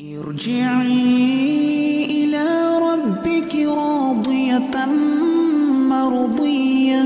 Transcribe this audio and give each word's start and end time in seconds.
ارجعي 0.00 1.24
إلى 2.04 2.46
ربك 2.78 3.56
راضية 3.56 4.86
مرضية 5.88 7.04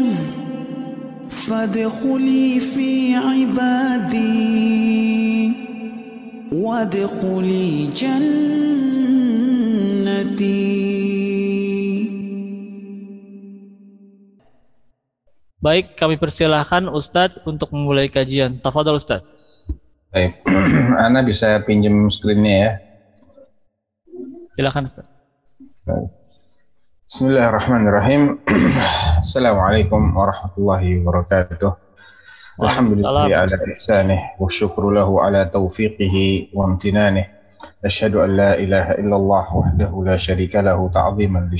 فادخلي 1.30 2.60
في 2.60 3.14
عبادي 3.14 4.32
وادخلي 6.52 7.86
جنتي 7.86 8.50
Baik, 15.60 15.92
kami 15.92 16.16
persilahkan 16.16 16.88
Ustadz 16.88 17.36
untuk 17.44 17.68
memulai 17.76 18.08
kajian. 18.08 18.64
Tafadhol 18.64 18.96
Ustadz. 18.96 19.49
Baik. 20.10 20.42
Ana 21.06 21.22
bisa 21.22 21.62
pinjam 21.62 22.10
screennya 22.10 22.54
ya. 22.58 22.70
Silakan 24.58 24.82
Ustaz. 24.90 25.06
Bismillahirrahmanirrahim. 27.06 28.42
Assalamualaikum 29.24 30.10
warahmatullahi 30.10 30.98
wabarakatuh. 31.02 31.70
Alhamdulillah 32.58 33.30
ala 33.30 33.46
ihsanih 33.46 34.34
wa 34.34 34.50
syukru 34.50 34.90
lahu 34.90 35.22
ala 35.22 35.46
taufiqihi 35.46 36.54
wa 36.58 36.66
amtinanih. 36.66 37.38
أشهد 37.84 38.16
أن 38.16 38.36
لا 38.36 38.56
إله 38.56 39.04
إلا 39.04 39.16
الله 39.16 39.46
وحده 39.56 39.92
li 39.92 40.16
شريك 40.16 40.56
Wa 40.56 40.88
تعظيما 40.88 41.52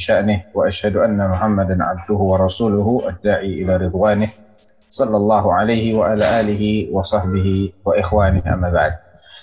anna 1.04 1.24
Muhammadan 1.28 1.80
أن 1.80 1.96
wa 2.08 2.40
rasuluhu 2.40 3.04
ورسوله 3.04 3.08
الداعي 3.08 3.52
إلى 3.64 3.76
sallallahu 4.90 5.54
alaihi 5.54 5.94
wa 5.94 6.10
ala 6.12 6.26
alihi 6.42 6.90
wa 6.90 7.00
sahbihi 7.00 7.86
wa 7.86 7.94
ikhwani 7.94 8.42
amma 8.44 8.74
ba'd. 8.74 8.94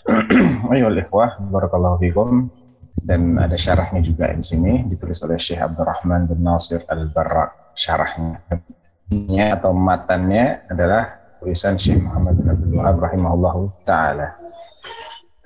Ayol 0.76 1.00
ikhwah, 1.00 1.40
barakallahu 1.48 2.04
fikum. 2.04 2.52
Dan 2.98 3.40
ada 3.40 3.56
syarahnya 3.56 4.04
juga 4.04 4.28
di 4.36 4.44
sini, 4.44 4.84
ditulis 4.84 5.24
oleh 5.24 5.40
Syekh 5.40 5.64
Abdurrahman 5.64 6.28
bin 6.28 6.44
Nasir 6.44 6.84
Al-Barra. 6.92 7.72
Syarahnya 7.72 9.46
atau 9.56 9.72
matannya 9.72 10.68
adalah 10.68 11.08
tulisan 11.40 11.80
Syekh 11.80 12.04
Muhammad 12.04 12.36
bin 12.42 12.48
Abdul 12.52 12.74
Wahab 12.84 12.98
rahimahullahu 13.00 13.62
taala. 13.88 14.36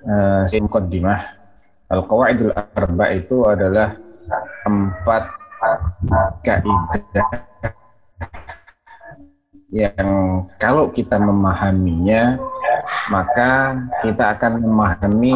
Uh, 0.02 0.50
muqaddimah 0.50 1.20
Al-Qawaidul 1.94 2.56
Arba 2.56 3.06
itu 3.14 3.45
adalah 3.45 3.94
empat 4.66 5.23
kaidah 6.42 7.30
yang 9.72 10.45
kalau 10.59 10.91
kita 10.91 11.16
memahaminya 11.16 12.36
maka 13.08 13.80
kita 14.03 14.36
akan 14.36 14.67
memahami 14.67 15.31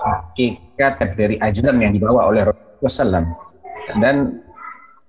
hakikat 0.00 1.14
dari 1.14 1.36
ajaran 1.36 1.84
yang 1.84 1.92
dibawa 1.92 2.32
oleh 2.32 2.48
Rasulullah 2.48 3.20
SAW 3.20 3.28
dan 4.00 4.40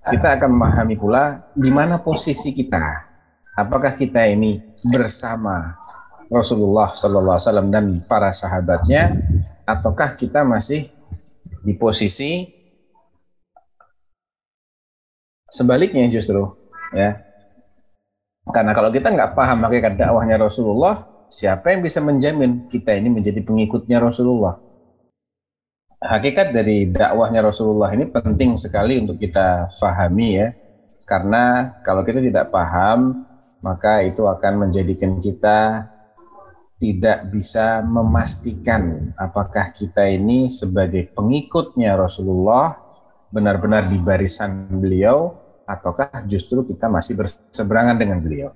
kita 0.05 0.37
akan 0.37 0.49
memahami 0.59 0.95
pula 0.99 1.49
di 1.55 1.71
mana 1.73 1.97
posisi 1.97 2.53
kita. 2.53 3.07
Apakah 3.55 3.95
kita 3.95 4.27
ini 4.27 4.59
bersama 4.91 5.79
Rasulullah 6.27 6.91
SAW 6.93 7.71
dan 7.71 8.03
para 8.05 8.29
sahabatnya 8.35 9.15
ataukah 9.65 10.13
kita 10.19 10.43
masih 10.43 10.91
di 11.65 11.73
posisi 11.73 12.45
sebaliknya 15.49 16.05
justru 16.11 16.45
ya 16.93 17.24
karena 18.45 18.71
kalau 18.77 18.93
kita 18.93 19.09
nggak 19.09 19.33
paham 19.33 19.65
hakikat 19.65 19.97
dakwahnya 19.97 20.37
Rasulullah 20.37 21.01
siapa 21.25 21.73
yang 21.73 21.81
bisa 21.81 21.97
menjamin 22.01 22.69
kita 22.69 22.93
ini 22.93 23.09
menjadi 23.09 23.41
pengikutnya 23.41 23.97
Rasulullah? 23.97 24.61
Hakikat 26.05 26.53
dari 26.53 26.93
dakwahnya 26.93 27.41
Rasulullah 27.41 27.89
ini 27.97 28.05
penting 28.05 28.53
sekali 28.53 29.01
untuk 29.01 29.17
kita 29.17 29.65
fahami 29.73 30.29
ya. 30.37 30.47
Karena 31.09 31.73
kalau 31.81 32.05
kita 32.05 32.21
tidak 32.21 32.53
paham 32.53 33.25
maka 33.65 34.05
itu 34.05 34.29
akan 34.29 34.69
menjadikan 34.69 35.17
kita 35.17 35.89
tidak 36.75 37.31
bisa 37.31 37.81
memastikan 37.81 39.09
apakah 39.15 39.71
kita 39.71 40.05
ini 40.11 40.51
sebagai 40.51 41.07
pengikutnya 41.15 41.95
Rasulullah 41.95 42.75
benar-benar 43.31 43.87
di 43.87 43.97
barisan 43.97 44.67
beliau 44.69 45.44
ataukah 45.65 46.25
justru 46.29 46.63
kita 46.65 46.87
masih 46.87 47.17
berseberangan 47.17 47.97
dengan 47.97 48.21
beliau. 48.21 48.53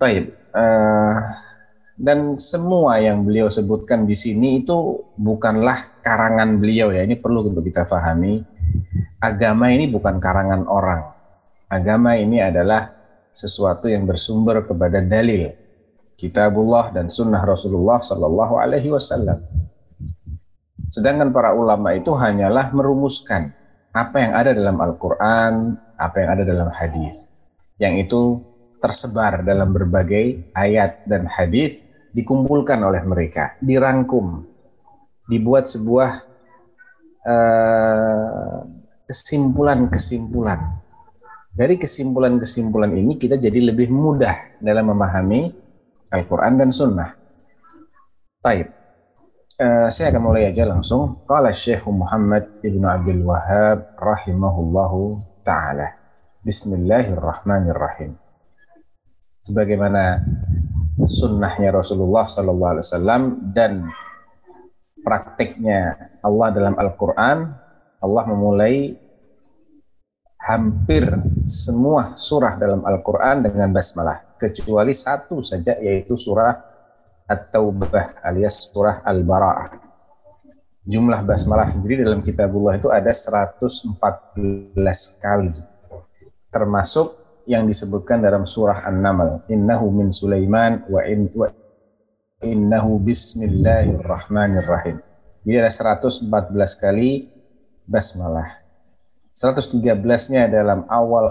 Baik, 0.00 0.32
uh, 0.56 1.16
dan 1.98 2.38
semua 2.38 3.02
yang 3.02 3.26
beliau 3.26 3.50
sebutkan 3.50 4.06
di 4.06 4.14
sini 4.14 4.62
itu 4.62 5.02
bukanlah 5.18 5.76
karangan 6.00 6.56
beliau 6.62 6.94
ya. 6.94 7.02
Ini 7.02 7.18
perlu 7.18 7.50
untuk 7.50 7.66
kita 7.66 7.84
pahami. 7.84 8.38
Agama 9.18 9.74
ini 9.74 9.90
bukan 9.90 10.22
karangan 10.22 10.62
orang. 10.70 11.02
Agama 11.66 12.14
ini 12.14 12.38
adalah 12.38 12.94
sesuatu 13.34 13.90
yang 13.90 14.06
bersumber 14.06 14.62
kepada 14.62 15.02
dalil 15.02 15.50
kitabullah 16.14 16.94
dan 16.94 17.10
sunnah 17.10 17.42
Rasulullah 17.42 17.98
Sallallahu 17.98 18.54
Alaihi 18.62 18.94
Wasallam. 18.94 19.42
Sedangkan 20.90 21.34
para 21.34 21.50
ulama 21.54 21.98
itu 21.98 22.14
hanyalah 22.14 22.70
merumuskan 22.70 23.57
apa 23.92 24.16
yang 24.20 24.32
ada 24.36 24.50
dalam 24.52 24.76
Al-Quran, 24.78 25.76
apa 25.96 26.16
yang 26.20 26.30
ada 26.38 26.42
dalam 26.44 26.70
hadis, 26.70 27.32
yang 27.80 27.96
itu 27.98 28.42
tersebar 28.78 29.42
dalam 29.42 29.74
berbagai 29.74 30.54
ayat 30.54 31.02
dan 31.08 31.26
hadis 31.26 31.90
dikumpulkan 32.14 32.78
oleh 32.82 33.02
mereka, 33.02 33.58
dirangkum, 33.58 34.46
dibuat 35.26 35.66
sebuah 35.66 36.24
kesimpulan-kesimpulan. 39.04 40.60
Uh, 40.62 40.76
Dari 41.58 41.74
kesimpulan-kesimpulan 41.74 42.94
ini 42.94 43.18
kita 43.18 43.34
jadi 43.34 43.74
lebih 43.74 43.90
mudah 43.90 44.62
dalam 44.62 44.94
memahami 44.94 45.50
Al-Quran 46.14 46.54
dan 46.54 46.70
Sunnah. 46.70 47.10
Taib. 48.38 48.77
Uh, 49.58 49.90
saya 49.90 50.14
akan 50.14 50.22
mulai 50.22 50.54
aja 50.54 50.62
langsung. 50.70 51.26
Qala 51.26 51.50
Syekh 51.50 51.82
Muhammad 51.90 52.62
Ibn 52.62 52.78
Abdul 52.78 53.26
Wahab 53.26 53.90
rahimahullahu 53.98 55.18
ta'ala. 55.42 55.98
Bismillahirrahmanirrahim. 56.46 58.14
Sebagaimana 59.18 60.22
sunnahnya 61.02 61.74
Rasulullah 61.74 62.30
Sallallahu 62.30 62.70
Alaihi 62.70 62.86
Wasallam 62.86 63.22
dan 63.50 63.90
praktiknya 65.02 66.06
Allah 66.22 66.54
dalam 66.54 66.78
Al-Quran, 66.78 67.50
Allah 67.98 68.24
memulai 68.30 68.94
hampir 70.38 71.02
semua 71.42 72.14
surah 72.14 72.54
dalam 72.62 72.86
Al-Quran 72.86 73.42
dengan 73.42 73.74
basmalah 73.74 74.38
kecuali 74.38 74.94
satu 74.94 75.42
saja 75.42 75.82
yaitu 75.82 76.14
surah 76.14 76.67
At-Taubah 77.28 78.24
alias 78.24 78.72
surah 78.72 79.04
Al-Bara'ah. 79.04 79.68
Jumlah 80.88 81.28
basmalah 81.28 81.68
sendiri 81.68 82.00
dalam 82.00 82.24
kitabullah 82.24 82.80
itu 82.80 82.88
ada 82.88 83.12
114 83.12 83.92
kali. 85.20 85.52
Termasuk 86.48 87.12
yang 87.44 87.68
disebutkan 87.68 88.24
dalam 88.24 88.48
surah 88.48 88.88
An-Naml, 88.88 89.44
innahu 89.52 89.92
min 89.92 90.08
Sulaiman 90.08 90.88
wa, 90.88 91.04
in, 91.04 91.28
wa 91.36 91.52
innahu 92.40 92.96
bismillahirrahmanirrahim. 93.04 94.96
Jadi 95.44 95.56
ada 95.60 95.68
114 95.68 96.32
kali 96.80 97.28
basmalah. 97.84 98.48
113-nya 99.36 100.48
dalam 100.48 100.88
awal 100.88 101.28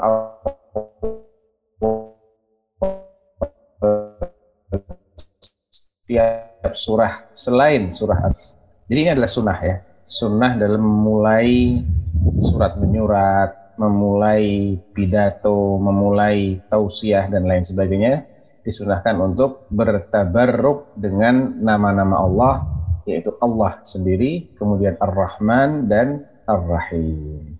setiap 6.07 6.71
surah 6.71 7.11
selain 7.35 7.91
surah 7.91 8.31
jadi 8.87 8.99
ini 9.03 9.11
adalah 9.11 9.27
sunnah 9.27 9.59
ya. 9.59 9.75
Sunnah 10.07 10.55
dalam 10.55 10.79
memulai 10.79 11.83
surat 12.39 12.79
menyurat 12.79 13.75
memulai 13.75 14.73
pidato 14.95 15.75
memulai 15.75 16.63
tausiah 16.71 17.27
dan 17.27 17.45
lain 17.45 17.61
sebagainya 17.67 18.25
disunahkan 18.63 19.19
untuk 19.19 19.67
bertabarruk 19.69 20.95
dengan 20.95 21.59
nama-nama 21.59 22.15
Allah 22.23 22.55
yaitu 23.03 23.35
Allah 23.43 23.75
sendiri 23.83 24.55
kemudian 24.55 24.95
Ar-Rahman 25.03 25.91
dan 25.91 26.23
Ar-Rahim. 26.47 27.59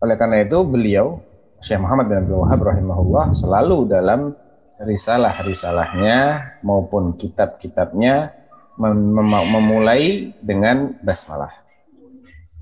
Oleh 0.00 0.16
karena 0.16 0.40
itu 0.40 0.58
beliau 0.64 1.20
Syekh 1.60 1.78
Muhammad 1.84 2.08
bin 2.08 2.16
Abdul 2.24 2.40
Wahab 2.42 2.60
rahimahullah 2.64 3.36
selalu 3.36 3.92
dalam 3.92 4.34
risalah-risalahnya 4.82 6.18
maupun 6.66 7.14
kitab-kitabnya 7.14 8.34
mem 8.76 8.96
mem 9.14 9.30
memulai 9.52 10.34
dengan 10.42 10.96
basmalah. 11.00 11.50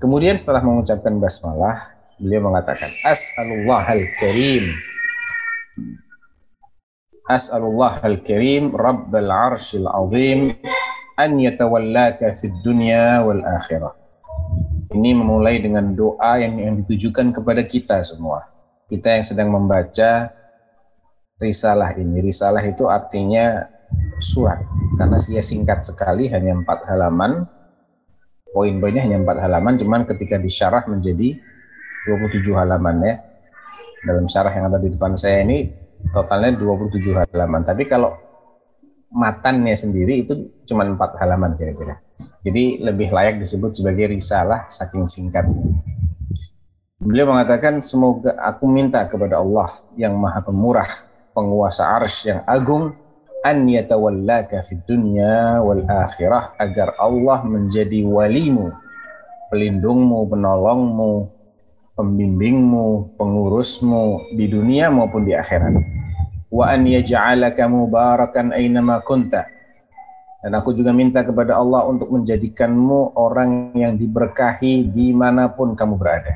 Kemudian 0.01 0.33
setelah 0.33 0.65
mengucapkan 0.65 1.17
basmalah, 1.21 1.97
beliau 2.17 2.49
mengatakan 2.49 2.89
As'alullah 3.05 3.85
al-karim 3.85 4.65
As'alullah 7.29 8.01
al-karim 8.01 8.73
Rabbal 8.73 9.29
arshil 9.29 9.85
azim 9.85 10.57
an 11.21 11.37
yatawallaka 11.37 12.33
fid 12.33 12.53
dunya 12.65 13.21
wal 13.21 13.45
akhirah. 13.45 13.93
Ini 14.91 15.15
memulai 15.15 15.63
dengan 15.63 15.95
doa 15.95 16.41
yang, 16.41 16.59
yang 16.59 16.75
ditujukan 16.83 17.31
kepada 17.31 17.63
kita 17.63 18.03
semua. 18.03 18.51
Kita 18.91 19.15
yang 19.15 19.23
sedang 19.23 19.53
membaca 19.55 20.40
risalah 21.41 21.97
ini. 21.97 22.21
Risalah 22.21 22.61
itu 22.61 22.85
artinya 22.87 23.65
surat 24.21 24.61
karena 24.95 25.17
dia 25.17 25.41
singkat 25.41 25.81
sekali 25.81 26.29
hanya 26.29 26.55
empat 26.55 26.85
halaman. 26.87 27.49
Poin-poinnya 28.51 29.01
hanya 29.07 29.23
empat 29.23 29.47
halaman, 29.47 29.79
cuman 29.79 30.03
ketika 30.03 30.35
disyarah 30.35 30.83
menjadi 30.85 31.39
27 32.05 32.51
halaman 32.51 32.99
ya. 32.99 33.15
Dalam 34.01 34.27
syarah 34.27 34.51
yang 34.51 34.67
ada 34.67 34.77
di 34.81 34.91
depan 34.91 35.15
saya 35.15 35.41
ini 35.45 35.71
totalnya 36.11 36.59
27 36.59 37.15
halaman. 37.15 37.63
Tapi 37.63 37.87
kalau 37.87 38.11
matannya 39.11 39.71
sendiri 39.71 40.27
itu 40.27 40.51
cuma 40.67 40.83
empat 40.83 41.15
halaman 41.23 41.55
kira-kira. 41.55 42.03
Jadi 42.41 42.81
lebih 42.81 43.13
layak 43.13 43.39
disebut 43.39 43.71
sebagai 43.71 44.11
risalah 44.11 44.65
saking 44.67 45.05
singkatnya. 45.05 45.61
Beliau 47.01 47.33
mengatakan 47.33 47.81
semoga 47.81 48.37
aku 48.37 48.69
minta 48.69 49.05
kepada 49.09 49.41
Allah 49.41 49.69
yang 49.97 50.17
maha 50.17 50.41
pemurah, 50.41 50.89
penguasa 51.31 51.99
arsh 51.99 52.31
yang 52.31 52.41
agung, 52.47 52.95
an 53.43 53.67
yatawallaka 53.67 54.61
fid 54.63 54.83
dunya 54.85 55.59
wal 55.63 55.83
akhirah 55.87 56.55
agar 56.59 56.93
Allah 56.99 57.43
menjadi 57.43 58.05
walimu, 58.05 58.71
pelindungmu, 59.49 60.27
penolongmu, 60.29 61.13
pembimbingmu, 61.95 63.17
pengurusmu 63.19 64.35
di 64.37 64.45
dunia 64.47 64.93
maupun 64.93 65.27
di 65.27 65.33
akhirat. 65.33 65.75
Wa 66.51 66.75
an 66.75 66.83
yaj'alaka 66.83 67.67
mubarakan 67.71 68.51
aynama 68.51 68.99
kunta 69.03 69.43
dan 70.41 70.57
aku 70.57 70.73
juga 70.73 70.89
minta 70.89 71.21
kepada 71.21 71.53
Allah 71.53 71.85
untuk 71.85 72.09
menjadikanmu 72.09 73.13
orang 73.13 73.77
yang 73.77 73.93
diberkahi 73.93 74.89
di 74.89 75.13
mana 75.13 75.53
pun 75.53 75.77
kamu 75.77 76.01
berada. 76.01 76.33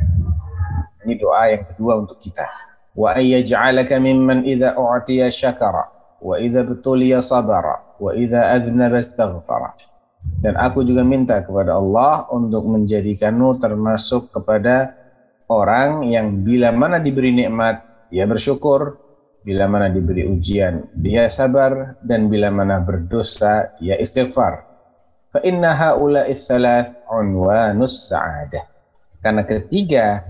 Ini 1.01 1.17
doa 1.17 1.49
yang 1.49 1.65
kedua 1.73 2.05
untuk 2.05 2.21
kita. 2.21 2.64
Mimman 2.95 4.47
idza 4.47 4.79
u'tiya 4.79 5.27
syakara 5.27 5.83
wa 6.23 6.35
idza 6.39 6.63
betuliya 6.63 7.19
sabara 7.19 7.99
wa 7.99 8.11
idza 8.15 8.55
adznaba 8.55 8.97
astaghfara. 9.03 9.71
Dan 10.41 10.57
aku 10.57 10.81
juga 10.81 11.05
minta 11.05 11.43
kepada 11.45 11.77
Allah 11.77 12.25
untuk 12.33 12.65
menjadikanmu 12.65 13.61
termasuk 13.61 14.33
kepada 14.33 14.95
orang 15.51 16.07
yang 16.09 16.41
bila 16.41 16.73
mana 16.73 16.97
diberi 16.97 17.29
nikmat 17.29 18.09
dia 18.09 18.25
bersyukur 18.25 19.05
Bila 19.45 19.69
mana 19.69 19.93
diberi 19.93 20.25
ujian, 20.25 20.89
dia 20.97 21.29
sabar 21.29 22.01
dan 22.01 22.33
bila 22.33 22.49
mana 22.49 22.81
berdosa, 22.81 23.77
dia 23.77 23.93
istighfar. 23.93 24.65
Fa 25.29 25.37
inna 25.45 25.69
thalath 25.77 27.05
unwanus 27.13 28.09
sa'adah. 28.09 28.65
Karena 29.21 29.45
ketiga 29.45 30.25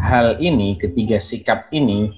hal 0.00 0.40
ini, 0.40 0.74
ketiga 0.80 1.20
sikap 1.20 1.68
ini 1.70 2.08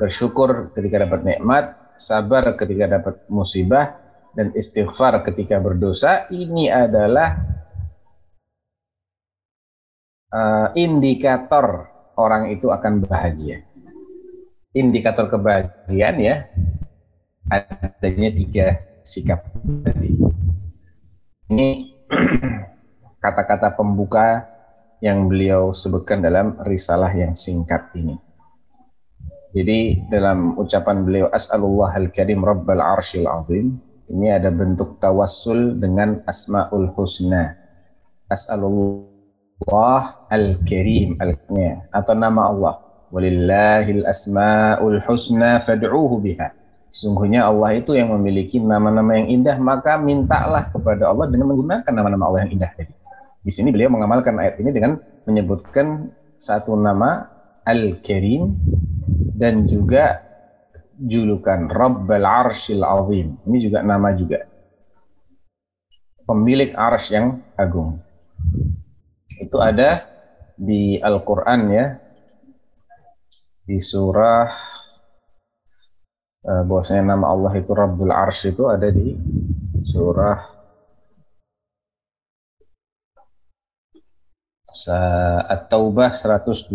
bersyukur 0.00 0.72
ketika 0.72 1.04
dapat 1.04 1.20
nikmat, 1.22 1.64
sabar 2.00 2.56
ketika 2.56 3.00
dapat 3.00 3.14
musibah 3.28 4.00
dan 4.32 4.50
istighfar 4.56 5.20
ketika 5.22 5.60
berdosa 5.60 6.26
ini 6.32 6.72
adalah 6.72 7.36
uh, 10.32 10.72
indikator 10.72 11.86
orang 12.16 12.48
itu 12.54 12.72
akan 12.72 13.04
bahagia 13.04 13.70
indikator 14.74 15.26
kebahagiaan 15.26 16.16
ya 16.22 16.36
adanya 17.50 18.30
tiga 18.30 18.66
sikap 19.02 19.42
tadi. 19.82 20.14
Ini 21.50 21.68
kata-kata 23.22 23.74
pembuka 23.74 24.46
yang 25.00 25.28
beliau 25.28 25.72
sebutkan 25.72 26.20
dalam 26.20 26.56
risalah 26.64 27.12
yang 27.12 27.32
singkat 27.32 27.88
ini. 27.96 28.16
Jadi 29.50 30.06
dalam 30.06 30.54
ucapan 30.54 31.02
beliau 31.02 31.26
As'alullah 31.34 31.90
al-karim 31.98 32.46
rabbal 32.46 32.78
arshil 32.78 33.26
azim 33.26 33.82
ini 34.06 34.30
ada 34.30 34.46
bentuk 34.54 35.02
tawassul 35.02 35.74
dengan 35.80 36.22
asmaul 36.30 36.94
husna. 36.94 37.58
As'alullah 38.30 40.30
al-karim 40.30 41.18
al 41.18 41.34
atau 41.90 42.14
nama 42.14 42.46
Allah 42.46 42.74
Walillahil 43.10 44.06
asmaul 44.06 45.02
husna 45.02 45.58
fad'uhu 45.58 46.22
biha. 46.22 46.54
Sungguhnya 46.90 47.46
Allah 47.46 47.78
itu 47.78 47.94
yang 47.94 48.14
memiliki 48.14 48.62
nama-nama 48.62 49.18
yang 49.18 49.42
indah, 49.42 49.58
maka 49.58 49.98
mintalah 49.98 50.70
kepada 50.70 51.10
Allah 51.10 51.26
dengan 51.30 51.54
menggunakan 51.54 51.90
nama-nama 51.90 52.30
Allah 52.30 52.46
yang 52.46 52.58
indah 52.58 52.70
tadi. 52.74 52.99
Di 53.40 53.48
sini 53.48 53.72
beliau 53.72 53.88
mengamalkan 53.88 54.36
ayat 54.36 54.60
ini 54.60 54.70
dengan 54.70 55.00
menyebutkan 55.24 56.12
satu 56.36 56.76
nama 56.76 57.24
Al-Karim 57.64 58.52
dan 59.36 59.64
juga 59.64 60.20
julukan 61.00 61.68
Rabbal 61.72 62.24
Arshil 62.28 62.84
Azim. 62.84 63.40
Ini 63.48 63.58
juga 63.60 63.80
nama 63.80 64.12
juga. 64.12 64.44
Pemilik 66.28 66.70
arsy 66.76 67.16
yang 67.16 67.40
agung. 67.56 67.98
Itu 69.40 69.58
ada 69.58 70.04
di 70.54 71.00
Al-Qur'an 71.00 71.60
ya, 71.72 71.96
di 73.64 73.80
surah 73.80 74.46
uh, 76.44 76.62
bahwasanya 76.66 77.16
nama 77.16 77.30
Allah 77.30 77.52
itu 77.56 77.72
Rabbul 77.72 78.12
Arsh 78.12 78.50
itu 78.50 78.66
ada 78.66 78.90
di 78.90 79.16
surah 79.80 80.59
At-Taubah 85.48 86.14
129. 86.14 86.72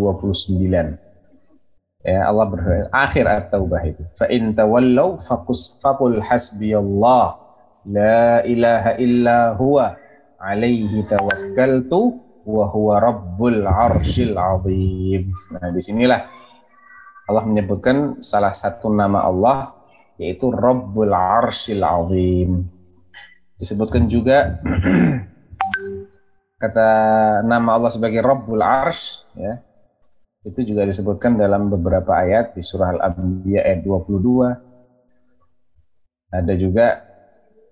Ya 2.05 2.21
Allah 2.29 2.45
berfirman 2.45 2.89
akhir 2.93 3.25
At-Taubah 3.25 3.81
itu. 3.87 4.03
Fa 4.13 4.29
in 4.29 4.53
tawallaw 4.53 5.17
faqus 5.17 5.81
faqul 5.81 6.21
hasbiyallah 6.21 7.39
la 7.89 8.45
ilaha 8.45 8.91
illa 9.01 9.57
huwa 9.57 9.97
alaihi 10.37 11.01
tawakkaltu 11.09 12.21
wa 12.45 12.65
huwa 12.69 13.01
rabbul 13.01 13.65
arsyil 13.65 14.37
azim. 14.37 15.25
Nah, 15.49 15.73
di 15.73 15.81
sinilah 15.81 16.21
Allah 17.25 17.41
menyebutkan 17.41 18.21
salah 18.21 18.53
satu 18.53 18.93
nama 18.93 19.25
Allah 19.25 19.73
yaitu 20.21 20.53
Rabbul 20.53 21.11
Arshil 21.11 21.83
Azim. 21.83 22.69
Disebutkan 23.57 24.11
juga 24.11 24.61
kata 26.65 26.89
nama 27.45 27.77
Allah 27.77 27.93
sebagai 27.93 28.25
Rabbul 28.25 28.65
Arsh 28.65 29.29
ya. 29.37 29.61
Itu 30.45 30.61
juga 30.61 30.85
disebutkan 30.85 31.37
dalam 31.37 31.69
beberapa 31.69 32.17
ayat 32.17 32.53
di 32.53 32.61
surah 32.61 32.93
Al-Anbiya 32.97 33.65
ayat 33.65 33.81
22. 33.81 36.33
Ada 36.33 36.53
juga 36.57 37.01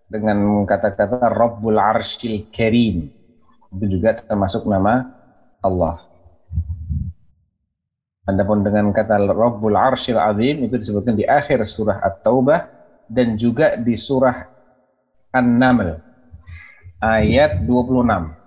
dengan 0.09 0.65
kata-kata 0.65 1.29
Rabbul 1.29 1.77
Arshil 1.77 2.49
Karim. 2.53 3.09
Itu 3.73 3.85
juga 3.89 4.13
termasuk 4.13 4.65
nama 4.69 5.09
Allah. 5.61 6.01
Adapun 8.23 8.63
dengan 8.63 8.87
kata 8.93 9.19
Rabbul 9.19 9.75
Arsyil 9.75 10.21
Azim 10.21 10.63
itu 10.63 10.79
disebutkan 10.79 11.17
di 11.17 11.27
akhir 11.27 11.65
surah 11.67 11.99
At-Taubah 11.99 12.61
dan 13.11 13.35
juga 13.35 13.75
di 13.75 13.99
surah 13.99 14.47
An-Naml 15.33 15.99
ayat 17.03 17.67
26. 17.67 18.42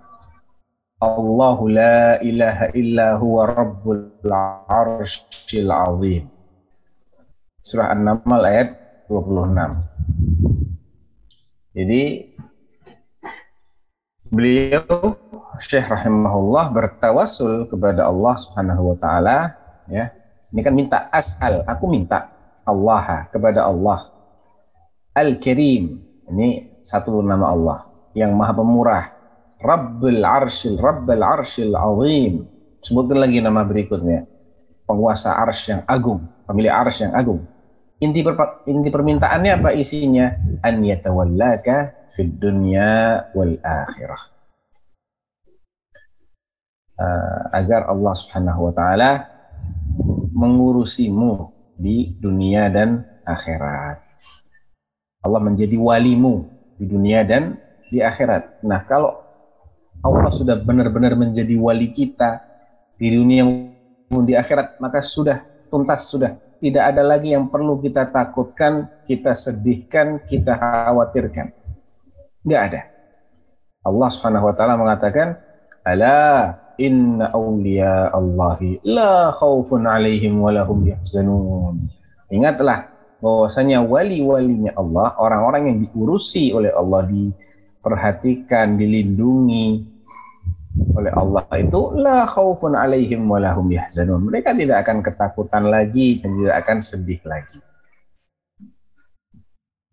Allahu 0.97 1.69
la 1.69 2.17
ilaha 2.25 2.73
illa 2.73 3.21
huwa 3.21 3.45
Rabbul 3.45 4.17
Arsyil 4.65 5.69
Azim. 5.69 6.25
Surah 7.61 7.93
An-Naml 7.93 8.41
ayat 8.41 8.73
26. 9.05 9.77
Jadi 11.77 12.01
beliau 14.33 15.13
Syekh 15.61 15.85
rahimahullah 15.85 16.73
bertawasul 16.73 17.69
kepada 17.69 18.09
Allah 18.09 18.33
Subhanahu 18.33 18.93
wa 18.93 18.97
taala 18.97 19.53
ya 19.89 20.09
ini 20.53 20.61
kan 20.65 20.73
minta 20.73 21.09
asal 21.13 21.65
aku 21.65 21.89
minta 21.89 22.29
Allah 22.65 23.25
kepada 23.33 23.65
Allah 23.65 23.97
Al 25.17 25.37
Karim 25.41 25.97
ini 26.29 26.69
satu 26.77 27.21
nama 27.25 27.53
Allah 27.53 27.79
yang 28.13 28.37
maha 28.37 28.53
pemurah 28.53 29.16
Rabbul 29.57 30.21
Arshil 30.21 30.77
Rabbul 30.77 31.23
Arshil 31.23 31.73
Azim. 31.73 32.45
Sebutkan 32.81 33.21
lagi 33.21 33.41
nama 33.41 33.65
berikutnya. 33.65 34.29
Penguasa 34.87 35.35
arsh 35.43 35.75
yang 35.75 35.83
agung 35.83 36.23
pemilik 36.47 36.71
arsh 36.71 37.03
yang 37.03 37.13
agung. 37.13 37.43
Inti 37.99 38.23
per, 38.23 38.63
inti 38.63 38.87
permintaannya 38.87 39.59
apa 39.59 39.75
isinya? 39.75 40.31
An 40.63 40.79
yatawallaka 40.81 42.07
fid 42.07 42.39
dunya 42.39 43.27
wal 43.35 43.59
akhirah. 43.59 44.23
Uh, 46.97 47.41
agar 47.53 47.93
Allah 47.93 48.13
Subhanahu 48.17 48.71
wa 48.71 48.73
taala 48.73 49.11
mengurusimu 50.33 51.53
di 51.77 52.17
dunia 52.17 52.73
dan 52.73 53.05
akhirat. 53.21 54.01
Allah 55.21 55.41
menjadi 55.43 55.77
walimu 55.77 56.47
di 56.77 56.85
dunia 56.89 57.21
dan 57.21 57.57
di 57.89 58.01
akhirat. 58.01 58.65
Nah, 58.65 58.81
kalau 58.89 59.26
Allah 60.07 60.31
sudah 60.31 60.55
benar-benar 60.55 61.19
menjadi 61.19 61.59
wali 61.59 61.91
kita 61.91 62.39
di 62.95 63.13
dunia 63.13 63.43
di 64.07 64.33
akhirat, 64.33 64.79
maka 64.79 65.03
sudah 65.03 65.67
tuntas 65.67 66.07
sudah 66.07 66.47
tidak 66.57 66.83
ada 66.95 67.03
lagi 67.05 67.37
yang 67.37 67.53
perlu 67.53 67.77
kita 67.77 68.09
takutkan, 68.09 68.89
kita 69.05 69.37
sedihkan, 69.37 70.25
kita 70.25 70.57
khawatirkan. 70.57 71.53
Tidak 72.41 72.61
ada. 72.61 72.81
Allah 73.85 74.09
Subhanahu 74.09 74.49
wa 74.49 74.53
taala 74.57 74.73
mengatakan, 74.79 75.37
"Ala 75.85 76.55
inna 76.81 77.29
awliya 77.29 78.09
Allahi 78.09 78.81
la 78.89 79.29
khaufun 79.37 79.85
alaihim 79.85 80.41
wa 80.41 80.49
lahum 80.49 80.81
yahzanun." 80.81 81.77
Ingatlah 82.33 82.89
bahwasanya 83.21 83.85
wali-walinya 83.85 84.73
Allah, 84.75 85.13
orang-orang 85.21 85.71
yang 85.71 85.77
diurusi 85.85 86.51
oleh 86.57 86.73
Allah, 86.73 87.05
diperhatikan, 87.07 88.75
dilindungi, 88.75 89.96
oleh 90.97 91.13
Allah 91.13 91.45
itu 91.57 91.93
la 91.97 92.25
khaufun 92.25 92.73
alaihim 92.77 93.25
wa 93.29 93.37
lahum 93.41 93.69
yahzanun. 93.69 94.25
Mereka 94.29 94.53
tidak 94.57 94.85
akan 94.85 95.05
ketakutan 95.05 95.69
lagi 95.69 96.21
dan 96.21 96.37
tidak 96.37 96.55
akan 96.65 96.77
sedih 96.81 97.21
lagi. 97.25 97.59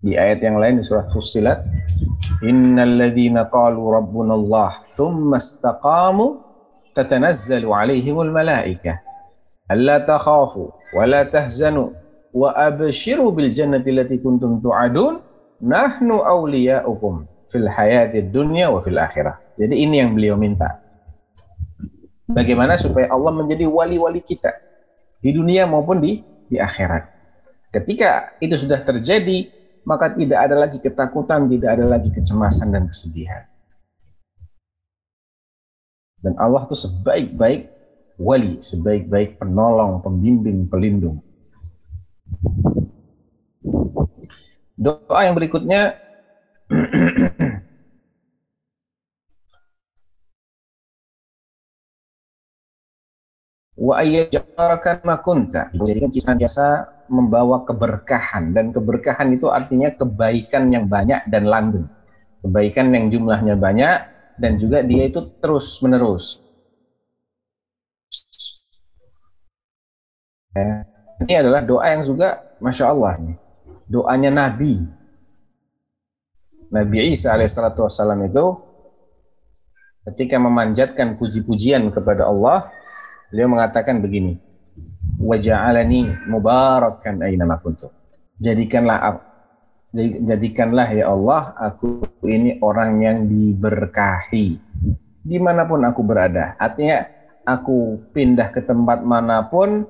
Di 0.04 0.20
ayat 0.20 0.44
yang 0.44 0.60
lain 0.60 0.80
di 0.80 0.84
surat 0.84 1.08
Fussilat, 1.08 1.64
innal 2.44 3.00
ladzina 3.00 3.48
qalu 3.48 3.80
rabbuna 3.88 4.36
Allah 4.36 4.70
thumma 4.84 5.40
istaqamu 5.40 6.44
tatanazzalu 6.92 7.72
alaihimul 7.72 8.28
malaika 8.28 9.00
alla 9.68 10.04
takhafu 10.04 10.70
wa 10.92 11.04
la 11.08 11.24
tahzanu 11.24 11.96
wa 12.36 12.52
abshiru 12.52 13.32
bil 13.32 13.48
jannati 13.48 13.96
allati 13.96 14.20
kuntum 14.20 14.60
tu'adun 14.60 15.24
nahnu 15.64 16.20
awliya'ukum 16.20 17.24
fil 17.54 17.70
hayatid 17.70 18.34
dunya 18.34 18.66
wa 18.66 18.82
fil 18.82 18.98
akhirah. 18.98 19.38
Jadi 19.54 19.86
ini 19.86 20.02
yang 20.02 20.10
beliau 20.18 20.34
minta. 20.34 20.82
Bagaimana 22.26 22.74
supaya 22.74 23.06
Allah 23.14 23.30
menjadi 23.30 23.70
wali-wali 23.70 24.18
kita 24.18 24.50
di 25.22 25.30
dunia 25.30 25.70
maupun 25.70 26.02
di 26.02 26.18
di 26.50 26.58
akhirat. 26.58 27.06
Ketika 27.70 28.34
itu 28.42 28.58
sudah 28.58 28.82
terjadi, 28.82 29.46
maka 29.86 30.10
tidak 30.10 30.40
ada 30.50 30.56
lagi 30.58 30.82
ketakutan, 30.82 31.46
tidak 31.46 31.78
ada 31.78 31.84
lagi 31.86 32.10
kecemasan 32.10 32.74
dan 32.74 32.90
kesedihan. 32.90 33.46
Dan 36.24 36.34
Allah 36.40 36.64
itu 36.64 36.74
sebaik-baik 36.74 37.68
wali, 38.16 38.58
sebaik-baik 38.62 39.36
penolong, 39.36 40.00
pembimbing, 40.00 40.64
pelindung. 40.66 41.20
Doa 44.74 45.20
yang 45.28 45.36
berikutnya 45.36 46.03
wa 53.74 53.94
ayyajarakan 54.00 54.96
makunta 55.04 55.68
jadikan 55.76 56.08
senantiasa 56.08 56.88
membawa 57.12 57.68
keberkahan. 57.68 58.56
Dan 58.56 58.72
keberkahan 58.72 59.28
itu 59.36 59.52
artinya 59.52 59.92
kebaikan 59.92 60.72
yang 60.72 60.88
banyak 60.88 61.20
dan 61.28 61.44
langgeng. 61.44 61.84
Kebaikan 62.40 62.92
yang 62.96 63.12
jumlahnya 63.12 63.60
banyak 63.60 63.96
dan 64.40 64.56
juga 64.58 64.82
dia 64.82 65.06
itu 65.08 65.20
terus 65.40 65.78
menerus 65.84 66.44
ini 71.24 71.34
adalah 71.34 71.62
doa 71.62 71.86
yang 71.90 72.02
juga 72.06 72.42
masya 72.62 72.90
Allah 72.90 73.18
doanya 73.90 74.30
Nabi 74.30 74.82
Nabi 76.74 77.14
Isa 77.14 77.38
alaihissalatu 77.38 77.86
wassalam 77.86 78.18
itu 78.26 78.58
ketika 80.10 80.42
memanjatkan 80.42 81.14
puji-pujian 81.14 81.94
kepada 81.94 82.26
Allah 82.26 82.68
Beliau 83.34 83.50
mengatakan 83.50 83.98
begini, 83.98 84.38
waja'alani 85.18 86.30
mubarakan 86.30 87.26
aina 87.26 87.58
kuntu. 87.58 87.90
Jadikanlah 88.38 89.26
jadikanlah 90.22 90.86
ya 90.94 91.10
Allah 91.10 91.54
aku 91.58 92.02
ini 92.26 92.62
orang 92.62 93.02
yang 93.02 93.26
diberkahi 93.26 94.58
di 95.26 95.38
mana 95.42 95.66
pun 95.66 95.82
aku 95.82 96.06
berada. 96.06 96.54
Artinya 96.62 97.10
aku 97.42 98.06
pindah 98.14 98.54
ke 98.54 98.62
tempat 98.62 99.02
mana 99.02 99.50
pun 99.50 99.82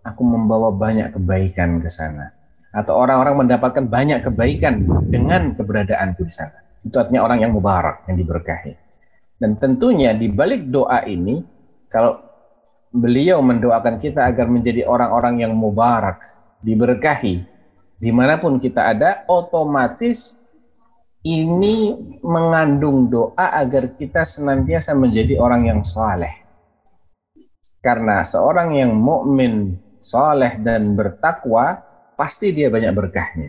aku 0.00 0.22
membawa 0.24 0.72
banyak 0.72 1.12
kebaikan 1.12 1.76
ke 1.84 1.92
sana. 1.92 2.35
Atau 2.76 3.00
orang-orang 3.00 3.48
mendapatkan 3.48 3.88
banyak 3.88 4.20
kebaikan 4.20 4.84
dengan 5.08 5.56
keberadaanku 5.56 6.20
di 6.20 6.32
sana. 6.32 6.60
Itu 6.84 7.00
artinya 7.00 7.24
orang 7.24 7.40
yang 7.40 7.56
mubarak, 7.56 8.04
yang 8.04 8.20
diberkahi. 8.20 8.76
Dan 9.40 9.56
tentunya 9.56 10.12
di 10.12 10.28
balik 10.28 10.68
doa 10.68 11.00
ini, 11.08 11.40
kalau 11.88 12.20
beliau 12.92 13.40
mendoakan 13.40 13.96
kita 13.96 14.28
agar 14.28 14.48
menjadi 14.52 14.84
orang-orang 14.84 15.40
yang 15.40 15.52
mubarak, 15.56 16.20
diberkahi. 16.60 17.44
Di 17.96 18.10
mana 18.12 18.36
pun 18.36 18.60
kita 18.60 18.92
ada, 18.92 19.24
otomatis 19.24 20.44
ini 21.24 21.96
mengandung 22.20 23.08
doa 23.08 23.56
agar 23.56 23.96
kita 23.96 24.20
senantiasa 24.22 24.92
menjadi 24.92 25.40
orang 25.40 25.64
yang 25.64 25.80
saleh. 25.80 26.44
Karena 27.80 28.20
seorang 28.26 28.76
yang 28.76 28.92
mukmin, 28.94 29.78
saleh 30.02 30.58
dan 30.60 30.98
bertakwa, 30.98 31.85
pasti 32.16 32.50
dia 32.56 32.72
banyak 32.72 32.92
berkahnya. 32.96 33.48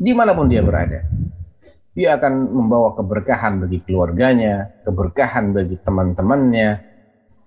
Di 0.00 0.12
mana 0.16 0.32
pun 0.32 0.48
dia 0.48 0.64
berada. 0.64 1.04
Dia 1.92 2.16
akan 2.16 2.48
membawa 2.48 2.96
keberkahan 2.96 3.60
bagi 3.60 3.84
keluarganya, 3.84 4.80
keberkahan 4.82 5.52
bagi 5.52 5.76
teman-temannya, 5.84 6.68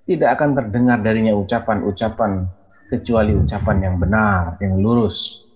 tidak 0.03 0.29
akan 0.37 0.49
terdengar 0.53 0.99
darinya 1.01 1.33
ucapan-ucapan 1.33 2.45
kecuali 2.91 3.33
ucapan 3.33 3.77
yang 3.81 3.95
benar, 3.97 4.59
yang 4.61 4.77
lurus. 4.77 5.47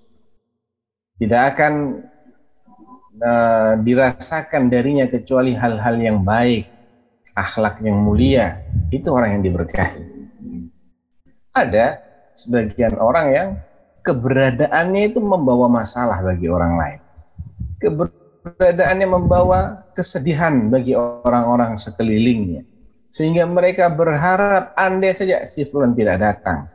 Tidak 1.20 1.42
akan 1.54 1.74
uh, 3.22 3.74
dirasakan 3.84 4.72
darinya 4.72 5.06
kecuali 5.06 5.54
hal-hal 5.54 5.96
yang 6.00 6.24
baik, 6.24 6.66
akhlak 7.36 7.84
yang 7.84 8.00
mulia. 8.00 8.64
Itu 8.90 9.14
orang 9.14 9.38
yang 9.38 9.44
diberkahi. 9.46 10.02
Ada 11.54 12.00
sebagian 12.38 12.96
orang 13.02 13.26
yang 13.34 13.50
keberadaannya 14.08 15.12
itu 15.12 15.20
membawa 15.20 15.68
masalah 15.68 16.24
bagi 16.24 16.48
orang 16.48 16.80
lain. 16.80 17.00
Keberadaannya 17.84 19.08
membawa 19.12 19.84
kesedihan 19.92 20.72
bagi 20.72 20.96
orang-orang 20.96 21.76
sekelilingnya. 21.76 22.64
Sehingga 23.12 23.44
mereka 23.44 23.92
berharap 23.92 24.72
andai 24.80 25.12
saja 25.12 25.44
si 25.44 25.68
fulan 25.68 25.92
tidak 25.92 26.24
datang 26.24 26.72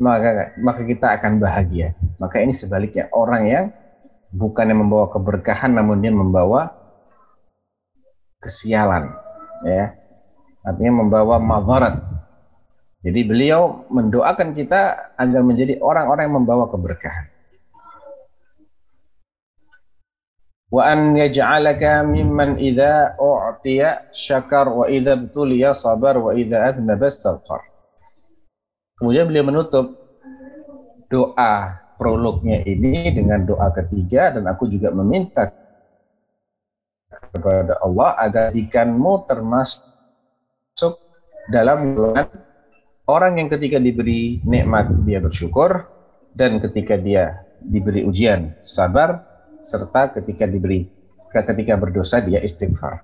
maka 0.00 0.56
maka 0.58 0.82
kita 0.82 1.06
akan 1.20 1.38
bahagia. 1.38 1.92
Maka 2.16 2.40
ini 2.40 2.56
sebaliknya 2.56 3.12
orang 3.12 3.42
yang 3.46 3.64
bukan 4.32 4.72
yang 4.72 4.80
membawa 4.80 5.12
keberkahan 5.12 5.76
namun 5.76 6.00
dia 6.00 6.10
membawa 6.10 6.72
kesialan 8.40 9.12
ya. 9.68 9.92
Artinya 10.64 11.04
membawa 11.04 11.36
mazarat 11.40 12.00
jadi 13.00 13.20
beliau 13.24 13.88
mendoakan 13.88 14.52
kita 14.52 15.14
agar 15.16 15.40
menjadi 15.40 15.80
orang-orang 15.80 16.28
yang 16.28 16.36
membawa 16.44 16.68
keberkahan 16.68 17.30
wa 20.70 20.86
an 20.86 21.18
yaj'alaka 21.18 22.06
mimman 22.06 22.54
idza 22.62 23.18
u'tiya 23.18 24.14
syakar 24.14 24.70
wa 24.70 24.86
idza 24.86 25.18
sabar 25.74 26.14
wa 26.22 26.30
idza 26.30 26.70
adnaba. 26.70 27.10
Kemudian 28.94 29.26
beliau 29.26 29.44
menutup 29.50 29.98
doa 31.10 31.74
prolognya 31.98 32.62
ini 32.62 33.10
dengan 33.10 33.42
doa 33.42 33.74
ketiga 33.74 34.30
dan 34.38 34.46
aku 34.46 34.70
juga 34.70 34.94
meminta 34.94 35.50
kepada 37.10 37.82
Allah 37.82 38.14
agar 38.22 38.54
jikamu 38.54 39.26
termasuk 39.26 39.82
dalam 41.50 41.98
golongan 41.98 42.30
orang 43.10 43.42
yang 43.42 43.50
ketika 43.50 43.82
diberi 43.82 44.38
nikmat 44.46 45.02
dia 45.02 45.18
bersyukur 45.18 45.90
dan 46.30 46.62
ketika 46.62 46.94
dia 46.94 47.42
diberi 47.60 48.06
ujian 48.06 48.54
sabar 48.62 49.26
serta 49.60 50.14
ketika 50.16 50.46
diberi 50.46 50.88
ketika 51.30 51.76
berdosa 51.76 52.22
dia 52.22 52.40
istighfar. 52.42 53.02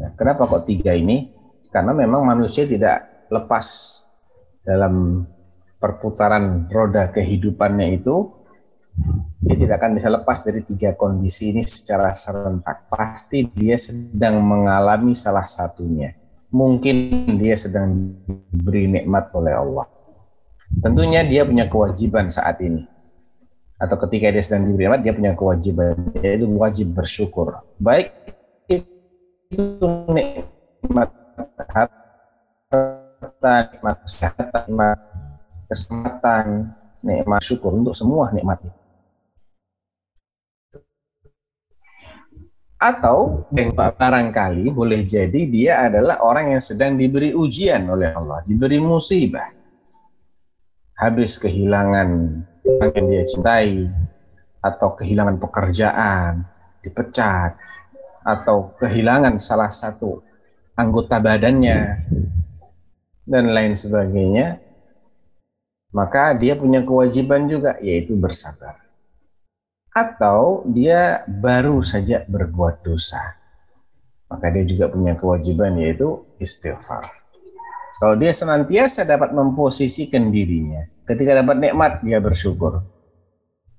Ya, 0.00 0.10
kenapa 0.18 0.48
kok 0.48 0.66
tiga 0.66 0.92
ini? 0.92 1.30
Karena 1.70 1.94
memang 1.94 2.26
manusia 2.26 2.66
tidak 2.66 3.28
lepas 3.30 3.66
dalam 4.64 5.24
perputaran 5.78 6.68
roda 6.72 7.12
kehidupannya 7.12 8.00
itu 8.00 8.32
dia 9.44 9.56
tidak 9.58 9.82
akan 9.82 9.92
bisa 9.98 10.08
lepas 10.08 10.46
dari 10.46 10.62
tiga 10.62 10.94
kondisi 10.94 11.50
ini 11.50 11.60
secara 11.60 12.14
serentak. 12.14 12.88
Pasti 12.88 13.44
dia 13.50 13.74
sedang 13.74 14.40
mengalami 14.40 15.12
salah 15.12 15.44
satunya. 15.44 16.23
Mungkin 16.54 16.96
dia 17.34 17.58
sedang 17.58 18.14
diberi 18.54 18.86
nikmat 18.86 19.34
oleh 19.34 19.58
Allah. 19.58 19.90
Tentunya 20.78 21.26
dia 21.26 21.42
punya 21.42 21.66
kewajiban 21.66 22.30
saat 22.30 22.62
ini 22.62 22.86
atau 23.74 23.98
ketika 24.06 24.30
dia 24.30 24.40
sedang 24.40 24.70
diberi 24.70 24.86
nikmat 24.86 25.02
dia 25.02 25.12
punya 25.12 25.32
kewajiban 25.34 26.14
yaitu 26.22 26.46
wajib 26.56 26.94
bersyukur 26.94 27.58
baik 27.82 28.14
itu 28.70 29.88
nikmat 30.08 31.10
harta, 31.74 33.54
nikmat 33.70 33.96
kesehatan, 34.02 34.62
nikmat 34.66 34.98
kesempatan, 35.68 36.46
nikmat 37.02 37.42
syukur 37.42 37.70
untuk 37.74 37.94
semua 37.94 38.30
nikmat 38.34 38.62
itu. 38.62 38.83
Atau 42.84 43.48
barangkali 43.96 44.68
boleh 44.68 45.08
jadi 45.08 45.48
dia 45.48 45.88
adalah 45.88 46.20
orang 46.20 46.52
yang 46.52 46.60
sedang 46.60 47.00
diberi 47.00 47.32
ujian 47.32 47.88
oleh 47.88 48.12
Allah, 48.12 48.44
diberi 48.44 48.76
musibah. 48.76 49.48
Habis 51.00 51.40
kehilangan 51.40 52.08
orang 52.60 52.92
yang 52.92 53.06
dia 53.08 53.24
cintai, 53.24 53.88
atau 54.60 54.92
kehilangan 55.00 55.40
pekerjaan, 55.40 56.44
dipecat, 56.84 57.56
atau 58.20 58.76
kehilangan 58.76 59.40
salah 59.40 59.72
satu 59.72 60.20
anggota 60.76 61.24
badannya, 61.24 62.04
dan 63.24 63.48
lain 63.48 63.72
sebagainya, 63.72 64.60
maka 65.88 66.36
dia 66.36 66.52
punya 66.52 66.84
kewajiban 66.84 67.48
juga, 67.48 67.80
yaitu 67.80 68.12
bersabar 68.20 68.83
atau 69.94 70.66
dia 70.66 71.22
baru 71.30 71.78
saja 71.78 72.26
berbuat 72.26 72.82
dosa. 72.82 73.38
Maka 74.26 74.50
dia 74.50 74.66
juga 74.66 74.90
punya 74.90 75.14
kewajiban 75.14 75.78
yaitu 75.78 76.26
istighfar. 76.42 77.06
Kalau 78.02 78.18
dia 78.18 78.34
senantiasa 78.34 79.06
dapat 79.06 79.30
memposisikan 79.30 80.34
dirinya, 80.34 80.82
ketika 81.06 81.38
dapat 81.38 81.62
nikmat 81.62 82.02
dia 82.02 82.18
bersyukur. 82.18 82.82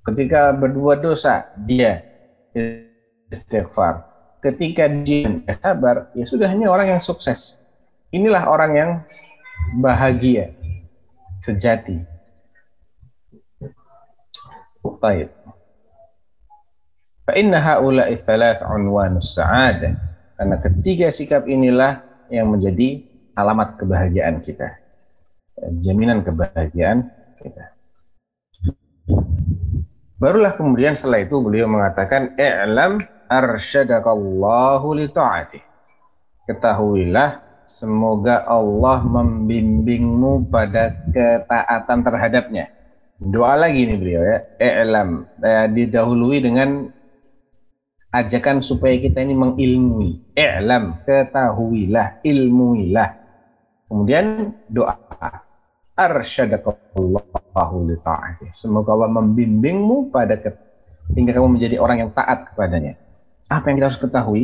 Ketika 0.07 0.55
berbuat 0.55 1.03
dosa 1.03 1.51
dia 1.59 1.99
istighfar. 3.27 4.07
Ketika 4.39 4.87
dia 4.87 5.27
sabar, 5.59 6.13
ya 6.15 6.23
sudah 6.23 6.47
ini 6.53 6.69
orang 6.69 6.95
yang 6.95 7.01
sukses. 7.01 7.65
Inilah 8.13 8.47
orang 8.47 8.71
yang 8.77 8.91
bahagia 9.81 10.53
sejati. 11.41 12.05
Baik. 15.01 15.33
Fa 17.25 17.33
inna 17.33 17.57
haula'i 17.57 18.13
thalath 18.13 18.61
unwanus 18.69 19.33
sa'adah. 19.33 19.93
Karena 20.37 20.55
ketiga 20.61 21.09
sikap 21.09 21.49
inilah 21.49 22.05
yang 22.29 22.53
menjadi 22.53 23.01
alamat 23.33 23.81
kebahagiaan 23.81 24.37
kita. 24.45 24.77
Jaminan 25.81 26.21
kebahagiaan 26.21 27.09
kita. 27.41 27.73
Barulah 30.15 30.53
kemudian 30.55 30.95
setelah 30.95 31.27
itu 31.27 31.41
beliau 31.43 31.67
mengatakan 31.67 32.37
i'lam 32.39 33.01
arsyadakallahu 33.27 34.87
li 34.95 35.07
ta'ati. 35.09 35.59
Ketahuilah 36.45 37.41
semoga 37.65 38.45
Allah 38.45 39.01
membimbingmu 39.01 40.47
pada 40.53 40.93
ketaatan 41.09 41.99
terhadapnya. 42.05 42.69
Doa 43.17 43.57
lagi 43.57 43.87
nih 43.87 43.97
beliau 43.97 44.23
ya. 44.23 44.37
I'lam 44.59 45.25
eh, 45.41 45.67
didahului 45.71 46.39
dengan 46.43 46.94
ajakan 48.15 48.63
supaya 48.63 48.95
kita 48.95 49.19
ini 49.19 49.35
mengilmui. 49.35 50.31
I'lam, 50.39 51.03
ketahuilah, 51.03 52.23
ilmuilah. 52.23 53.09
Kemudian 53.91 54.55
doa. 54.71 54.95
Arsyadakallahu 55.95 57.75
li 57.87 57.95
ta'ati. 57.99 58.51
Semoga 58.51 58.95
Allah 58.95 59.11
membimbingmu 59.15 60.11
pada 60.11 60.35
ke, 60.39 60.51
hingga 61.15 61.35
kamu 61.35 61.55
menjadi 61.59 61.79
orang 61.79 62.07
yang 62.07 62.11
taat 62.11 62.51
kepadanya. 62.51 62.99
Apa 63.47 63.71
yang 63.71 63.75
kita 63.79 63.87
harus 63.91 64.01
ketahui? 64.03 64.43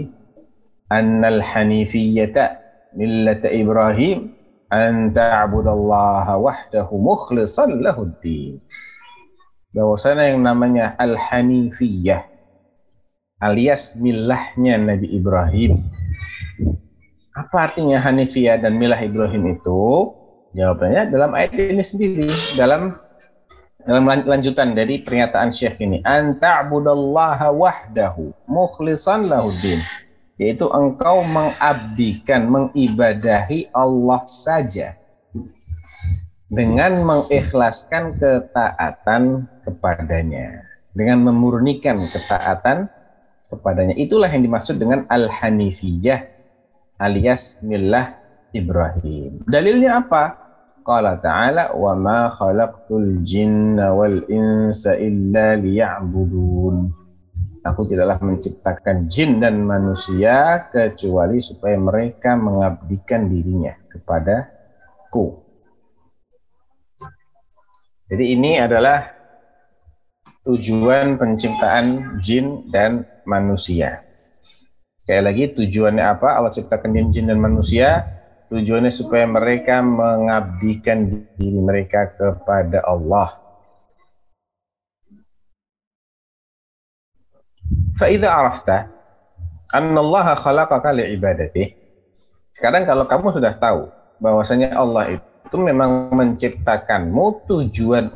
Annal 0.92 1.44
hanifiyyata 1.44 2.60
millata 2.96 3.52
Ibrahim 3.52 4.32
an 4.72 5.12
ta'budallaha 5.12 6.40
wahdahu 6.40 6.96
mukhlishan 7.00 7.84
lahuddin. 7.84 8.64
Bahwasanya 9.76 10.32
yang 10.32 10.44
namanya 10.44 10.96
al-hanifiyah 11.00 12.31
alias 13.42 13.98
milahnya 13.98 14.78
Nabi 14.78 15.10
Ibrahim. 15.10 15.82
Apa 17.34 17.68
artinya 17.72 17.98
Hanifiyah 17.98 18.62
dan 18.62 18.78
milah 18.78 19.02
Ibrahim 19.02 19.58
itu? 19.58 20.14
Jawabannya 20.52 21.10
dalam 21.10 21.32
ayat 21.34 21.56
ini 21.58 21.82
sendiri, 21.82 22.30
dalam 22.60 22.94
dalam 23.82 24.06
lanjutan 24.06 24.78
dari 24.78 25.02
pernyataan 25.02 25.50
Syekh 25.50 25.82
ini, 25.82 26.06
anta'budallaha 26.06 27.50
wahdahu 27.50 28.30
mukhlishan 28.46 29.26
lahuddin. 29.26 29.80
Yaitu 30.42 30.66
engkau 30.74 31.22
mengabdikan, 31.30 32.50
mengibadahi 32.50 33.70
Allah 33.78 34.22
saja 34.26 34.98
dengan 36.50 37.06
mengikhlaskan 37.06 38.18
ketaatan 38.18 39.46
kepadanya, 39.64 40.66
dengan 40.98 41.30
memurnikan 41.30 42.02
ketaatan 42.02 42.90
kepadanya. 43.52 43.94
Itulah 44.00 44.32
yang 44.32 44.48
dimaksud 44.48 44.80
dengan 44.80 45.04
al-hanifiyah 45.12 46.32
alias 47.02 47.60
millah 47.68 48.16
Ibrahim. 48.56 49.44
Dalilnya 49.44 50.00
apa? 50.08 50.24
Qala 50.82 51.22
ta'ala 51.22 51.78
wa 51.78 51.94
ma 51.94 52.32
khalaqtul 52.32 53.22
jinna 53.22 53.94
wal 53.94 54.26
insa 54.32 54.98
illa 54.98 55.60
liya'budun. 55.60 56.90
Aku 57.62 57.86
tidaklah 57.86 58.18
menciptakan 58.26 59.06
jin 59.06 59.38
dan 59.38 59.62
manusia 59.62 60.66
kecuali 60.74 61.38
supaya 61.38 61.78
mereka 61.78 62.34
mengabdikan 62.34 63.30
dirinya 63.30 63.78
kepadaku. 63.86 65.46
Jadi 68.10 68.26
ini 68.34 68.58
adalah 68.58 69.06
tujuan 70.42 71.22
penciptaan 71.22 72.18
jin 72.18 72.66
dan 72.74 73.06
manusia. 73.26 74.06
Sekali 75.02 75.22
lagi 75.26 75.44
tujuannya 75.58 76.06
apa? 76.06 76.38
Allah 76.38 76.54
ciptakan 76.54 77.10
jin 77.10 77.28
dan 77.28 77.42
manusia. 77.42 78.06
Tujuannya 78.54 78.92
supaya 78.92 79.26
mereka 79.26 79.80
mengabdikan 79.82 81.08
diri 81.10 81.60
mereka 81.60 82.12
kepada 82.14 82.84
Allah. 82.86 83.32
Fa'idha 87.96 88.28
arafta 88.30 88.92
anna 89.74 90.00
Allah 90.04 90.36
khalaqaka 90.36 90.92
li'ibadati. 90.94 91.76
Sekarang 92.52 92.84
kalau 92.84 93.08
kamu 93.08 93.32
sudah 93.42 93.56
tahu 93.56 93.88
bahwasanya 94.20 94.76
Allah 94.76 95.18
itu 95.18 95.56
memang 95.58 96.12
menciptakanmu 96.14 97.48
tujuan 97.50 98.12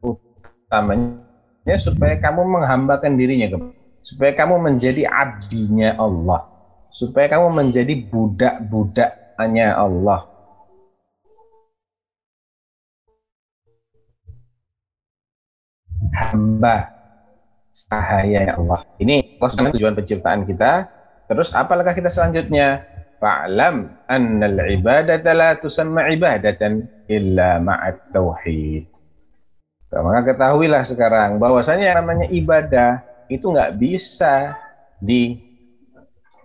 utamanya 0.00 1.76
supaya 1.76 2.16
kamu 2.16 2.46
menghambakan 2.46 3.18
dirinya 3.18 3.52
kepada 3.52 3.83
supaya 4.04 4.36
kamu 4.36 4.60
menjadi 4.60 5.08
abdinya 5.08 5.96
Allah, 5.96 6.44
supaya 6.92 7.32
kamu 7.32 7.56
menjadi 7.56 7.94
budak-budaknya 8.12 9.72
Allah. 9.80 10.28
Hamba 16.14 16.92
sahaya 17.72 18.54
Allah. 18.54 18.84
Ini 19.00 19.40
tujuan 19.40 19.96
penciptaan 19.96 20.44
kita. 20.44 20.92
Terus 21.24 21.56
apalagi 21.56 21.96
kita 21.96 22.12
selanjutnya? 22.12 22.84
Fa'lam 23.14 24.04
annal 24.04 24.58
ibadata 24.68 25.32
la 25.32 25.56
tusamma 25.56 26.12
ibadatan 26.12 26.84
illa 27.08 27.56
ma'at 27.56 28.12
tauhid. 28.12 28.84
Maka 29.94 30.34
ketahuilah 30.34 30.82
sekarang 30.82 31.38
bahwasanya 31.38 32.02
namanya 32.02 32.26
ibadah 32.28 33.13
itu 33.34 33.50
nggak 33.50 33.74
bisa 33.74 34.54
di 35.02 35.34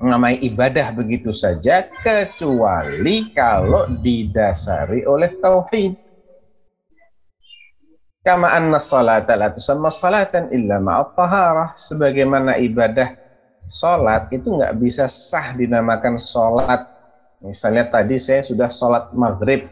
namai 0.02 0.42
ibadah 0.42 0.96
begitu 0.96 1.30
saja 1.30 1.86
kecuali 1.86 3.30
kalau 3.36 3.86
didasari 4.02 5.06
oleh 5.06 5.30
tauhid. 5.38 5.94
Kama 8.20 8.52
anna 8.52 8.82
salata 8.82 9.38
la 9.38 9.54
tusamma 9.54 9.94
salatan 9.94 10.52
illa 10.52 10.82
ma'at 10.82 11.14
taharah. 11.16 11.70
Sebagaimana 11.78 12.60
ibadah 12.60 13.16
salat 13.70 14.28
itu 14.34 14.50
nggak 14.50 14.76
bisa 14.82 15.08
sah 15.08 15.56
dinamakan 15.56 16.20
salat. 16.20 16.84
Misalnya 17.40 17.88
tadi 17.88 18.20
saya 18.20 18.44
sudah 18.44 18.68
salat 18.68 19.14
maghrib. 19.16 19.68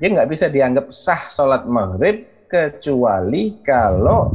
Dia 0.00 0.08
nggak 0.14 0.30
bisa 0.30 0.48
dianggap 0.48 0.88
sah 0.88 1.20
salat 1.20 1.68
maghrib 1.68 2.24
kecuali 2.48 3.60
kalau 3.60 4.32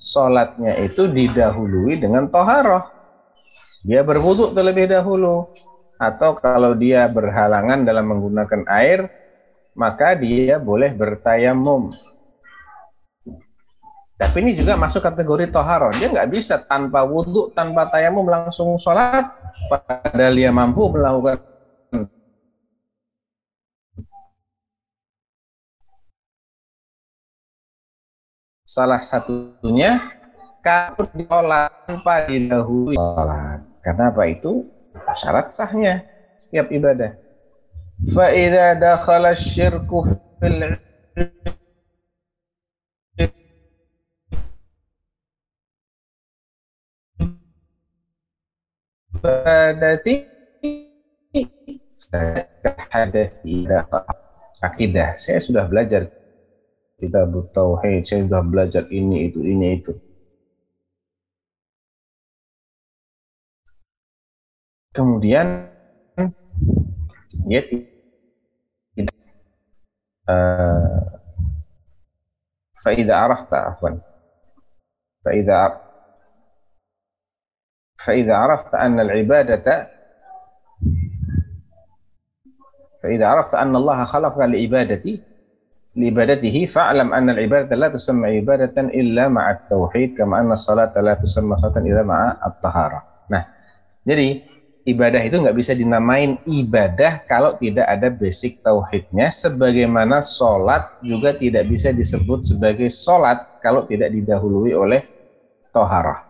sholatnya 0.00 0.80
itu 0.80 1.06
didahului 1.06 2.00
dengan 2.00 2.26
toharoh. 2.32 2.82
Dia 3.84 4.00
berwudhu 4.00 4.56
terlebih 4.56 4.88
dahulu. 4.88 5.52
Atau 6.00 6.32
kalau 6.40 6.72
dia 6.72 7.04
berhalangan 7.12 7.84
dalam 7.84 8.08
menggunakan 8.08 8.64
air, 8.72 9.04
maka 9.76 10.16
dia 10.16 10.56
boleh 10.56 10.96
bertayamum. 10.96 11.92
Tapi 14.16 14.36
ini 14.44 14.52
juga 14.56 14.80
masuk 14.80 15.04
kategori 15.04 15.52
toharo. 15.52 15.92
Dia 15.96 16.08
nggak 16.12 16.28
bisa 16.32 16.64
tanpa 16.64 17.04
wudhu, 17.04 17.52
tanpa 17.52 17.88
tayamum 17.92 18.24
langsung 18.28 18.76
sholat. 18.80 19.28
Padahal 19.68 20.32
dia 20.32 20.48
mampu 20.52 20.88
melakukan 20.88 21.49
salah 28.70 29.02
satunya 29.02 29.98
kalau 30.62 31.02
sholat 31.10 31.74
tanpa 31.90 32.30
didahului 32.30 32.94
sholat. 32.94 33.66
Karena 33.82 34.14
apa 34.14 34.22
itu? 34.30 34.70
Syarat 35.10 35.50
sahnya 35.50 36.06
setiap 36.38 36.70
ibadah. 36.70 37.18
Fa'idha 38.14 38.78
dakhala 38.78 39.34
syirku 39.34 40.06
fil 40.38 40.78
ibadati 49.18 50.14
akidah. 54.62 55.18
Saya 55.18 55.40
sudah 55.42 55.66
belajar 55.66 56.19
kita 56.99 57.27
tauhid, 57.51 58.01
saya 58.07 58.23
sudah 58.27 58.43
belajar 58.43 58.83
ini 58.89 59.27
itu 59.29 59.39
ini 59.43 59.67
itu. 59.79 59.93
Kemudian 64.95 65.67
ya 67.51 67.61
tidak 68.95 69.11
uh, 70.31 71.15
فإذا 72.85 73.15
عرفت 73.15 73.53
عفوا 73.53 73.89
فإذا 75.25 75.81
فإذا 78.07 78.35
عرفت 78.35 78.75
أن 78.75 78.99
العبادة 78.99 79.89
فإذا 83.03 83.27
عرفت 83.27 83.53
أن 83.55 83.75
الله 83.75 84.05
خلق 84.05 84.37
لعبادة 84.37 85.28
لعبادته 85.96 86.70
fa'lam 86.70 87.10
anna 87.10 87.34
العباده 87.34 87.74
لا 87.74 87.90
تسمى 87.90 88.22
tusamma 88.22 88.28
ibadatan 88.30 88.94
مع 88.94 89.26
ma'at 89.26 89.66
tauhid 89.66 90.14
kama 90.14 90.38
anna 90.38 90.54
لا 90.54 91.14
تسمى 91.18 91.18
tusamma 91.18 91.54
salatan 91.58 91.82
مع 92.06 92.38
ma'a 92.38 92.48
tahara. 92.62 93.00
Nah, 93.26 93.42
jadi 94.06 94.38
ibadah 94.86 95.18
itu 95.18 95.36
nggak 95.42 95.56
bisa 95.58 95.74
dinamain 95.74 96.38
ibadah 96.46 97.26
kalau 97.26 97.58
tidak 97.58 97.90
ada 97.90 98.08
basic 98.08 98.62
tauhidnya 98.62 99.34
sebagaimana 99.34 100.22
salat 100.22 100.86
juga 101.02 101.34
tidak 101.34 101.66
bisa 101.66 101.90
disebut 101.90 102.46
sebagai 102.46 102.86
salat 102.86 103.58
kalau 103.58 103.84
tidak 103.90 104.14
didahului 104.14 104.72
oleh 104.72 105.02
taharah. 105.74 106.22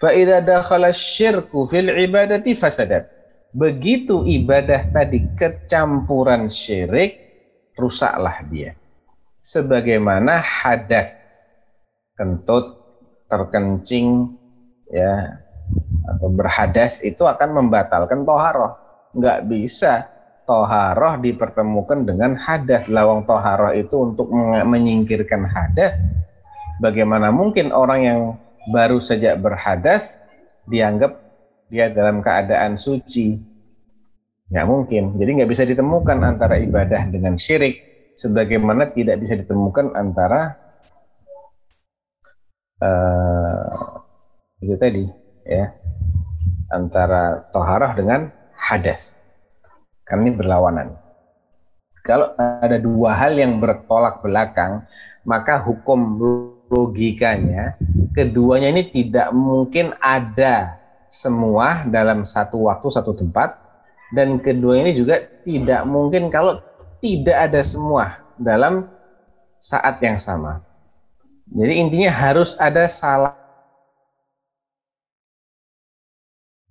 Fa 0.00 0.14
idza 0.16 0.40
dakhala 0.40 0.94
syirku 0.94 1.68
fil 1.68 1.92
ibadati 1.92 2.56
fasadat. 2.56 3.04
Begitu 3.50 4.22
ibadah 4.22 4.94
tadi 4.94 5.26
kecampuran 5.34 6.46
syirik, 6.46 7.18
rusaklah 7.74 8.46
dia. 8.46 8.79
Sebagaimana 9.40 10.36
hadas, 10.36 11.32
kentut, 12.12 12.76
terkencing, 13.24 14.36
ya, 14.92 15.40
atau 16.04 16.28
berhadas 16.28 17.00
itu 17.00 17.24
akan 17.24 17.64
membatalkan 17.64 18.28
toharoh. 18.28 18.76
Nggak 19.16 19.48
bisa 19.48 20.06
toharoh 20.44 21.16
dipertemukan 21.22 22.04
dengan 22.04 22.36
hadas. 22.36 22.92
Lawang 22.92 23.24
toharoh 23.24 23.72
itu 23.72 24.12
untuk 24.12 24.28
menyingkirkan 24.66 25.48
hadas. 25.48 25.96
Bagaimana 26.82 27.32
mungkin 27.32 27.72
orang 27.72 28.00
yang 28.04 28.20
baru 28.68 29.00
saja 29.00 29.36
berhadas 29.40 30.20
dianggap 30.68 31.16
dia 31.70 31.88
dalam 31.88 32.20
keadaan 32.20 32.76
suci. 32.76 33.40
Nggak 34.50 34.66
mungkin. 34.66 35.04
Jadi 35.16 35.30
nggak 35.40 35.50
bisa 35.50 35.64
ditemukan 35.64 36.18
antara 36.26 36.58
ibadah 36.58 37.06
dengan 37.08 37.38
syirik. 37.38 37.89
Sebagaimana 38.20 38.92
tidak 38.92 39.16
bisa 39.24 39.32
ditemukan 39.32 39.96
antara 39.96 40.52
uh, 42.84 43.96
itu 44.60 44.76
tadi 44.76 45.08
ya 45.48 45.72
antara 46.68 47.48
toharah 47.48 47.96
dengan 47.96 48.28
hadas. 48.52 49.24
Karena 50.04 50.28
ini 50.28 50.32
berlawanan. 50.36 50.88
Kalau 52.04 52.36
ada 52.36 52.76
dua 52.76 53.16
hal 53.16 53.40
yang 53.40 53.56
bertolak 53.56 54.20
belakang, 54.20 54.84
maka 55.24 55.56
hukum 55.56 56.20
logikanya 56.70 57.74
keduanya 58.14 58.70
ini 58.70 58.86
tidak 58.86 59.34
mungkin 59.34 59.90
ada 59.98 60.78
semua 61.10 61.82
dalam 61.90 62.22
satu 62.22 62.70
waktu 62.70 62.86
satu 62.86 63.18
tempat 63.18 63.58
dan 64.14 64.38
kedua 64.38 64.78
ini 64.78 64.94
juga 64.94 65.18
tidak 65.42 65.82
mungkin 65.90 66.30
kalau 66.30 66.62
tidak 66.99 67.37
ada 67.51 67.61
semua 67.61 68.19
dalam 68.39 68.89
saat 69.59 69.97
yang 70.01 70.19
sama. 70.19 70.61
Jadi 71.45 71.73
intinya 71.77 72.11
harus 72.11 72.57
ada 72.57 72.89
salah 72.89 73.33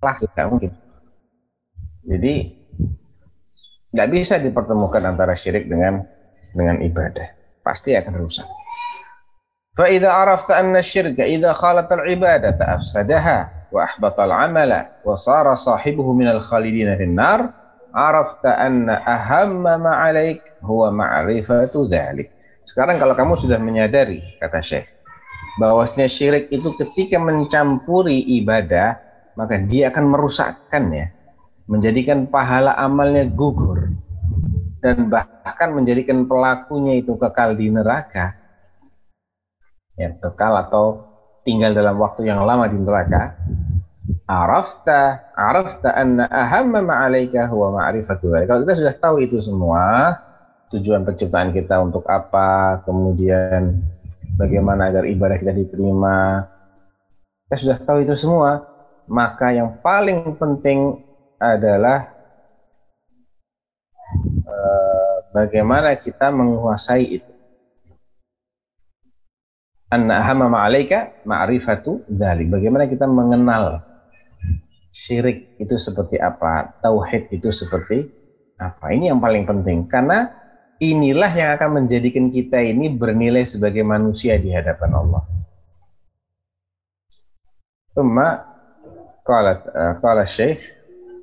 tidak 0.03 0.45
mungkin. 0.51 0.71
Jadi 2.05 2.33
nggak 3.95 4.09
bisa 4.13 4.37
dipertemukan 4.37 5.01
antara 5.01 5.33
syirik 5.33 5.65
dengan 5.65 6.05
dengan 6.53 6.77
ibadah. 6.83 7.25
Pasti 7.65 7.97
akan 7.97 8.13
rusak. 8.21 8.45
فإذا 9.75 10.07
عرفت 10.07 10.51
أن 10.55 10.75
الشرك 10.75 11.19
إذا 11.19 11.53
خالط 11.53 11.93
العبادة 11.93 12.55
أفسدها 12.75 13.67
وأحبط 13.71 14.19
العمل 14.19 14.71
وصار 15.05 15.55
صاحبه 15.55 16.13
من 16.13 16.27
الخالدين 16.27 16.97
في 16.97 17.03
النار 17.03 17.49
arafta 17.94 18.58
anna 18.58 19.02
ahamma 19.02 19.78
ma'alaik 19.78 20.62
huwa 20.62 20.90
ma'rifatu 20.94 21.86
dhalik. 21.90 22.30
Sekarang 22.64 23.02
kalau 23.02 23.18
kamu 23.18 23.34
sudah 23.34 23.58
menyadari, 23.58 24.22
kata 24.38 24.62
Syekh, 24.62 24.86
bahwasanya 25.58 26.06
syirik 26.06 26.46
itu 26.54 26.70
ketika 26.78 27.18
mencampuri 27.18 28.22
ibadah, 28.40 29.00
maka 29.34 29.58
dia 29.58 29.90
akan 29.90 30.04
merusakkannya, 30.06 31.10
menjadikan 31.66 32.30
pahala 32.30 32.76
amalnya 32.78 33.26
gugur, 33.26 33.90
dan 34.80 35.10
bahkan 35.10 35.74
menjadikan 35.74 36.24
pelakunya 36.24 37.00
itu 37.00 37.16
kekal 37.18 37.58
di 37.58 37.72
neraka, 37.72 38.38
ya 39.98 40.14
kekal 40.16 40.56
atau 40.56 40.86
tinggal 41.44 41.74
dalam 41.74 41.96
waktu 42.00 42.28
yang 42.28 42.44
lama 42.44 42.68
di 42.68 42.78
neraka. 42.78 43.36
Arafta 44.30 45.29
arafta 45.40 45.96
anna 45.96 46.28
ahamma 46.28 46.84
ma'alaika 46.84 47.48
huwa 47.48 47.80
ma'rifatu 47.80 48.28
kalau 48.44 48.60
kita 48.68 48.74
sudah 48.76 48.94
tahu 49.00 49.16
itu 49.24 49.40
semua 49.40 50.12
tujuan 50.68 51.00
penciptaan 51.02 51.50
kita 51.56 51.80
untuk 51.80 52.04
apa 52.06 52.84
kemudian 52.84 53.80
bagaimana 54.36 54.92
agar 54.92 55.08
ibadah 55.08 55.40
kita 55.40 55.56
diterima 55.56 56.44
kita 57.48 57.56
sudah 57.56 57.78
tahu 57.80 58.04
itu 58.04 58.12
semua 58.12 58.68
maka 59.08 59.50
yang 59.56 59.80
paling 59.80 60.36
penting 60.36 61.00
adalah 61.40 62.12
uh, 64.44 65.16
bagaimana 65.32 65.96
kita 65.96 66.28
menguasai 66.28 67.16
itu 67.16 67.32
anna 69.90 70.22
ahamma 70.22 70.46
ma'alaika 70.46 71.26
ma'rifatu 71.26 72.06
dzalik. 72.06 72.46
Bagaimana 72.48 72.86
kita 72.86 73.10
mengenal 73.10 73.82
syirik 74.90 75.54
itu 75.62 75.78
seperti 75.78 76.18
apa, 76.18 76.74
tauhid 76.82 77.30
itu 77.30 77.48
seperti 77.54 78.10
apa. 78.58 78.90
Ini 78.90 79.14
yang 79.14 79.22
paling 79.22 79.46
penting 79.46 79.86
karena 79.86 80.26
inilah 80.82 81.30
yang 81.30 81.54
akan 81.54 81.80
menjadikan 81.82 82.26
kita 82.26 82.58
ini 82.60 82.90
bernilai 82.90 83.46
sebagai 83.46 83.86
manusia 83.86 84.36
di 84.36 84.50
hadapan 84.50 84.90
Allah. 84.98 85.22
Qala 89.24 90.24
Syekh 90.26 90.58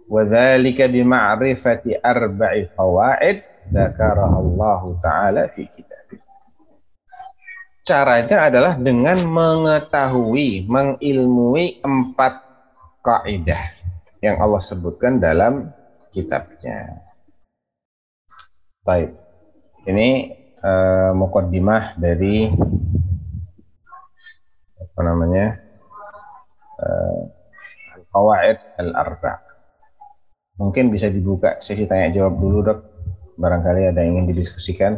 wa 0.07 0.23
dzalika 0.23 0.87
bi 0.87 1.03
ma'rifati 1.03 1.99
arba'i 1.99 2.71
fawaid 2.71 3.43
dzakaraha 3.67 4.37
Allah 4.39 4.81
taala 5.03 5.41
fi 5.51 5.67
kitabih 5.67 6.23
caranya 7.87 8.51
adalah 8.51 8.75
dengan 8.75 9.15
mengetahui, 9.23 10.67
mengilmui 10.67 11.79
empat 11.79 12.46
kaidah 13.07 13.63
yang 14.19 14.43
Allah 14.43 14.59
sebutkan 14.59 15.23
dalam 15.23 15.71
kitabnya. 16.11 17.07
Baik. 18.83 19.15
Ini 19.87 20.07
uh, 20.59 21.15
mukaddimah 21.15 21.95
dari 21.95 22.51
apa 24.83 24.99
namanya? 25.07 25.55
Uh, 26.75 27.31
Qawaid 28.11 28.59
al-Arba. 28.75 29.39
Mungkin 30.59 30.91
bisa 30.91 31.07
dibuka 31.07 31.61
sesi 31.63 31.87
tanya 31.87 32.11
jawab 32.11 32.35
dulu, 32.41 32.59
Dok. 32.67 32.79
Barangkali 33.37 33.93
ada 33.93 34.01
yang 34.03 34.19
ingin 34.19 34.33
didiskusikan 34.33 34.97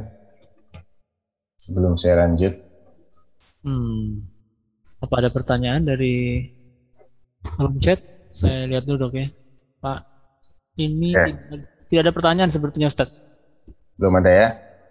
sebelum 1.60 2.00
saya 2.00 2.24
lanjut. 2.26 2.56
Hmm. 3.62 4.24
Apa 5.04 5.20
ada 5.20 5.30
pertanyaan 5.30 5.84
dari 5.84 6.48
kolom 7.44 7.76
chat? 7.80 8.00
Saya 8.30 8.70
lihat 8.70 8.86
dulu 8.86 9.10
dok 9.10 9.14
ya. 9.18 9.28
Pak, 9.80 10.00
ini 10.78 11.16
Ya. 11.16 11.26
tidak, 11.26 11.66
tidak 11.90 12.02
ada 12.06 12.14
pertanyaan 12.14 12.52
sepertinya 12.52 12.88
Ustaz. 12.92 13.24
Belum 13.96 14.14
ada 14.20 14.32
ya? 14.32 14.48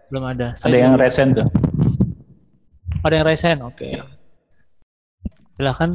Belum 0.08 0.24
ada. 0.24 0.56
Ada 0.56 0.76
yang 0.76 0.96
resen 0.96 1.36
tuh. 1.36 1.46
ada 3.04 3.14
yang 3.14 3.26
resen. 3.28 3.56
Oke. 3.62 3.94
Silahkan 5.54 5.90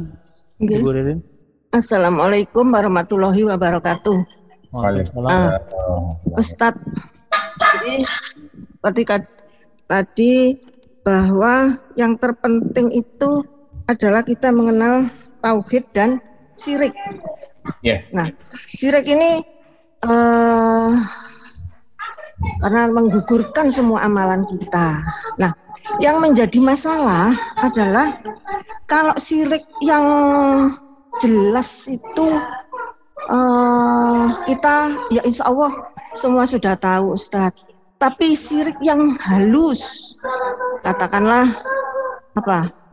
Nggih. 0.62 0.78
Ibu 0.80 0.90
Ririn. 0.94 1.20
Assalamualaikum 1.74 2.70
warahmatullahi 2.70 3.42
wabarakatuh. 3.42 4.18
Waalaikumsalam. 4.70 5.62
Ustadz, 6.38 6.78
jadi 7.58 7.94
seperti 8.78 9.02
tadi 9.90 10.34
bahwa 11.02 11.74
yang 11.98 12.14
terpenting 12.18 12.90
itu 12.94 13.30
adalah 13.90 14.22
kita 14.22 14.54
mengenal 14.54 15.06
tauhid 15.42 15.84
dan 15.92 16.22
syirik. 16.58 16.94
Ya. 17.80 18.04
Nah, 18.12 18.28
syirik 18.74 19.06
ini 19.08 19.42
eh, 20.04 20.90
karena 22.60 22.82
menggugurkan 22.92 23.70
semua 23.70 24.04
amalan 24.04 24.44
kita. 24.48 25.00
Nah, 25.40 25.52
yang 26.00 26.18
menjadi 26.20 26.58
masalah 26.60 27.32
adalah 27.60 28.08
kalau 28.88 29.14
syirik 29.16 29.64
yang 29.84 30.04
jelas 31.22 31.88
itu 31.88 32.28
eh, 33.30 34.24
kita 34.50 34.76
ya 35.14 35.22
insya 35.24 35.48
Allah 35.48 35.72
semua 36.14 36.44
sudah 36.46 36.74
tahu 36.78 37.14
Ustadz. 37.16 37.66
Tapi 37.94 38.36
syirik 38.36 38.76
yang 38.84 39.16
halus, 39.16 40.12
katakanlah 40.84 41.48
apa? 42.36 42.83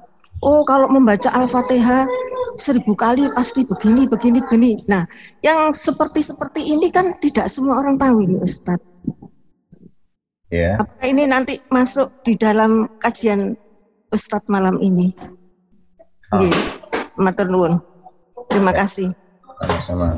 Oh 0.42 0.66
kalau 0.66 0.90
membaca 0.90 1.30
Al-Fatihah 1.38 2.10
seribu 2.58 2.98
kali 2.98 3.30
pasti 3.38 3.62
begini, 3.62 4.10
begini, 4.10 4.42
begini. 4.42 4.74
Nah, 4.90 5.06
yang 5.46 5.70
seperti 5.70 6.26
seperti 6.26 6.66
ini 6.74 6.90
kan 6.90 7.14
tidak 7.22 7.46
semua 7.46 7.78
orang 7.78 8.02
tahu 8.02 8.26
ini 8.26 8.42
Ustadz. 8.42 8.82
Ya. 10.52 10.82
Apakah 10.82 11.08
ini 11.08 11.30
nanti 11.30 11.62
masuk 11.70 12.26
di 12.26 12.36
dalam 12.36 12.90
kajian 12.98 13.54
Ustadz 14.10 14.50
malam 14.50 14.82
ini? 14.82 15.14
Nggih. 16.34 16.58
Matur 17.22 17.48
nuwun. 17.54 17.78
Terima 18.50 18.74
kasih. 18.74 19.14
sama-sama. 19.62 20.18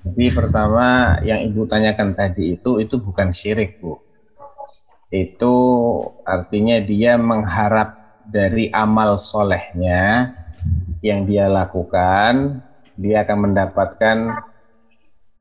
Jadi 0.00 0.32
pertama 0.32 1.20
yang 1.20 1.44
ibu 1.44 1.68
tanyakan 1.68 2.16
tadi 2.16 2.56
itu 2.56 2.80
itu 2.80 2.96
bukan 3.04 3.36
syirik 3.36 3.84
bu. 3.84 4.00
Itu 5.12 5.54
artinya 6.24 6.80
dia 6.80 7.20
mengharap 7.20 7.99
dari 8.30 8.70
amal 8.70 9.18
solehnya 9.18 10.30
yang 11.02 11.26
dia 11.26 11.50
lakukan, 11.50 12.62
dia 12.94 13.26
akan 13.26 13.50
mendapatkan 13.50 14.16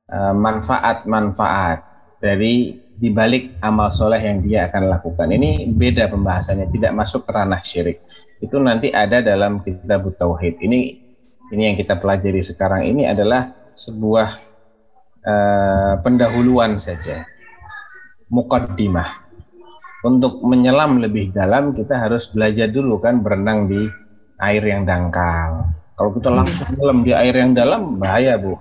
eh, 0.09 0.33
manfaat-manfaat 0.35 1.77
dari 2.19 2.75
dibalik 2.99 3.55
amal 3.63 3.93
soleh 3.95 4.19
yang 4.19 4.43
dia 4.43 4.67
akan 4.67 4.91
lakukan. 4.91 5.31
Ini 5.31 5.71
beda 5.71 6.11
pembahasannya, 6.11 6.67
tidak 6.67 6.91
masuk 6.91 7.23
ke 7.23 7.31
ranah 7.31 7.63
syirik. 7.63 8.03
Itu 8.43 8.59
nanti 8.59 8.91
ada 8.91 9.23
dalam 9.23 9.63
kitab 9.63 10.03
tauhid. 10.19 10.59
Ini 10.59 10.79
ini 11.49 11.61
yang 11.65 11.75
kita 11.79 11.97
pelajari 11.97 12.43
sekarang 12.43 12.85
ini 12.85 13.07
adalah 13.07 13.55
sebuah 13.71 14.29
eh, 15.23 15.93
pendahuluan 16.03 16.75
saja, 16.75 17.23
mukaddimah. 18.27 19.18
Untuk 19.99 20.39
menyelam 20.47 21.03
lebih 21.03 21.35
dalam 21.35 21.75
kita 21.75 21.99
harus 21.99 22.31
belajar 22.31 22.71
dulu 22.71 23.03
kan 23.03 23.19
berenang 23.19 23.67
di 23.67 23.83
air 24.39 24.63
yang 24.63 24.87
dangkal. 24.87 25.67
Kalau 25.99 26.15
kita 26.15 26.31
langsung 26.31 26.71
nyelam 26.79 27.03
di 27.03 27.11
air 27.11 27.35
yang 27.35 27.51
dalam 27.51 27.99
bahaya 27.99 28.39
bu, 28.39 28.55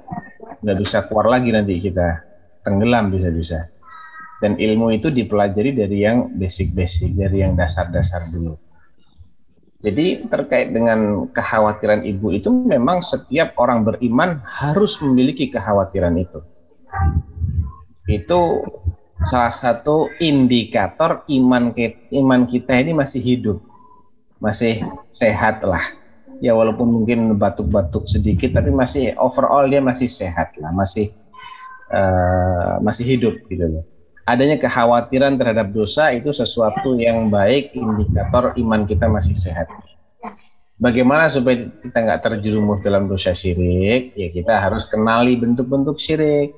nggak 0.58 0.78
bisa 0.82 1.06
keluar 1.06 1.30
lagi 1.30 1.54
nanti 1.54 1.78
kita 1.78 2.26
tenggelam 2.66 3.14
bisa-bisa. 3.14 3.70
Dan 4.42 4.58
ilmu 4.58 4.90
itu 4.90 5.14
dipelajari 5.14 5.74
dari 5.74 6.02
yang 6.02 6.34
basic-basic, 6.34 7.14
dari 7.14 7.46
yang 7.46 7.54
dasar-dasar 7.54 8.26
dulu. 8.34 8.58
Jadi 9.78 10.26
terkait 10.26 10.74
dengan 10.74 11.30
kekhawatiran 11.30 12.02
ibu 12.02 12.34
itu 12.34 12.50
memang 12.50 12.98
setiap 12.98 13.54
orang 13.62 13.86
beriman 13.86 14.42
harus 14.42 14.98
memiliki 15.06 15.54
kekhawatiran 15.54 16.18
itu. 16.18 16.42
Itu 18.10 18.66
salah 19.26 19.50
satu 19.50 20.12
indikator 20.22 21.26
iman 21.26 21.74
kita, 21.74 21.98
iman 22.22 22.46
kita 22.46 22.78
ini 22.78 22.94
masih 22.94 23.18
hidup, 23.22 23.58
masih 24.38 24.84
sehat 25.10 25.64
lah. 25.66 25.82
Ya 26.38 26.54
walaupun 26.54 26.86
mungkin 26.86 27.34
batuk-batuk 27.34 28.06
sedikit, 28.06 28.54
tapi 28.54 28.70
masih 28.70 29.10
overall 29.18 29.66
dia 29.66 29.82
masih 29.82 30.06
sehat 30.06 30.54
lah, 30.62 30.70
masih 30.70 31.10
eh, 31.90 32.74
masih 32.78 33.04
hidup 33.18 33.34
gitu 33.50 33.66
loh. 33.66 33.84
Adanya 34.28 34.60
kekhawatiran 34.60 35.40
terhadap 35.40 35.72
dosa 35.72 36.12
itu 36.12 36.30
sesuatu 36.30 36.94
yang 37.00 37.32
baik, 37.32 37.74
indikator 37.74 38.54
iman 38.54 38.84
kita 38.84 39.08
masih 39.08 39.34
sehat. 39.34 39.66
Bagaimana 40.78 41.26
supaya 41.26 41.74
kita 41.74 41.98
nggak 41.98 42.20
terjerumus 42.22 42.78
dalam 42.86 43.10
dosa 43.10 43.34
syirik? 43.34 44.14
Ya 44.14 44.30
kita 44.30 44.62
harus 44.62 44.86
kenali 44.86 45.34
bentuk-bentuk 45.34 45.98
syirik. 45.98 46.54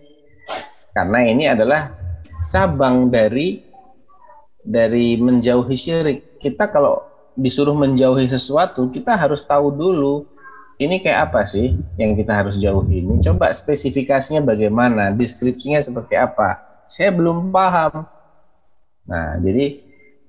Karena 0.93 1.25
ini 1.25 1.49
adalah 1.49 2.00
cabang 2.51 3.09
dari 3.09 3.63
dari 4.61 5.17
menjauhi 5.17 5.77
syirik. 5.79 6.37
Kita 6.43 6.69
kalau 6.69 7.01
disuruh 7.39 7.73
menjauhi 7.73 8.27
sesuatu, 8.29 8.91
kita 8.93 9.17
harus 9.17 9.47
tahu 9.47 9.73
dulu 9.73 10.27
ini 10.81 11.05
kayak 11.05 11.31
apa 11.31 11.45
sih 11.45 11.77
yang 12.01 12.17
kita 12.17 12.33
harus 12.33 12.57
jauhi 12.57 13.05
ini. 13.05 13.21
Coba 13.21 13.53
spesifikasinya 13.53 14.45
bagaimana, 14.45 15.13
deskripsinya 15.13 15.81
seperti 15.81 16.17
apa. 16.17 16.57
Saya 16.89 17.13
belum 17.13 17.53
paham. 17.53 18.09
Nah, 19.07 19.37
jadi 19.45 19.77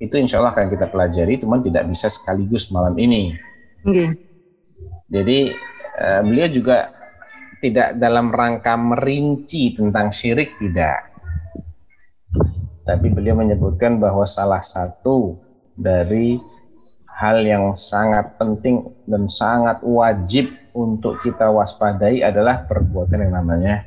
itu 0.02 0.16
insya 0.20 0.44
Allah 0.44 0.52
akan 0.52 0.68
kita 0.68 0.92
pelajari, 0.92 1.40
cuman 1.40 1.64
tidak 1.64 1.88
bisa 1.88 2.12
sekaligus 2.12 2.68
malam 2.74 2.98
ini. 3.00 3.32
Nggih. 3.88 4.12
Jadi 5.12 5.40
eh, 6.00 6.22
beliau 6.24 6.48
juga 6.52 6.78
tidak 7.62 7.96
dalam 7.96 8.34
rangka 8.34 8.76
merinci 8.76 9.78
tentang 9.78 10.12
syirik 10.12 10.58
tidak. 10.60 11.11
Tapi 12.82 13.14
beliau 13.14 13.38
menyebutkan 13.38 14.02
bahwa 14.02 14.26
salah 14.26 14.62
satu 14.66 15.38
dari 15.78 16.42
hal 17.22 17.46
yang 17.46 17.78
sangat 17.78 18.36
penting 18.42 18.82
dan 19.06 19.30
sangat 19.30 19.86
wajib 19.86 20.50
untuk 20.74 21.22
kita 21.22 21.54
waspadai 21.54 22.26
adalah 22.26 22.66
perbuatan 22.66 23.30
yang 23.30 23.34
namanya 23.38 23.86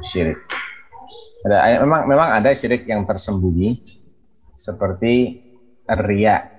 syirik. 0.00 0.40
Ada 1.44 1.84
memang 1.84 2.02
memang 2.08 2.28
ada 2.40 2.50
syirik 2.56 2.88
yang 2.88 3.04
tersembunyi 3.04 3.76
seperti 4.56 5.44
ria. 6.08 6.56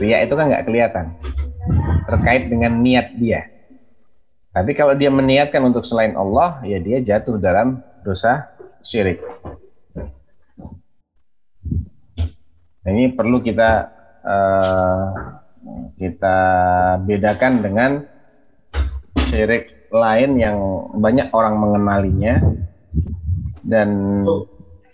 Ria 0.00 0.24
itu 0.24 0.32
kan 0.32 0.48
nggak 0.48 0.64
kelihatan 0.64 1.14
terkait 2.08 2.48
dengan 2.48 2.80
niat 2.80 3.12
dia. 3.18 3.44
Tapi 4.56 4.72
kalau 4.72 4.96
dia 4.96 5.12
meniatkan 5.12 5.60
untuk 5.60 5.84
selain 5.84 6.16
Allah, 6.16 6.64
ya 6.64 6.80
dia 6.80 6.96
jatuh 7.04 7.36
dalam 7.36 7.84
dosa 8.00 8.56
syirik. 8.80 9.20
Nah, 9.92 10.08
ini 12.86 13.12
perlu 13.12 13.42
kita 13.42 13.70
eh, 14.22 15.06
kita 15.96 16.38
bedakan 17.02 17.52
dengan 17.64 17.90
syirik 19.16 19.90
lain 19.90 20.38
yang 20.38 20.56
banyak 20.94 21.28
orang 21.34 21.58
mengenalinya 21.58 22.38
dan 23.66 24.22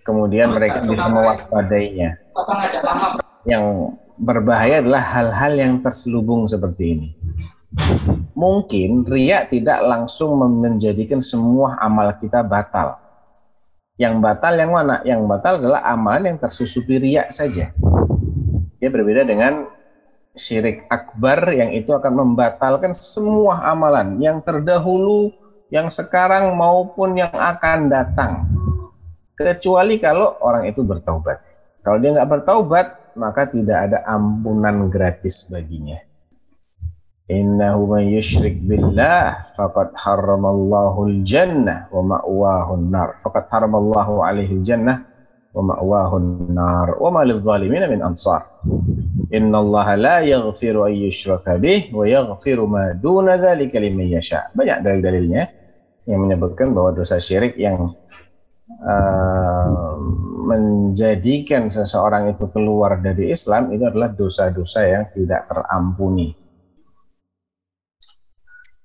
kemudian 0.07 0.55
mereka 0.55 0.81
bisa 0.83 1.07
mewaspadainya. 1.11 2.17
Yang 3.45 3.99
berbahaya 4.17 4.81
adalah 4.81 5.03
hal-hal 5.03 5.53
yang 5.59 5.73
terselubung 5.83 6.47
seperti 6.47 6.85
ini. 6.97 7.09
Mungkin 8.37 9.09
ria 9.09 9.45
tidak 9.49 9.83
langsung 9.85 10.39
menjadikan 10.39 11.19
semua 11.19 11.77
amal 11.83 12.15
kita 12.17 12.45
batal. 12.47 13.02
Yang 14.03 14.19
batal 14.19 14.59
yang 14.59 14.75
mana? 14.75 14.99
Yang 15.07 15.21
batal 15.31 15.63
adalah 15.63 15.87
amalan 15.87 16.35
yang 16.35 16.39
tersusupi 16.43 16.99
ria 16.99 17.31
saja. 17.31 17.71
Dia 18.83 18.91
berbeda 18.91 19.23
dengan 19.23 19.71
syirik 20.35 20.91
akbar 20.91 21.47
yang 21.55 21.71
itu 21.71 21.95
akan 21.95 22.11
membatalkan 22.11 22.99
semua 22.99 23.63
amalan 23.71 24.19
yang 24.19 24.43
terdahulu, 24.43 25.31
yang 25.71 25.87
sekarang 25.87 26.59
maupun 26.59 27.15
yang 27.15 27.31
akan 27.31 27.87
datang. 27.87 28.43
Kecuali 29.39 30.03
kalau 30.03 30.35
orang 30.43 30.67
itu 30.67 30.83
bertaubat. 30.83 31.39
Kalau 31.87 32.03
dia 32.03 32.11
nggak 32.11 32.31
bertaubat, 32.43 32.87
maka 33.15 33.47
tidak 33.47 33.87
ada 33.87 34.03
ampunan 34.03 34.91
gratis 34.91 35.47
baginya. 35.47 36.03
Innahu 37.33 37.97
man 37.97 38.05
yushrik 38.13 38.61
billah 38.69 39.57
faqad 39.57 39.97
haramallahu 39.97 41.09
al-jannah 41.09 41.89
wa 41.89 42.05
ma'wahu 42.05 42.77
nar. 42.93 43.25
Faqad 43.25 43.49
haramallahu 43.49 44.21
alaihi 44.21 44.61
jannah 44.61 45.09
wa 45.53 45.73
ma'wahun 45.73 46.49
nar 46.53 46.97
wa 46.97 47.09
ma 47.13 47.25
lidh-dhalimin 47.25 47.89
min 47.89 48.01
ansar. 48.05 48.45
Innallaha 49.33 49.97
la 49.97 50.17
yaghfiru 50.25 50.85
an 50.89 50.93
yushraka 50.93 51.57
bih 51.57 51.89
wa 51.93 52.05
yaghfiru 52.05 52.69
ma 52.69 52.93
duna 52.97 53.41
dzalika 53.41 53.81
liman 53.81 54.13
yasha. 54.13 54.53
Banyak 54.53 54.85
dalil-dalilnya 54.85 55.43
yang 56.09 56.21
menyebutkan 56.29 56.77
bahwa 56.77 56.93
dosa 56.93 57.17
syirik 57.17 57.57
yang 57.57 57.97
uh, 58.85 59.93
menjadikan 60.43 61.71
seseorang 61.71 62.35
itu 62.35 62.51
keluar 62.51 62.99
dari 62.99 63.31
Islam 63.31 63.71
itu 63.71 63.87
adalah 63.87 64.11
dosa-dosa 64.11 64.85
yang 64.85 65.05
tidak 65.09 65.47
terampuni. 65.47 66.42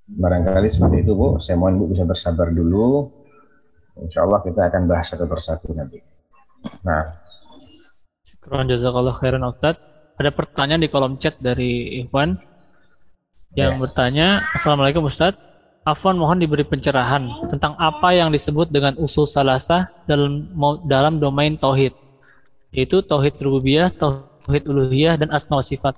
Barangkali 0.08 0.72
seperti 0.72 1.04
itu 1.04 1.12
Bu, 1.20 1.36
saya 1.44 1.60
mohon 1.60 1.84
Bu 1.84 1.92
bisa 1.92 2.08
bersabar 2.08 2.48
dulu. 2.48 3.12
Insya 4.00 4.24
Allah 4.24 4.40
kita 4.40 4.72
akan 4.72 4.88
bahas 4.88 5.12
satu 5.12 5.28
persatu 5.28 5.76
nanti. 5.76 6.00
Nah. 6.88 7.20
Syukran 8.24 8.72
jazakallah 8.72 9.12
khairan 9.12 9.44
Ustaz. 9.44 9.76
Ada 10.18 10.34
pertanyaan 10.34 10.82
di 10.82 10.90
kolom 10.90 11.20
chat 11.22 11.38
dari 11.38 12.02
Ikhwan 12.02 12.40
yang 13.54 13.78
ya. 13.78 13.82
bertanya, 13.82 14.28
Assalamualaikum 14.56 15.06
Ustadz, 15.06 15.38
Afwan 15.88 16.20
mohon 16.20 16.42
diberi 16.42 16.68
pencerahan 16.68 17.48
tentang 17.48 17.72
apa 17.80 18.12
yang 18.12 18.28
disebut 18.28 18.68
dengan 18.68 18.98
usul 19.00 19.24
salasah 19.24 19.88
dalam 20.04 20.52
dalam 20.84 21.16
domain 21.22 21.56
tauhid, 21.56 21.96
yaitu 22.76 23.00
tauhid 23.00 23.40
rububiyah, 23.40 23.88
tauhid 23.96 24.68
uluhiyah 24.68 25.16
dan 25.16 25.32
asma 25.32 25.62
wa 25.62 25.66
sifat. 25.66 25.96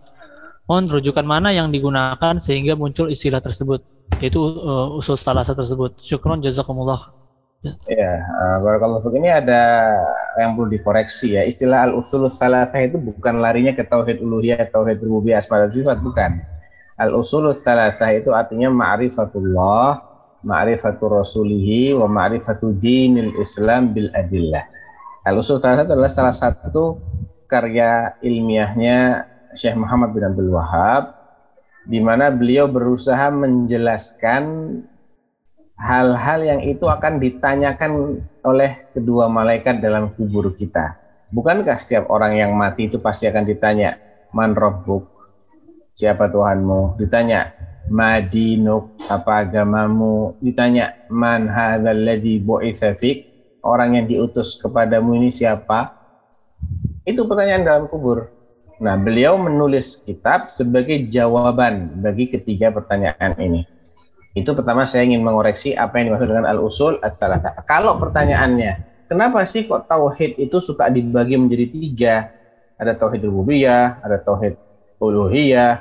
Mohon 0.69 1.02
rujukan 1.02 1.26
mana 1.26 1.50
yang 1.50 1.74
digunakan 1.74 2.38
sehingga 2.38 2.78
muncul 2.78 3.10
istilah 3.10 3.41
tersebut, 3.41 3.82
yaitu 4.17 4.41
uh, 4.41 4.98
usul 4.98 5.13
salasah 5.13 5.54
tersebut. 5.54 5.93
Syukron 6.02 6.41
jazakumullah. 6.41 7.13
Ya, 7.91 8.24
uh, 8.39 8.80
kalau 8.80 9.04
ini 9.19 9.28
ada 9.28 9.91
yang 10.39 10.56
perlu 10.56 10.72
dikoreksi 10.72 11.36
ya. 11.36 11.43
Istilah 11.43 11.91
al-usul 11.91 12.32
salasah 12.32 12.80
itu 12.82 12.95
bukan 12.95 13.43
larinya 13.43 13.76
ke 13.76 13.84
tauhid 13.84 14.24
uluhiyah, 14.24 14.72
tauhid 14.72 15.04
rububiyah, 15.04 15.43
asma 15.43 15.67
sifat, 15.67 16.00
bukan 16.00 16.39
al 17.00 17.15
usul 17.15 17.52
salasah 17.56 18.12
itu 18.15 18.36
artinya 18.36 18.67
ma'rifatullah, 18.72 20.04
ma'rifatul 20.43 21.19
rasulihi 21.19 21.95
wa 21.95 22.08
ma'rifatul 22.12 22.76
dinil 22.80 23.36
Islam 23.39 23.95
bil 23.95 24.12
adillah. 24.15 24.63
al 25.28 25.39
usul 25.39 25.60
salasah 25.60 25.88
adalah 25.88 26.12
salah 26.12 26.36
satu 26.36 26.95
karya 27.48 28.15
ilmiahnya 28.24 29.28
Syekh 29.52 29.76
Muhammad 29.76 30.15
bin 30.15 30.24
Abdul 30.28 30.52
Wahab 30.56 31.19
di 31.89 31.97
mana 31.97 32.30
beliau 32.30 32.69
berusaha 32.69 33.34
menjelaskan 33.34 34.43
hal-hal 35.73 36.39
yang 36.45 36.62
itu 36.62 36.86
akan 36.86 37.17
ditanyakan 37.17 38.21
oleh 38.45 38.93
kedua 38.93 39.25
malaikat 39.25 39.82
dalam 39.82 40.13
kubur 40.13 40.54
kita. 40.54 41.02
Bukankah 41.34 41.82
setiap 41.82 42.13
orang 42.13 42.38
yang 42.38 42.54
mati 42.54 42.86
itu 42.86 43.02
pasti 43.02 43.25
akan 43.25 43.41
ditanya, 43.41 43.97
man 44.38 44.54
rabbuk, 44.54 45.10
siapa 45.97 46.30
Tuhanmu? 46.30 47.02
Ditanya, 47.02 47.54
Madinuk, 47.89 48.93
apa 49.10 49.49
agamamu? 49.49 50.38
Ditanya, 50.45 51.10
man 51.10 51.49
hadzal 51.49 52.06
ladzi 52.06 52.38
Orang 53.65 53.97
yang 53.97 54.06
diutus 54.06 54.62
kepadamu 54.62 55.17
ini 55.17 55.34
siapa? 55.34 55.89
Itu 57.02 57.25
pertanyaan 57.25 57.65
dalam 57.65 57.84
kubur. 57.89 58.38
Nah, 58.80 58.96
beliau 58.96 59.36
menulis 59.36 60.08
kitab 60.08 60.48
sebagai 60.48 61.04
jawaban 61.12 62.00
bagi 62.00 62.32
ketiga 62.32 62.72
pertanyaan 62.72 63.36
ini. 63.36 63.68
Itu 64.32 64.56
pertama 64.56 64.88
saya 64.88 65.04
ingin 65.04 65.20
mengoreksi 65.20 65.76
apa 65.76 66.00
yang 66.00 66.15
dimaksud 66.15 66.32
dengan 66.32 66.48
al-usul 66.48 66.96
as-salasah. 67.04 67.60
Kalau 67.68 68.00
pertanyaannya, 68.00 69.06
kenapa 69.12 69.44
sih 69.44 69.68
kok 69.68 69.92
tauhid 69.92 70.39
itu 70.39 70.63
suka 70.63 70.88
dibagi 70.88 71.36
menjadi 71.36 71.65
tiga? 71.68 72.15
Ada 72.80 72.96
tauhid 72.96 73.20
rububiyah, 73.28 74.00
ada 74.00 74.15
tauhid 74.24 74.56
uluhiyah, 75.04 75.74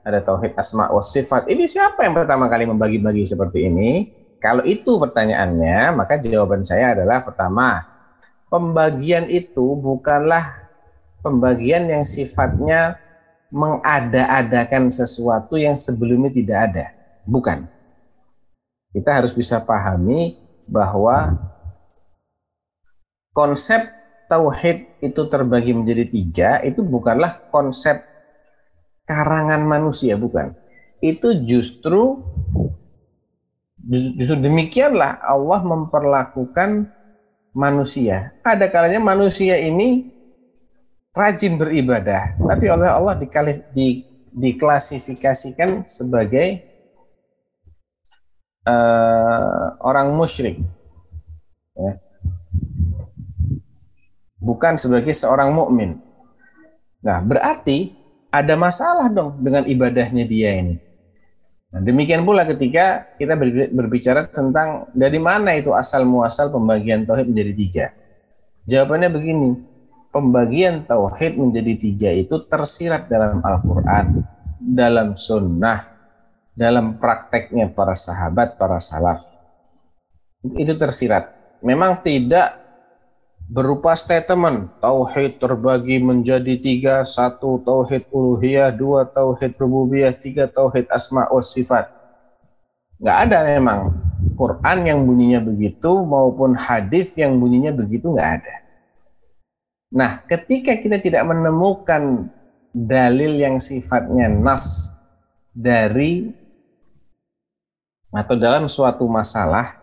ada 0.00 0.24
tauhid 0.24 0.56
asma 0.56 0.88
wa 0.88 1.04
sifat. 1.04 1.52
Ini 1.52 1.68
siapa 1.68 2.08
yang 2.08 2.16
pertama 2.16 2.48
kali 2.48 2.64
membagi-bagi 2.64 3.28
seperti 3.28 3.68
ini? 3.68 4.08
Kalau 4.40 4.64
itu 4.64 4.96
pertanyaannya, 4.96 5.92
maka 5.92 6.16
jawaban 6.16 6.64
saya 6.64 6.96
adalah 6.96 7.26
pertama, 7.26 7.84
pembagian 8.48 9.28
itu 9.28 9.76
bukanlah 9.76 10.67
pembagian 11.22 11.90
yang 11.90 12.04
sifatnya 12.06 12.98
mengada-adakan 13.48 14.92
sesuatu 14.92 15.56
yang 15.56 15.74
sebelumnya 15.74 16.30
tidak 16.32 16.58
ada. 16.70 16.86
Bukan. 17.24 17.64
Kita 18.92 19.20
harus 19.20 19.36
bisa 19.36 19.60
pahami 19.62 20.36
bahwa 20.68 21.36
konsep 23.32 23.88
tauhid 24.28 25.00
itu 25.00 25.22
terbagi 25.30 25.72
menjadi 25.72 26.04
tiga 26.04 26.50
itu 26.60 26.84
bukanlah 26.84 27.48
konsep 27.48 28.02
karangan 29.08 29.64
manusia 29.64 30.20
bukan 30.20 30.52
itu 31.00 31.46
justru 31.48 32.20
justru 33.88 34.36
demikianlah 34.42 35.16
Allah 35.24 35.64
memperlakukan 35.64 36.92
manusia 37.56 38.36
ada 38.44 38.68
kalanya 38.68 39.00
manusia 39.00 39.56
ini 39.56 40.17
rajin 41.18 41.58
beribadah 41.58 42.38
tapi 42.38 42.70
oleh 42.70 42.86
Allah 42.86 43.18
dikali, 43.18 43.58
di, 43.74 44.06
diklasifikasikan 44.30 45.82
sebagai 45.82 46.62
uh, 48.62 49.74
orang 49.82 50.14
musyrik 50.14 50.62
ya. 51.74 51.92
bukan 54.38 54.78
sebagai 54.78 55.10
seorang 55.10 55.50
mukmin 55.50 55.98
nah 57.02 57.18
berarti 57.18 57.98
ada 58.28 58.54
masalah 58.60 59.08
dong 59.08 59.40
dengan 59.40 59.64
ibadahnya 59.64 60.24
dia 60.28 60.52
ini. 60.60 60.76
Nah, 61.68 61.84
demikian 61.84 62.24
pula 62.24 62.48
ketika 62.48 63.04
kita 63.20 63.36
berbicara 63.72 64.24
tentang 64.32 64.88
dari 64.96 65.20
mana 65.20 65.52
itu 65.52 65.72
asal 65.76 66.08
muasal 66.08 66.48
pembagian 66.48 67.04
tauhid 67.04 67.28
menjadi 67.28 67.52
tiga. 67.52 67.86
Jawabannya 68.68 69.08
begini, 69.12 69.50
pembagian 70.12 70.84
tauhid 70.84 71.36
menjadi 71.36 71.72
tiga 71.76 72.10
itu 72.12 72.42
tersirat 72.48 73.06
dalam 73.06 73.40
Al-Quran, 73.44 74.24
dalam 74.58 75.14
sunnah, 75.14 75.84
dalam 76.56 76.96
prakteknya 76.96 77.70
para 77.70 77.94
sahabat, 77.94 78.58
para 78.58 78.80
salaf. 78.82 79.24
Itu 80.42 80.74
tersirat. 80.78 81.34
Memang 81.62 82.02
tidak 82.02 82.68
berupa 83.48 83.96
statement 83.96 84.76
tauhid 84.84 85.40
terbagi 85.40 86.04
menjadi 86.04 86.60
tiga 86.60 87.00
satu 87.00 87.64
tauhid 87.64 88.04
uluhiyah 88.12 88.68
dua 88.76 89.08
tauhid 89.08 89.56
rububiyah 89.56 90.12
tiga 90.12 90.44
tauhid 90.52 90.84
asma 90.92 91.24
wa 91.32 91.40
sifat 91.40 91.88
nggak 93.00 93.18
ada 93.24 93.48
memang 93.48 93.96
Quran 94.36 94.78
yang 94.84 95.00
bunyinya 95.08 95.40
begitu 95.40 96.04
maupun 96.04 96.52
hadis 96.60 97.16
yang 97.16 97.40
bunyinya 97.40 97.72
begitu 97.72 98.12
nggak 98.12 98.30
ada 98.36 98.54
nah 99.88 100.20
ketika 100.28 100.76
kita 100.78 101.00
tidak 101.00 101.24
menemukan 101.24 102.28
dalil 102.76 103.32
yang 103.40 103.56
sifatnya 103.56 104.28
nas 104.28 104.92
dari 105.56 106.30
atau 108.12 108.36
dalam 108.40 108.68
suatu 108.68 109.04
masalah 109.08 109.76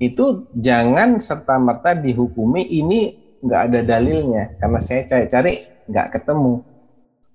itu 0.00 0.48
jangan 0.56 1.20
serta 1.20 1.60
merta 1.60 1.92
dihukumi 1.92 2.64
ini 2.66 3.20
nggak 3.44 3.60
ada 3.70 3.80
dalilnya. 3.84 4.56
Karena 4.56 4.80
saya 4.80 5.04
cari-cari 5.04 5.60
nggak 5.88 6.08
ketemu. 6.16 6.64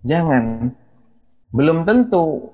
Jangan. 0.01 0.73
Belum 1.54 1.86
tentu 1.86 2.51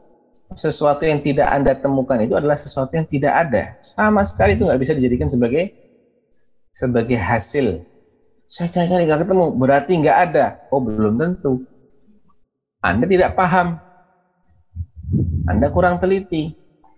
sesuatu 0.52 1.08
yang 1.08 1.24
tidak 1.24 1.48
anda 1.48 1.72
temukan 1.72 2.20
itu 2.20 2.36
adalah 2.36 2.60
sesuatu 2.60 2.92
yang 3.00 3.08
tidak 3.08 3.34
ada. 3.34 3.80
Sama 3.80 4.22
sekali 4.28 4.60
itu 4.60 4.68
nggak 4.68 4.82
bisa 4.84 4.94
dijadikan 4.94 5.32
sebagai 5.32 5.72
sebagai 6.72 7.20
hasil 7.20 7.84
saya 8.52 8.68
cari-cari 8.68 9.08
nggak 9.08 9.24
ketemu. 9.24 9.46
Berarti 9.56 9.92
nggak 10.04 10.18
ada. 10.28 10.46
Oh 10.76 10.84
belum 10.84 11.16
tentu. 11.16 11.64
Anda 12.84 13.08
tidak 13.08 13.40
paham. 13.40 13.80
Anda 15.48 15.72
kurang 15.72 16.04
teliti. 16.04 16.52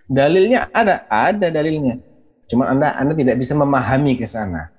Dalilnya 0.10 0.74
ada. 0.74 1.06
Ada 1.06 1.54
dalilnya. 1.54 2.02
Cuma 2.50 2.74
Anda 2.74 2.98
Anda 2.98 3.14
tidak 3.14 3.38
bisa 3.38 3.54
memahami 3.54 4.18
ke 4.18 4.26
sana. 4.26 4.74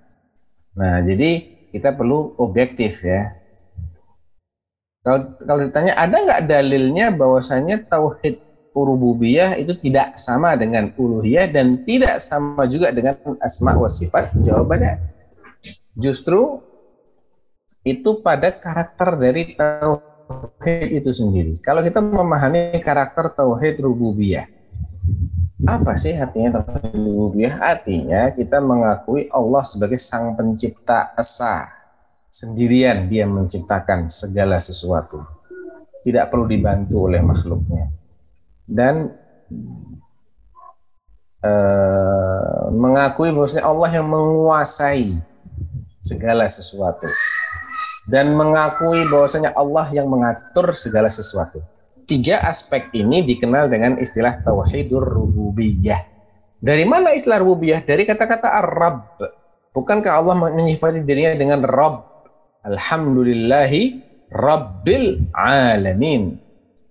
Nah, 0.74 0.98
jadi 1.06 1.46
kita 1.70 1.94
perlu 1.94 2.34
objektif 2.42 3.06
ya. 3.06 3.30
Kalau 5.06 5.38
kalau 5.46 5.60
ditanya 5.70 5.94
ada 5.94 6.16
nggak 6.18 6.50
dalilnya 6.50 7.14
bahwasanya 7.14 7.86
tauhid 7.86 8.42
rububiyah 8.74 9.54
itu 9.54 9.78
tidak 9.78 10.18
sama 10.18 10.58
dengan 10.58 10.90
uluhiyah 10.98 11.46
dan 11.54 11.86
tidak 11.86 12.18
sama 12.18 12.66
juga 12.66 12.90
dengan 12.90 13.14
asma 13.38 13.78
wa 13.78 13.86
sifat? 13.86 14.34
Jawabannya 14.42 15.13
justru 15.96 16.60
itu 17.84 18.24
pada 18.24 18.48
karakter 18.48 19.20
dari 19.20 19.52
tauhid 19.52 20.88
itu 20.88 21.10
sendiri. 21.12 21.52
Kalau 21.60 21.84
kita 21.84 22.00
memahami 22.00 22.80
karakter 22.80 23.28
tauhid 23.36 23.84
rububiyah, 23.84 24.48
apa 25.68 25.92
sih 25.96 26.16
artinya 26.16 26.64
tauhid 26.64 26.96
rububiyah? 26.96 27.60
Artinya 27.60 28.32
kita 28.32 28.64
mengakui 28.64 29.28
Allah 29.28 29.62
sebagai 29.68 30.00
sang 30.00 30.32
pencipta 30.32 31.12
esa, 31.20 31.68
sendirian 32.32 33.04
dia 33.12 33.28
menciptakan 33.28 34.08
segala 34.08 34.56
sesuatu. 34.56 35.20
Tidak 36.04 36.28
perlu 36.32 36.48
dibantu 36.48 37.08
oleh 37.08 37.20
makhluknya. 37.20 37.92
Dan 38.64 39.12
uh, 41.44 42.64
mengakui 42.72 43.28
bahwasanya 43.32 43.64
Allah 43.64 43.90
yang 43.92 44.08
menguasai 44.08 45.33
segala 46.04 46.44
sesuatu 46.44 47.08
dan 48.12 48.36
mengakui 48.36 49.08
bahwasanya 49.08 49.56
Allah 49.56 49.88
yang 49.96 50.12
mengatur 50.12 50.76
segala 50.76 51.08
sesuatu. 51.08 51.64
Tiga 52.04 52.36
aspek 52.44 52.92
ini 52.92 53.24
dikenal 53.24 53.72
dengan 53.72 53.96
istilah 53.96 54.44
tauhidur 54.44 55.00
rububiyah. 55.00 56.04
Dari 56.60 56.84
mana 56.84 57.16
istilah 57.16 57.40
rububiyah? 57.40 57.80
Dari 57.80 58.04
kata-kata 58.04 58.60
ar-rabb. 58.60 59.24
Bukankah 59.72 60.12
Allah 60.12 60.36
menyifati 60.36 61.00
dirinya 61.08 61.32
dengan 61.32 61.64
rabb? 61.64 62.04
Alhamdulillahi 62.68 64.04
rabbil 64.28 65.32
alamin. 65.32 66.36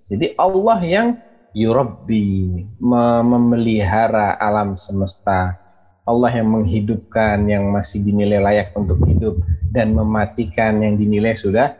Jadi 0.09 0.33
Allah 0.37 0.79
yang 0.81 1.07
yurabbi, 1.53 2.65
memelihara 2.81 4.35
alam 4.41 4.73
semesta. 4.73 5.62
Allah 6.03 6.31
yang 6.35 6.51
menghidupkan 6.51 7.47
yang 7.47 7.71
masih 7.71 8.03
dinilai 8.03 8.43
layak 8.43 8.75
untuk 8.75 8.99
hidup 9.07 9.39
dan 9.71 9.95
mematikan 9.95 10.83
yang 10.83 10.99
dinilai 10.99 11.31
sudah 11.31 11.71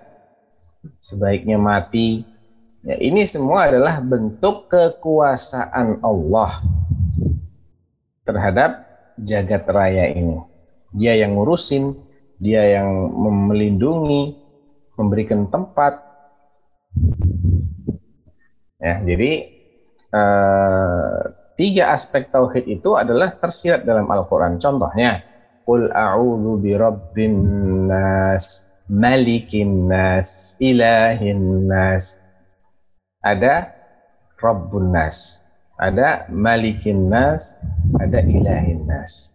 sebaiknya 1.03 1.59
mati. 1.59 2.23
Ya, 2.83 2.99
ini 2.99 3.23
semua 3.27 3.67
adalah 3.67 3.99
bentuk 4.03 4.67
kekuasaan 4.71 6.03
Allah 6.03 6.51
terhadap 8.23 8.87
jagat 9.19 9.63
raya 9.67 10.07
ini. 10.11 10.39
Dia 10.95 11.19
yang 11.19 11.35
ngurusin, 11.35 11.95
dia 12.39 12.63
yang 12.79 12.91
melindungi, 13.51 14.35
memberikan 14.95 15.47
tempat. 15.51 15.99
Ya, 18.83 18.99
jadi 18.99 19.31
uh, 20.11 21.42
tiga 21.53 21.93
aspek 21.93 22.29
tauhid 22.33 22.65
itu 22.65 22.97
adalah 22.97 23.33
tersirat 23.37 23.85
dalam 23.85 24.09
Al-Quran. 24.09 24.57
Contohnya, 24.57 25.21
Qul 25.63 25.87
a'udhu 25.87 26.59
bi 26.59 26.75
rabbin 26.75 27.39
nas, 27.87 28.75
malikin 28.91 29.87
nas, 29.87 30.59
ilahin 30.59 31.71
nas. 31.71 32.27
Ada 33.23 33.71
Rabbun 34.35 34.91
nas, 34.91 35.47
ada 35.79 36.27
malikin 36.27 37.07
nas, 37.07 37.63
ada 37.95 38.19
ilahin 38.19 38.83
nas. 38.83 39.31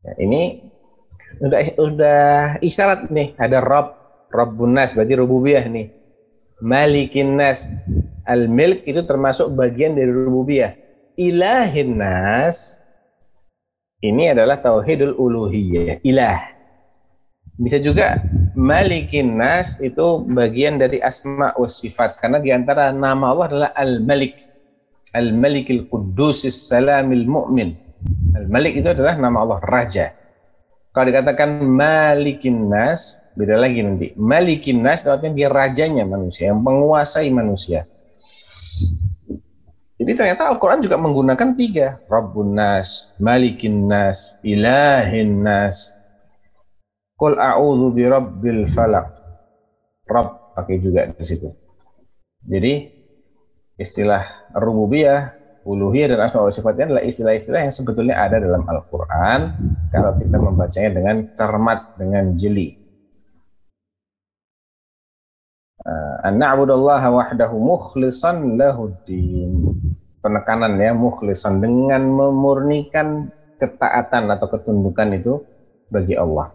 Ya, 0.00 0.16
ini 0.16 0.72
udah 1.44 1.60
udah 1.76 2.24
isyarat 2.64 3.12
nih, 3.12 3.36
ada 3.36 3.60
Rabb, 3.60 3.92
Rabbun 4.32 4.72
nas, 4.72 4.96
berarti 4.96 5.20
rububiyah 5.20 5.68
nih. 5.68 5.92
Malikin 6.64 7.36
nas, 7.36 7.68
al-milk 8.24 8.88
itu 8.88 9.04
termasuk 9.04 9.52
bagian 9.52 9.92
dari 9.92 10.08
rububiyah 10.08 10.85
ilahin 11.16 11.98
nas 11.98 12.86
ini 14.04 14.30
adalah 14.30 14.60
tauhidul 14.60 15.16
uluhiyah, 15.16 16.04
ilah. 16.04 16.38
Bisa 17.56 17.80
juga 17.80 18.20
malikin 18.52 19.40
nas 19.40 19.80
itu 19.80 20.28
bagian 20.28 20.76
dari 20.76 21.00
asma 21.00 21.56
wa 21.56 21.64
sifat 21.64 22.20
karena 22.20 22.36
di 22.36 22.52
antara 22.52 22.92
nama 22.92 23.32
Allah 23.32 23.46
adalah 23.48 23.70
al-malik. 23.72 24.36
Al-malikil 25.16 25.88
qudusis 25.88 26.68
salamil 26.68 27.24
mu'min. 27.24 27.72
Al-malik 28.36 28.76
itu 28.76 28.92
adalah 28.92 29.16
nama 29.16 29.40
Allah 29.40 29.58
raja. 29.64 30.12
Kalau 30.92 31.08
dikatakan 31.08 31.64
malikin 31.64 32.68
nas, 32.68 33.32
beda 33.32 33.56
lagi 33.56 33.80
nanti. 33.80 34.12
Malikin 34.20 34.84
nas 34.84 35.08
artinya 35.08 35.32
dia 35.32 35.48
rajanya 35.48 36.04
manusia, 36.04 36.52
yang 36.52 36.60
menguasai 36.60 37.32
manusia. 37.32 37.88
Jadi 39.96 40.12
ternyata 40.12 40.52
Al-Quran 40.52 40.84
juga 40.84 41.00
menggunakan 41.00 41.56
tiga. 41.56 42.04
Rabbun 42.04 42.52
Nas, 42.52 43.16
Malikin 43.16 43.88
Nas, 43.88 44.40
Ilahin 44.44 45.40
Nas. 45.40 45.96
Qul 47.16 47.40
a'udhu 47.40 47.96
bi 47.96 48.04
Rabbil 48.04 48.68
Falak. 48.68 49.08
Rabb 50.04 50.52
pakai 50.52 50.76
juga 50.84 51.08
di 51.08 51.24
situ. 51.24 51.48
Jadi 52.44 52.92
istilah 53.80 54.52
rububiyah, 54.52 55.32
uluhiyah 55.66 56.14
dan 56.14 56.28
asma 56.28 56.46
wa 56.46 56.52
sifatnya 56.52 56.94
adalah 56.94 57.04
istilah-istilah 57.04 57.60
yang 57.66 57.74
sebetulnya 57.74 58.14
ada 58.16 58.38
dalam 58.38 58.62
Al-Quran 58.64 59.40
kalau 59.90 60.12
kita 60.16 60.36
membacanya 60.38 60.90
dengan 60.94 61.16
cermat, 61.34 61.98
dengan 61.98 62.32
jeli. 62.38 62.78
Uh, 65.75 65.75
an 66.26 66.42
na'budallaha 66.42 67.08
wahdahu 67.14 67.56
mukhlisan 67.62 68.58
lahuddin 68.58 69.70
penekanan 70.18 70.74
ya 70.82 70.90
mukhlisan 70.90 71.62
dengan 71.62 72.02
memurnikan 72.10 73.30
ketaatan 73.62 74.26
atau 74.34 74.50
ketundukan 74.50 75.14
itu 75.14 75.46
bagi 75.86 76.18
Allah. 76.18 76.50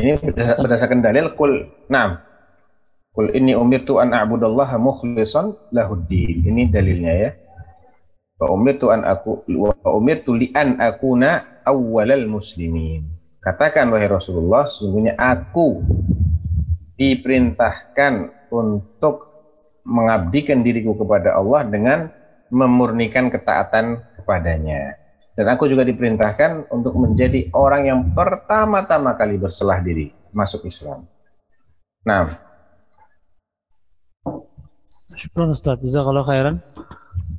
Ini 0.00 0.16
berdasarkan 0.64 1.04
dalil 1.04 1.36
kul 1.36 1.68
nam. 1.92 2.24
Kul 3.12 3.28
ini 3.36 3.52
umirtu 3.52 4.00
an 4.00 4.16
a'budallaha 4.16 4.80
mukhlishan 4.80 5.52
lahuddin. 5.76 6.46
Ini 6.46 6.72
dalilnya 6.72 7.12
ya. 7.12 7.30
Wa 8.40 8.48
umirtu 8.48 8.88
an 8.88 9.04
aku 9.04 9.44
wa 9.60 9.92
umirtu 9.92 10.32
li 10.32 10.48
an 10.56 10.80
akuna 10.80 11.59
awwalal 11.70 12.26
muslimin. 12.26 13.06
Katakan 13.40 13.88
wahai 13.88 14.10
Rasulullah, 14.10 14.68
sesungguhnya 14.68 15.16
aku 15.16 15.80
diperintahkan 17.00 18.44
untuk 18.52 19.30
mengabdikan 19.88 20.60
diriku 20.60 20.92
kepada 20.98 21.32
Allah 21.38 21.64
dengan 21.64 22.12
memurnikan 22.52 23.32
ketaatan 23.32 24.02
kepadanya. 24.20 25.00
Dan 25.32 25.48
aku 25.48 25.70
juga 25.70 25.88
diperintahkan 25.88 26.68
untuk 26.68 27.00
menjadi 27.00 27.48
orang 27.56 27.82
yang 27.88 28.00
pertama-tama 28.12 29.16
kali 29.16 29.40
berselah 29.40 29.80
diri 29.80 30.12
masuk 30.36 30.68
Islam. 30.68 31.08
Nah. 32.04 32.36
Ustaz. 35.16 35.80
kalau 35.80 36.22
khairan. 36.28 36.60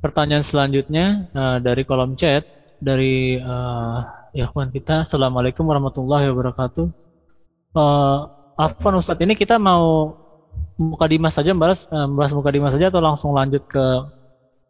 Pertanyaan 0.02 0.42
selanjutnya 0.42 1.30
uh, 1.38 1.58
dari 1.62 1.86
kolom 1.86 2.18
chat 2.18 2.42
dari 2.82 3.38
uh, 3.38 4.02
ya 4.32 4.48
kita. 4.48 5.04
Assalamualaikum 5.04 5.68
warahmatullahi 5.68 6.32
wabarakatuh. 6.32 6.88
Uh, 7.76 8.20
Afwan 8.56 9.00
Ustadz 9.00 9.24
ini 9.24 9.36
kita 9.36 9.60
mau 9.60 10.16
muka 10.76 11.06
dimas 11.08 11.36
saja 11.36 11.52
eh, 11.52 12.08
bahas 12.12 12.32
muka 12.32 12.52
dimas 12.52 12.72
saja 12.76 12.92
atau 12.92 13.04
langsung 13.04 13.32
lanjut 13.36 13.64
ke 13.68 13.86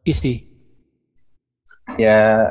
isi? 0.06 0.46
Ya 1.98 2.50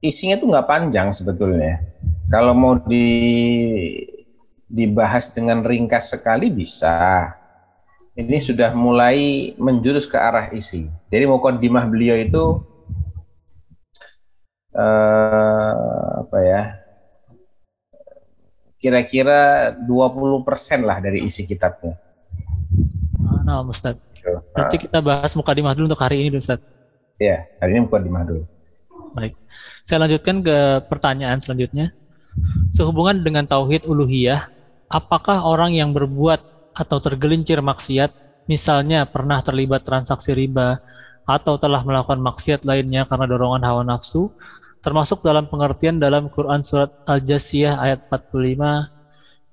isinya 0.00 0.36
tuh 0.40 0.48
nggak 0.52 0.68
panjang 0.68 1.08
sebetulnya. 1.16 1.80
Kalau 2.28 2.52
mau 2.52 2.76
di 2.80 3.06
dibahas 4.66 5.32
dengan 5.32 5.62
ringkas 5.62 6.12
sekali 6.12 6.52
bisa. 6.52 7.30
Ini 8.16 8.40
sudah 8.40 8.72
mulai 8.72 9.52
menjurus 9.60 10.08
ke 10.08 10.16
arah 10.16 10.48
isi. 10.56 10.88
Jadi 11.12 11.28
mau 11.28 11.36
dimah 11.36 11.84
beliau 11.84 12.16
itu 12.16 12.64
uh, 14.76 16.20
apa 16.22 16.38
ya? 16.44 16.62
kira-kira 18.76 19.72
20% 19.82 20.46
lah 20.84 21.00
dari 21.00 21.24
isi 21.24 21.48
kitabnya. 21.48 21.96
Nah, 23.42 23.64
Ustaz. 23.66 23.98
Nanti 24.54 24.76
kita 24.78 24.98
bahas 25.00 25.32
mukadimah 25.34 25.72
dulu 25.74 25.90
untuk 25.90 26.02
hari 26.02 26.22
ini, 26.22 26.38
Ustaz. 26.38 26.60
Ya, 27.16 27.48
hari 27.58 27.74
ini 27.78 27.88
mukadimah 27.88 28.22
dulu. 28.22 28.42
Baik. 29.16 29.32
Saya 29.86 30.04
lanjutkan 30.04 30.44
ke 30.44 30.86
pertanyaan 30.92 31.40
selanjutnya. 31.40 31.90
Sehubungan 32.68 33.16
dengan 33.24 33.48
tauhid 33.48 33.88
uluhiyah, 33.88 34.52
apakah 34.92 35.40
orang 35.42 35.72
yang 35.72 35.96
berbuat 35.96 36.70
atau 36.76 37.00
tergelincir 37.00 37.64
maksiat, 37.64 38.12
misalnya 38.44 39.08
pernah 39.08 39.40
terlibat 39.40 39.88
transaksi 39.88 40.36
riba 40.36 40.84
atau 41.24 41.56
telah 41.56 41.80
melakukan 41.80 42.20
maksiat 42.20 42.68
lainnya 42.68 43.08
karena 43.08 43.24
dorongan 43.24 43.64
hawa 43.64 43.82
nafsu, 43.82 44.28
termasuk 44.86 45.26
dalam 45.26 45.50
pengertian 45.50 45.98
dalam 45.98 46.30
Quran 46.30 46.62
surat 46.62 46.94
Al-Jasiyah 47.10 47.74
ayat 47.82 48.06
45 48.06 48.86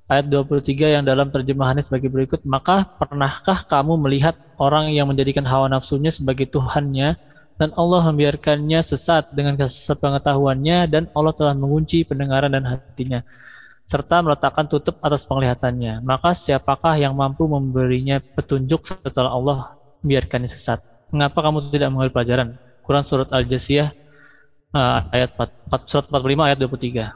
ayat 0.06 0.26
23 0.30 0.94
yang 0.94 1.02
dalam 1.02 1.34
terjemahannya 1.34 1.82
sebagai 1.82 2.14
berikut 2.14 2.46
maka 2.46 2.86
pernahkah 3.02 3.66
kamu 3.66 3.98
melihat 3.98 4.38
orang 4.62 4.94
yang 4.94 5.10
menjadikan 5.10 5.42
hawa 5.42 5.66
nafsunya 5.66 6.14
sebagai 6.14 6.46
Tuhannya 6.54 7.18
dan 7.58 7.70
Allah 7.74 8.14
membiarkannya 8.14 8.78
sesat 8.86 9.34
dengan 9.34 9.58
sepengetahuannya 9.58 10.86
dan 10.86 11.10
Allah 11.18 11.34
telah 11.34 11.58
mengunci 11.58 12.06
pendengaran 12.06 12.54
dan 12.54 12.70
hatinya 12.70 13.26
serta 13.90 14.22
meletakkan 14.22 14.70
tutup 14.70 14.98
atas 15.04 15.28
penglihatannya? 15.28 16.02
Maka 16.02 16.32
siapakah 16.32 16.96
yang 16.96 17.14
mampu 17.14 17.46
memberinya 17.46 18.22
petunjuk 18.22 18.86
setelah 18.88 19.36
Allah 19.36 19.76
membiarkannya 20.02 20.50
sesat? 20.50 20.80
Mengapa 21.12 21.44
kamu 21.44 21.70
tidak 21.70 21.90
mengambil 21.92 22.22
pelajaran? 22.22 22.48
Quran 22.84 23.04
surat 23.04 23.30
Al-Jasiyah 23.32 24.03
uh, 24.74 25.00
ayat 25.14 25.32
4, 25.38 25.90
surat 25.90 26.06
45 26.10 26.48
ayat 26.50 26.58
23. 26.58 27.14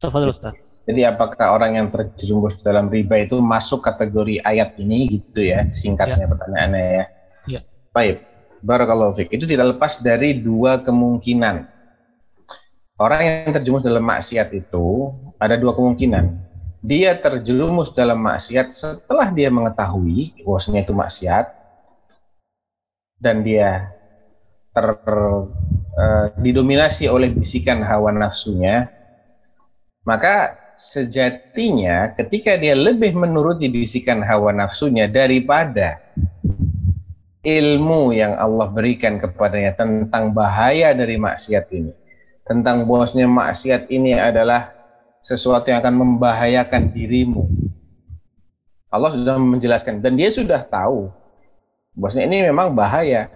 Tafadhol 0.00 0.32
Ustaz. 0.32 0.56
Jadi 0.86 1.02
apakah 1.02 1.58
orang 1.58 1.82
yang 1.82 1.86
terjerumus 1.90 2.62
dalam 2.62 2.86
riba 2.86 3.18
itu 3.18 3.42
masuk 3.42 3.82
kategori 3.82 4.38
ayat 4.46 4.78
ini 4.78 5.10
gitu 5.10 5.42
ya 5.42 5.66
singkatnya 5.74 6.26
ya. 6.26 6.30
pertanyaannya 6.30 6.84
ya. 6.84 7.04
ya. 7.50 7.60
Baik. 7.90 8.22
Barakallahu 8.62 9.12
fiqh. 9.18 9.34
Itu 9.34 9.50
tidak 9.50 9.76
lepas 9.76 10.00
dari 10.00 10.38
dua 10.38 10.78
kemungkinan. 10.86 11.66
Orang 12.96 13.20
yang 13.20 13.52
terjerumus 13.52 13.84
dalam 13.84 14.06
maksiat 14.06 14.48
itu 14.56 15.12
ada 15.36 15.58
dua 15.58 15.74
kemungkinan. 15.76 16.24
Dia 16.86 17.18
terjerumus 17.18 17.90
dalam 17.92 18.22
maksiat 18.22 18.70
setelah 18.70 19.34
dia 19.34 19.50
mengetahui 19.50 20.38
bahwasanya 20.46 20.86
itu 20.86 20.94
maksiat 20.94 21.50
dan 23.18 23.42
dia 23.42 23.95
ter 24.76 24.92
uh, 25.00 26.26
didominasi 26.36 27.08
oleh 27.08 27.32
bisikan 27.32 27.80
hawa 27.80 28.12
nafsunya 28.12 28.92
maka 30.04 30.52
sejatinya 30.76 32.12
ketika 32.12 32.60
dia 32.60 32.76
lebih 32.76 33.16
menuruti 33.16 33.72
bisikan 33.72 34.20
hawa 34.20 34.52
nafsunya 34.52 35.08
daripada 35.08 36.04
ilmu 37.46 38.10
yang 38.10 38.34
Allah 38.34 38.66
berikan 38.74 39.22
kepadanya 39.22 39.78
tentang 39.78 40.34
bahaya 40.34 40.90
dari 40.98 41.14
maksiat 41.14 41.70
ini. 41.70 41.94
Tentang 42.42 42.86
bosnya 42.86 43.30
maksiat 43.30 43.86
ini 43.90 44.18
adalah 44.18 44.74
sesuatu 45.22 45.70
yang 45.70 45.82
akan 45.82 45.94
membahayakan 45.94 46.90
dirimu. 46.90 47.46
Allah 48.90 49.14
sudah 49.14 49.38
menjelaskan 49.38 50.02
dan 50.02 50.14
dia 50.14 50.30
sudah 50.30 50.62
tahu 50.62 51.10
bosnya 51.94 52.26
ini 52.26 52.46
memang 52.46 52.74
bahaya 52.74 53.26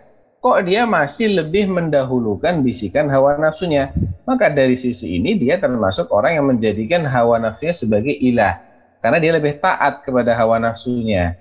kok 0.40 0.58
dia 0.64 0.88
masih 0.88 1.36
lebih 1.36 1.68
mendahulukan 1.68 2.64
bisikan 2.64 3.12
hawa 3.12 3.36
nafsunya. 3.36 3.92
Maka 4.24 4.48
dari 4.48 4.74
sisi 4.74 5.20
ini 5.20 5.36
dia 5.36 5.60
termasuk 5.60 6.08
orang 6.08 6.40
yang 6.40 6.46
menjadikan 6.48 7.04
hawa 7.04 7.36
nafsunya 7.36 7.76
sebagai 7.76 8.16
ilah. 8.16 8.56
Karena 9.04 9.20
dia 9.20 9.32
lebih 9.36 9.60
taat 9.60 10.00
kepada 10.04 10.32
hawa 10.32 10.56
nafsunya. 10.56 11.36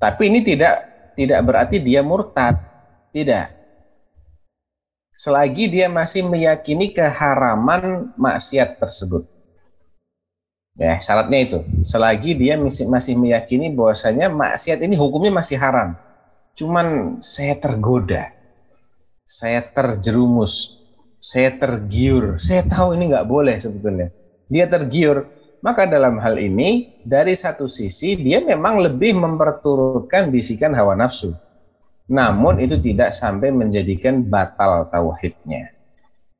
Tapi 0.00 0.32
ini 0.32 0.40
tidak 0.40 0.74
tidak 1.16 1.40
berarti 1.44 1.76
dia 1.80 2.00
murtad. 2.00 2.56
Tidak. 3.12 3.56
Selagi 5.16 5.72
dia 5.72 5.88
masih 5.88 6.28
meyakini 6.28 6.92
keharaman 6.92 8.12
maksiat 8.20 8.76
tersebut. 8.76 9.24
Ya, 10.76 11.00
syaratnya 11.00 11.40
itu. 11.40 11.58
Selagi 11.80 12.36
dia 12.36 12.60
masih, 12.60 13.16
meyakini 13.16 13.72
bahwasanya 13.72 14.28
maksiat 14.28 14.76
ini 14.84 14.92
hukumnya 14.92 15.32
masih 15.32 15.56
haram 15.56 15.96
Cuman 16.56 17.20
saya 17.20 17.60
tergoda, 17.60 18.32
saya 19.28 19.60
terjerumus, 19.60 20.80
saya 21.20 21.52
tergiur. 21.52 22.40
Saya 22.40 22.64
tahu 22.64 22.96
ini 22.96 23.12
nggak 23.12 23.28
boleh 23.28 23.60
sebetulnya. 23.60 24.08
Dia 24.48 24.64
tergiur, 24.64 25.28
maka 25.60 25.84
dalam 25.84 26.16
hal 26.16 26.40
ini 26.40 26.96
dari 27.04 27.36
satu 27.36 27.68
sisi 27.68 28.16
dia 28.16 28.40
memang 28.40 28.80
lebih 28.80 29.20
memperturutkan 29.20 30.32
bisikan 30.32 30.72
hawa 30.72 30.96
nafsu. 30.96 31.36
Namun 32.08 32.62
itu 32.62 32.80
tidak 32.80 33.12
sampai 33.12 33.52
menjadikan 33.52 34.24
batal 34.24 34.88
tauhidnya. 34.88 35.76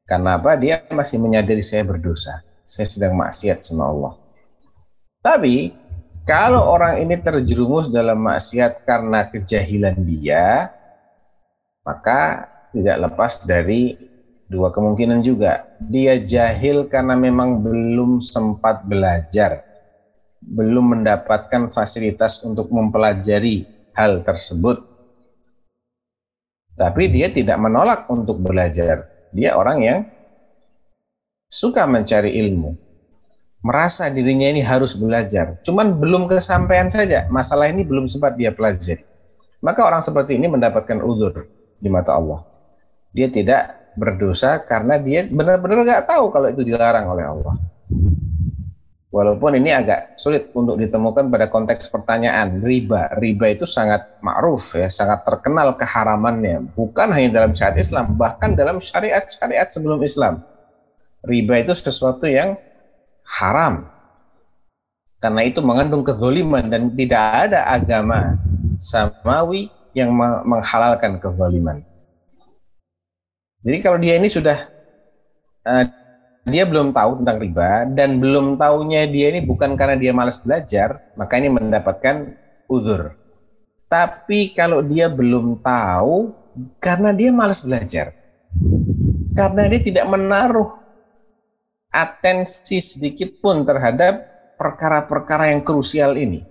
Karena 0.06 0.38
apa? 0.38 0.54
Dia 0.54 0.80
masih 0.94 1.18
menyadari 1.18 1.60
saya 1.60 1.82
berdosa. 1.82 2.40
Saya 2.62 2.86
sedang 2.86 3.18
maksiat 3.18 3.60
sama 3.60 3.90
Allah. 3.90 4.14
Tapi 5.20 5.74
kalau 6.27 6.74
orang 6.74 6.99
ini 7.07 7.22
terjerumus 7.22 7.95
dalam 7.95 8.18
maksiat 8.27 8.83
karena 8.83 9.31
kejahilan 9.31 9.95
dia, 10.03 10.74
maka 11.87 12.51
tidak 12.74 13.07
lepas 13.07 13.47
dari 13.47 13.95
dua 14.51 14.74
kemungkinan 14.74 15.22
juga. 15.22 15.70
Dia 15.79 16.18
jahil 16.18 16.91
karena 16.91 17.14
memang 17.14 17.62
belum 17.62 18.18
sempat 18.18 18.83
belajar, 18.91 19.62
belum 20.43 20.99
mendapatkan 20.99 21.70
fasilitas 21.70 22.43
untuk 22.43 22.74
mempelajari 22.74 23.62
hal 23.95 24.27
tersebut. 24.27 24.83
Tapi 26.74 27.07
dia 27.07 27.31
tidak 27.31 27.57
menolak 27.62 28.11
untuk 28.11 28.43
belajar. 28.43 29.31
Dia 29.31 29.55
orang 29.55 29.79
yang 29.79 29.99
suka 31.47 31.87
mencari 31.87 32.35
ilmu 32.35 32.86
merasa 33.66 34.06
dirinya 34.06 34.46
ini 34.46 34.62
harus 34.62 34.94
belajar, 34.94 35.58
cuman 35.66 35.98
belum 35.98 36.30
kesampaian 36.30 36.86
saja, 36.86 37.26
masalah 37.26 37.66
ini 37.66 37.82
belum 37.82 38.06
sempat 38.06 38.38
dia 38.38 38.54
pelajari. 38.54 39.02
Maka 39.58 39.82
orang 39.82 40.06
seperti 40.06 40.38
ini 40.38 40.46
mendapatkan 40.46 41.02
udur 41.02 41.42
di 41.82 41.90
mata 41.90 42.14
Allah. 42.14 42.46
Dia 43.10 43.26
tidak 43.26 43.90
berdosa 43.98 44.62
karena 44.62 45.02
dia 45.02 45.26
benar-benar 45.26 45.82
nggak 45.82 46.06
tahu 46.06 46.30
kalau 46.30 46.46
itu 46.46 46.62
dilarang 46.62 47.10
oleh 47.10 47.26
Allah. 47.26 47.58
Walaupun 49.10 49.56
ini 49.56 49.72
agak 49.72 50.14
sulit 50.20 50.52
untuk 50.52 50.76
ditemukan 50.76 51.32
pada 51.32 51.48
konteks 51.48 51.88
pertanyaan 51.88 52.60
riba. 52.60 53.16
Riba 53.16 53.48
itu 53.48 53.64
sangat 53.64 54.20
ma'ruf 54.20 54.76
ya, 54.76 54.92
sangat 54.92 55.24
terkenal 55.24 55.72
keharamannya. 55.72 56.76
Bukan 56.76 57.16
hanya 57.16 57.42
dalam 57.42 57.56
syariat 57.56 57.80
Islam, 57.80 58.20
bahkan 58.20 58.52
dalam 58.52 58.76
syariat-syariat 58.76 59.72
sebelum 59.72 60.04
Islam. 60.04 60.44
Riba 61.24 61.64
itu 61.64 61.72
sesuatu 61.72 62.28
yang 62.28 62.60
haram. 63.27 63.91
Karena 65.18 65.43
itu 65.43 65.59
mengandung 65.64 66.07
kezoliman 66.07 66.70
dan 66.70 66.93
tidak 66.95 67.51
ada 67.51 67.66
agama 67.66 68.39
samawi 68.79 69.72
yang 69.97 70.12
menghalalkan 70.45 71.18
kezoliman. 71.18 71.83
Jadi 73.66 73.79
kalau 73.83 73.99
dia 73.99 74.14
ini 74.20 74.29
sudah 74.31 74.55
uh, 75.66 75.85
dia 76.47 76.62
belum 76.62 76.95
tahu 76.95 77.24
tentang 77.24 77.43
riba 77.43 77.91
dan 77.91 78.22
belum 78.22 78.55
tahunya 78.55 79.11
dia 79.11 79.35
ini 79.35 79.43
bukan 79.43 79.74
karena 79.74 79.99
dia 79.99 80.14
malas 80.14 80.47
belajar, 80.47 81.11
maka 81.18 81.43
ini 81.43 81.51
mendapatkan 81.51 82.39
uzur. 82.70 83.16
Tapi 83.91 84.55
kalau 84.55 84.85
dia 84.87 85.11
belum 85.11 85.59
tahu 85.59 86.31
karena 86.79 87.11
dia 87.11 87.35
malas 87.35 87.66
belajar, 87.66 88.14
karena 89.35 89.66
dia 89.66 89.81
tidak 89.83 90.07
menaruh 90.07 90.86
atensi 91.97 92.84
sedikit 92.84 93.40
pun 93.40 93.64
terhadap 93.64 94.20
perkara-perkara 94.61 95.53
yang 95.53 95.64
krusial 95.64 96.12
ini. 96.20 96.44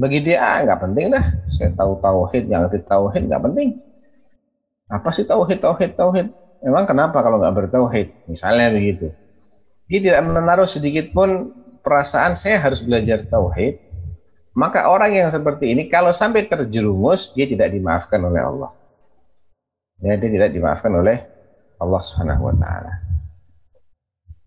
Bagi 0.00 0.24
dia, 0.24 0.40
ah 0.40 0.58
nggak 0.64 0.80
penting 0.80 1.12
dah. 1.12 1.24
Saya 1.44 1.76
tahu 1.76 2.00
tauhid, 2.00 2.48
yang 2.48 2.64
ngerti 2.64 2.80
tauhid 2.88 3.28
nggak 3.28 3.42
penting. 3.44 3.76
Apa 4.88 5.12
sih 5.12 5.28
tauhid, 5.28 5.60
tauhid, 5.60 5.92
tauhid? 5.92 6.32
Memang 6.64 6.88
kenapa 6.88 7.20
kalau 7.20 7.36
nggak 7.36 7.68
bertauhid? 7.68 8.08
Misalnya 8.24 8.72
begitu. 8.72 9.12
Dia 9.92 10.00
tidak 10.00 10.24
menaruh 10.24 10.64
sedikit 10.64 11.12
pun 11.12 11.52
perasaan 11.84 12.32
saya 12.32 12.60
harus 12.64 12.80
belajar 12.80 13.20
tauhid. 13.28 13.76
Maka 14.56 14.88
orang 14.88 15.14
yang 15.14 15.28
seperti 15.28 15.72
ini 15.76 15.86
kalau 15.86 16.10
sampai 16.10 16.48
terjerumus 16.48 17.36
dia 17.36 17.44
tidak 17.44 17.70
dimaafkan 17.70 18.18
oleh 18.24 18.40
Allah. 18.40 18.70
Ya, 20.00 20.16
dia 20.16 20.30
tidak 20.32 20.56
dimaafkan 20.56 20.90
oleh 20.96 21.28
Allah 21.76 22.00
Subhanahu 22.00 22.48
wa 22.48 22.54
taala. 22.56 23.09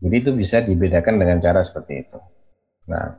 Jadi 0.04 0.16
itu 0.20 0.32
bisa 0.36 0.60
dibedakan 0.60 1.16
dengan 1.16 1.40
cara 1.40 1.64
seperti 1.64 2.04
itu. 2.04 2.20
Nah. 2.92 3.16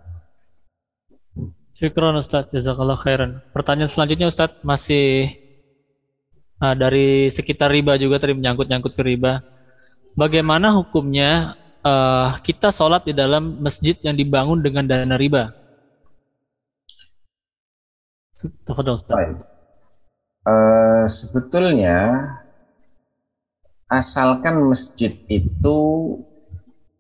Syukron 1.72 2.20
Ustaz, 2.20 2.52
jazakallah 2.52 3.00
khairan. 3.00 3.40
Pertanyaan 3.56 3.88
selanjutnya 3.88 4.28
Ustaz 4.28 4.52
masih 4.60 5.32
uh, 6.60 6.76
dari 6.76 7.32
sekitar 7.32 7.72
riba 7.72 7.96
juga 7.96 8.20
tadi 8.20 8.36
menyangkut-nyangkut 8.36 8.92
ke 8.92 9.02
riba. 9.02 9.40
Bagaimana 10.14 10.70
hukumnya 10.76 11.56
uh, 11.82 12.36
kita 12.44 12.68
sholat 12.70 13.08
di 13.08 13.16
dalam 13.16 13.58
masjid 13.64 13.96
yang 14.04 14.14
dibangun 14.14 14.60
dengan 14.60 14.84
dana 14.84 15.16
riba? 15.16 15.50
Tafadol 18.68 19.00
Ustaz. 19.00 19.40
Uh, 20.44 21.08
sebetulnya 21.08 22.28
asalkan 23.88 24.60
masjid 24.68 25.16
itu 25.32 25.78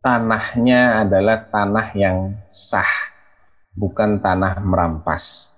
tanahnya 0.04 1.00
adalah 1.08 1.48
tanah 1.48 1.96
yang 1.96 2.36
sah, 2.44 3.08
bukan 3.72 4.20
tanah 4.20 4.60
merampas. 4.60 5.56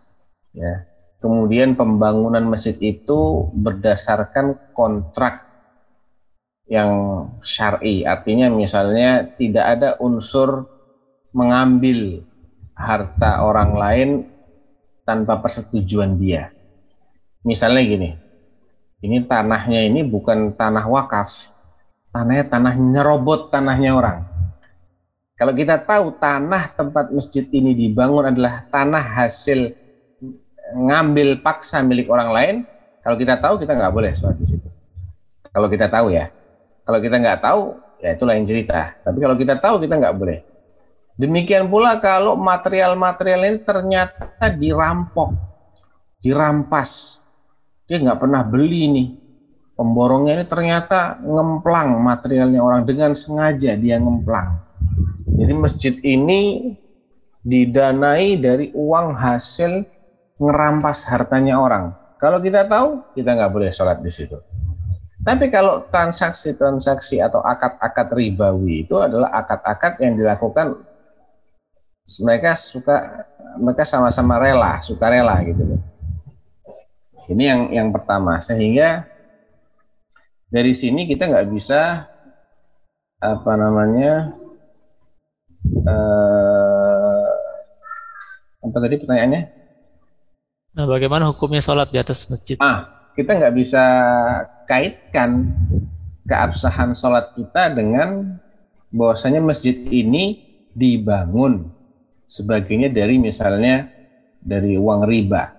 Ya. 0.55 0.87
Kemudian 1.19 1.75
pembangunan 1.75 2.47
masjid 2.47 2.79
itu 2.79 3.51
berdasarkan 3.59 4.55
kontrak 4.71 5.43
yang 6.71 6.91
syar'i, 7.43 8.07
artinya 8.07 8.47
misalnya 8.47 9.27
tidak 9.35 9.67
ada 9.67 9.89
unsur 9.99 10.71
mengambil 11.35 12.23
harta 12.79 13.43
orang 13.43 13.75
lain 13.75 14.11
tanpa 15.03 15.43
persetujuan 15.43 16.19
dia. 16.23 16.55
Misalnya 17.43 17.83
gini, 17.83 18.11
ini 19.03 19.23
tanahnya 19.27 19.87
ini 19.87 20.07
bukan 20.07 20.55
tanah 20.55 20.87
wakaf, 20.87 21.55
tanahnya 22.15 22.47
tanah 22.47 22.75
nyerobot 22.75 23.51
tanahnya 23.51 23.95
orang. 23.95 24.36
Kalau 25.37 25.53
kita 25.53 25.85
tahu 25.85 26.17
tanah 26.17 26.73
tempat 26.73 27.13
masjid 27.13 27.45
ini 27.53 27.77
dibangun 27.77 28.33
adalah 28.33 28.65
tanah 28.73 29.05
hasil 29.05 29.69
ngambil 30.73 31.45
paksa 31.45 31.85
milik 31.85 32.09
orang 32.09 32.33
lain, 32.33 32.57
kalau 33.05 33.21
kita 33.21 33.37
tahu 33.37 33.61
kita 33.61 33.77
nggak 33.77 33.93
boleh 33.93 34.11
sholat 34.17 34.41
di 34.41 34.49
situ. 34.49 34.69
Kalau 35.53 35.69
kita 35.69 35.93
tahu 35.93 36.09
ya. 36.09 36.33
Kalau 36.83 36.99
kita 37.05 37.17
nggak 37.21 37.39
tahu, 37.45 37.63
ya 38.01 38.17
itu 38.17 38.25
lain 38.25 38.49
cerita. 38.49 38.97
Tapi 39.05 39.19
kalau 39.21 39.37
kita 39.37 39.55
tahu, 39.61 39.77
kita 39.85 39.95
nggak 40.01 40.17
boleh. 40.17 40.39
Demikian 41.17 41.71
pula 41.73 41.97
kalau 41.97 42.37
material-material 42.37 43.41
ini 43.47 43.59
ternyata 43.65 44.53
dirampok, 44.53 45.33
dirampas. 46.21 47.23
Dia 47.89 48.03
nggak 48.03 48.19
pernah 48.21 48.43
beli 48.45 48.83
nih. 48.91 49.09
Pemborongnya 49.77 50.41
ini 50.41 50.45
ternyata 50.49 51.21
ngemplang 51.21 52.01
materialnya 52.01 52.61
orang 52.65 52.89
dengan 52.89 53.13
sengaja 53.13 53.77
dia 53.77 54.01
ngemplang. 54.01 54.66
Jadi 55.37 55.53
masjid 55.53 55.95
ini 56.03 56.73
didanai 57.47 58.41
dari 58.41 58.73
uang 58.75 59.15
hasil 59.15 59.87
ngerampas 60.41 61.07
hartanya 61.07 61.61
orang. 61.61 61.95
Kalau 62.17 62.41
kita 62.41 62.65
tahu, 62.65 63.05
kita 63.13 63.37
nggak 63.37 63.53
boleh 63.53 63.71
sholat 63.71 64.01
di 64.01 64.09
situ. 64.09 64.35
Tapi 65.27 65.51
kalau 65.51 65.83
transaksi-transaksi 65.91 67.19
atau 67.19 67.43
akad-akad 67.43 68.15
ribawi 68.15 68.87
itu 68.87 68.95
adalah 69.03 69.35
akad-akad 69.35 69.99
yang 69.99 70.15
dilakukan 70.15 70.79
mereka 72.23 72.55
suka 72.55 73.27
mereka 73.59 73.83
sama-sama 73.83 74.39
rela, 74.39 74.79
suka 74.79 75.11
rela 75.11 75.43
gitu 75.43 75.67
Ini 77.27 77.43
yang 77.43 77.61
yang 77.75 77.89
pertama 77.91 78.39
sehingga 78.39 79.03
dari 80.47 80.71
sini 80.71 81.11
kita 81.11 81.27
nggak 81.27 81.51
bisa 81.51 82.07
apa 83.19 83.53
namanya 83.59 84.31
uh, 85.87 87.27
apa 88.67 88.77
tadi 88.83 88.95
pertanyaannya? 88.99 89.43
Nah, 90.77 90.85
bagaimana 90.85 91.31
hukumnya 91.33 91.65
sholat 91.65 91.89
di 91.89 91.97
atas 91.97 92.29
masjid? 92.29 92.61
Ah, 92.61 93.11
kita 93.17 93.33
nggak 93.33 93.55
bisa 93.57 93.85
kaitkan 94.69 95.57
keabsahan 96.29 96.93
sholat 96.93 97.33
kita 97.33 97.73
dengan 97.73 98.37
bahwasanya 98.93 99.41
masjid 99.41 99.73
ini 99.89 100.45
dibangun 100.77 101.73
sebagainya 102.29 102.93
dari 102.93 103.17
misalnya 103.17 103.89
dari 104.43 104.77
uang 104.77 105.09
riba. 105.09 105.55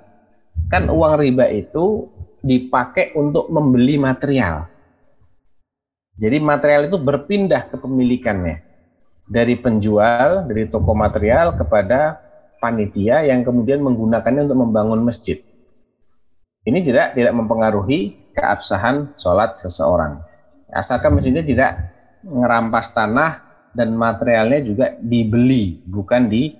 Kan 0.69 0.91
uang 0.91 1.17
riba 1.17 1.49
itu 1.49 2.11
dipakai 2.43 3.17
untuk 3.17 3.49
membeli 3.49 3.97
material. 3.97 4.69
Jadi 6.17 6.37
material 6.41 6.89
itu 6.89 6.97
berpindah 7.01 7.73
kepemilikannya 7.73 8.66
dari 9.27 9.59
penjual 9.59 10.47
dari 10.47 10.65
toko 10.71 10.95
material 10.95 11.53
kepada 11.59 12.23
panitia 12.63 13.27
yang 13.27 13.43
kemudian 13.43 13.83
menggunakannya 13.83 14.47
untuk 14.47 14.59
membangun 14.63 15.03
masjid. 15.03 15.37
Ini 16.67 16.79
tidak 16.83 17.15
tidak 17.15 17.33
mempengaruhi 17.35 18.31
keabsahan 18.35 19.15
sholat 19.15 19.55
seseorang. 19.55 20.19
Asalkan 20.71 21.15
masjidnya 21.15 21.43
tidak 21.43 21.71
ngerampas 22.27 22.91
tanah 22.91 23.39
dan 23.71 23.95
materialnya 23.95 24.59
juga 24.63 24.85
dibeli, 24.99 25.79
bukan 25.87 26.27
di 26.27 26.51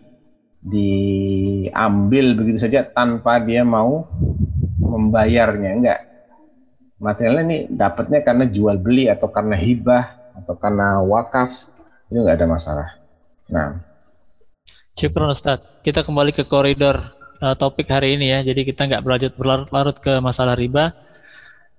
diambil 0.67 2.35
begitu 2.35 2.59
saja 2.59 2.83
tanpa 2.87 3.39
dia 3.39 3.67
mau 3.67 4.07
membayarnya, 4.79 5.71
enggak. 5.75 5.99
Materialnya 6.97 7.43
ini 7.45 7.57
dapatnya 7.69 8.25
karena 8.25 8.45
jual 8.49 8.75
beli 8.81 9.05
atau 9.05 9.29
karena 9.29 9.53
hibah 9.53 10.33
atau 10.33 10.55
karena 10.57 11.03
wakaf, 11.03 11.76
itu 12.07 12.19
enggak 12.19 12.37
ada 12.39 12.47
masalah. 12.47 12.87
Nah, 13.47 13.79
Syukur 14.97 15.29
Ustaz. 15.29 15.61
Kita 15.85 16.01
kembali 16.01 16.33
ke 16.33 16.41
koridor 16.49 16.97
uh, 17.37 17.53
topik 17.53 17.85
hari 17.85 18.17
ini 18.17 18.33
ya. 18.33 18.41
Jadi 18.41 18.65
kita 18.65 18.89
nggak 18.89 19.01
berlanjut 19.05 19.31
berlarut-larut 19.37 19.97
ke 20.01 20.17
masalah 20.17 20.57
riba. 20.57 20.89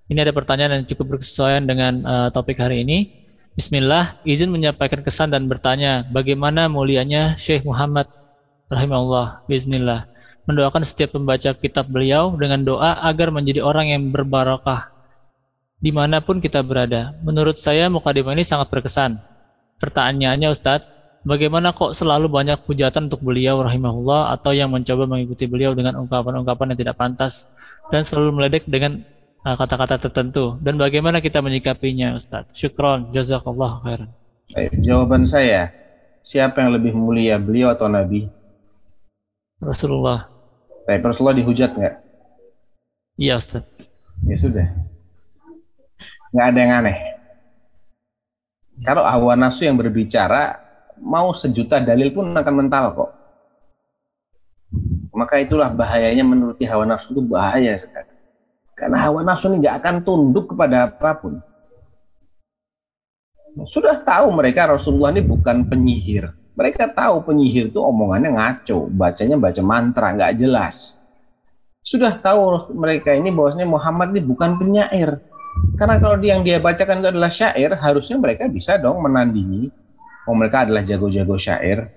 Ini 0.07 0.23
ada 0.23 0.33
pertanyaan 0.33 0.81
yang 0.81 0.85
cukup 0.87 1.19
berkesesuaian 1.19 1.67
dengan 1.67 2.01
uh, 2.07 2.29
topik 2.31 2.57
hari 2.63 2.87
ini. 2.87 3.27
Bismillah, 3.59 4.23
izin 4.23 4.55
menyampaikan 4.55 5.03
kesan 5.03 5.35
dan 5.35 5.51
bertanya, 5.51 6.07
bagaimana 6.15 6.71
mulianya 6.71 7.35
Syekh 7.35 7.67
Muhammad 7.67 8.07
rahimahullah, 8.71 9.43
bismillah, 9.51 10.07
mendoakan 10.47 10.87
setiap 10.87 11.19
pembaca 11.19 11.51
kitab 11.59 11.91
beliau 11.91 12.39
dengan 12.39 12.63
doa 12.63 13.03
agar 13.03 13.35
menjadi 13.35 13.67
orang 13.67 13.91
yang 13.91 14.15
berbarakah 14.15 14.95
di 15.83 15.91
mana 15.91 16.23
pun 16.23 16.39
kita 16.39 16.63
berada. 16.63 17.19
Menurut 17.27 17.59
saya 17.59 17.91
mukadimah 17.91 18.39
ini 18.39 18.47
sangat 18.47 18.71
berkesan. 18.71 19.19
Pertanyaannya 19.79 20.51
Ustadz, 20.51 20.91
bagaimana 21.23 21.71
kok 21.71 21.95
selalu 21.95 22.27
banyak 22.27 22.59
hujatan 22.67 23.07
untuk 23.07 23.23
beliau 23.23 23.63
rahimahullah 23.63 24.35
atau 24.35 24.51
yang 24.51 24.71
mencoba 24.75 25.07
mengikuti 25.07 25.47
beliau 25.47 25.75
dengan 25.75 25.99
ungkapan-ungkapan 26.03 26.75
yang 26.75 26.79
tidak 26.79 26.97
pantas 26.99 27.55
dan 27.95 28.03
selalu 28.03 28.43
meledek 28.43 28.67
dengan 28.67 29.03
Ah, 29.49 29.55
kata-kata 29.55 29.97
tertentu 29.97 30.59
dan 30.59 30.75
bagaimana 30.75 31.23
kita 31.23 31.39
menyikapinya 31.39 32.13
Ustaz? 32.19 32.51
Syukron, 32.53 33.09
jazakallah 33.15 33.81
khairan. 33.81 34.11
Jawaban 34.83 35.31
saya, 35.31 35.73
siapa 36.21 36.61
yang 36.61 36.75
lebih 36.75 36.93
mulia, 36.93 37.39
beliau 37.39 37.71
atau 37.71 37.87
Nabi? 37.87 38.27
Rasulullah. 39.63 40.27
Tapi 40.85 41.01
Rasulullah 41.01 41.39
dihujat 41.39 41.71
nggak? 41.71 41.95
Iya 43.17 43.39
Ustaz. 43.39 43.65
Ya 44.27 44.37
sudah. 44.37 44.67
Nggak 46.35 46.47
ada 46.51 46.59
yang 46.59 46.73
aneh. 46.85 46.97
Kalau 48.87 49.03
hawa 49.03 49.35
nafsu 49.35 49.67
yang 49.67 49.75
berbicara, 49.75 50.55
mau 51.03 51.35
sejuta 51.35 51.83
dalil 51.83 52.15
pun 52.15 52.31
akan 52.31 52.55
mental 52.55 52.85
kok. 52.95 53.11
Maka 55.15 55.43
itulah 55.43 55.73
bahayanya 55.75 56.23
menuruti 56.23 56.63
hawa 56.69 56.87
nafsu 56.87 57.17
itu 57.17 57.23
bahaya 57.27 57.75
sekali. 57.75 58.07
Karena 58.79 59.03
hawa 59.03 59.27
nafsu 59.27 59.51
ini 59.51 59.67
nggak 59.67 59.77
akan 59.83 59.95
tunduk 60.07 60.55
kepada 60.55 60.87
apa 60.87 61.11
pun. 61.19 61.43
Sudah 63.67 64.07
tahu 64.07 64.31
mereka 64.39 64.71
Rasulullah 64.71 65.11
ini 65.11 65.27
bukan 65.27 65.67
penyihir. 65.67 66.31
Mereka 66.55 66.95
tahu 66.95 67.27
penyihir 67.27 67.75
itu 67.75 67.83
omongannya 67.83 68.35
ngaco, 68.35 68.87
bacanya 68.95 69.35
baca 69.35 69.63
mantra, 69.67 70.15
nggak 70.15 70.35
jelas. 70.39 71.03
Sudah 71.83 72.19
tahu 72.23 72.75
mereka 72.79 73.15
ini 73.15 73.35
bahwasanya 73.35 73.67
Muhammad 73.67 74.15
ini 74.15 74.23
bukan 74.23 74.59
penyair. 74.59 75.19
Karena 75.79 76.03
kalau 76.03 76.19
yang 76.21 76.43
dia 76.43 76.59
bacakan 76.59 77.01
itu 77.03 77.09
adalah 77.15 77.31
syair, 77.31 77.71
harusnya 77.79 78.19
mereka 78.19 78.51
bisa 78.51 78.75
dong 78.77 78.99
menandingi. 78.99 79.71
Oh 80.27 80.35
mereka 80.35 80.67
adalah 80.67 80.83
jago-jago 80.83 81.39
syair. 81.39 81.89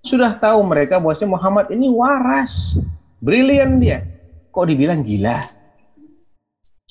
Sudah 0.00 0.32
tahu 0.40 0.64
mereka 0.64 0.96
bahwasanya 0.96 1.36
Muhammad 1.36 1.66
ini 1.68 1.92
waras, 1.92 2.80
brilian 3.20 3.76
dia. 3.78 4.00
Kok 4.50 4.66
dibilang 4.66 5.04
gila? 5.04 5.44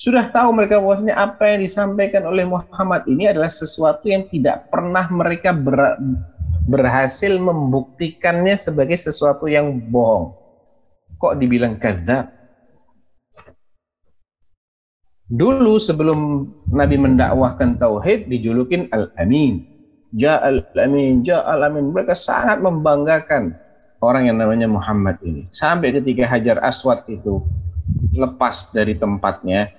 Sudah 0.00 0.32
tahu 0.32 0.56
mereka 0.56 0.80
bahwasanya 0.80 1.12
apa 1.12 1.44
yang 1.52 1.60
disampaikan 1.60 2.24
oleh 2.24 2.48
Muhammad 2.48 3.04
ini 3.04 3.28
adalah 3.28 3.52
sesuatu 3.52 4.08
yang 4.08 4.24
tidak 4.32 4.64
pernah 4.72 5.04
mereka 5.12 5.52
ber, 5.52 6.00
berhasil 6.64 7.36
membuktikannya 7.36 8.56
sebagai 8.56 8.96
sesuatu 8.96 9.44
yang 9.44 9.76
bohong. 9.92 10.32
Kok 11.20 11.36
dibilang 11.36 11.76
kadzab? 11.76 12.39
Dulu 15.30 15.78
sebelum 15.78 16.50
Nabi 16.74 16.98
mendakwahkan 16.98 17.78
tauhid 17.78 18.26
dijulukin 18.26 18.90
Al-Amin. 18.90 19.62
Ja 20.10 20.42
Al-Amin, 20.42 21.22
Ja 21.22 21.46
Al-Amin. 21.46 21.94
Mereka 21.94 22.18
sangat 22.18 22.58
membanggakan 22.58 23.54
orang 24.02 24.26
yang 24.26 24.42
namanya 24.42 24.66
Muhammad 24.66 25.22
ini. 25.22 25.46
Sampai 25.54 25.94
ketika 25.94 26.26
Hajar 26.26 26.58
Aswad 26.66 27.06
itu 27.06 27.46
lepas 28.10 28.74
dari 28.74 28.98
tempatnya, 28.98 29.70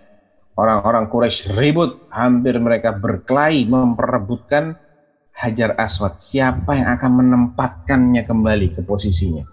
Orang-orang 0.61 1.07
Quraisy 1.07 1.55
ribut, 1.55 2.05
hampir 2.11 2.59
mereka 2.59 2.91
berkelahi 2.93 3.71
memperebutkan 3.71 4.75
Hajar 5.31 5.79
Aswad. 5.79 6.19
Siapa 6.19 6.75
yang 6.75 6.91
akan 6.91 7.11
menempatkannya 7.23 8.27
kembali 8.27 8.75
ke 8.75 8.81
posisinya? 8.83 9.47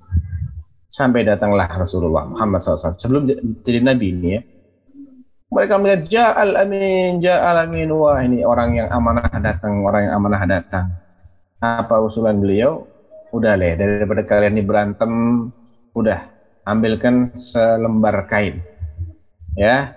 Sampai 0.91 1.23
datanglah 1.23 1.71
Rasulullah 1.71 2.27
Muhammad 2.27 2.61
SAW. 2.61 2.99
Sebelum 2.99 3.31
jadi 3.63 3.81
Nabi 3.81 4.07
ini 4.11 4.29
ya, 4.37 4.41
mereka 5.49 5.81
melihat 5.81 6.03
Ja'al 6.09 6.61
Amin, 6.61 7.25
Ja'al 7.25 7.69
Amin. 7.69 7.89
Wah 7.93 8.21
ini 8.21 8.45
orang 8.45 8.77
yang 8.77 8.89
amanah 8.93 9.29
datang, 9.41 9.81
orang 9.85 10.09
yang 10.09 10.15
amanah 10.21 10.43
datang. 10.45 10.87
Apa 11.59 12.05
usulan 12.05 12.39
beliau? 12.39 12.85
Udah 13.33 13.57
leh, 13.57 13.77
daripada 13.77 14.25
kalian 14.25 14.57
ini 14.57 14.65
berantem, 14.65 15.13
udah 15.93 16.33
ambilkan 16.65 17.33
selembar 17.37 18.25
kain. 18.29 18.61
Ya, 19.57 19.97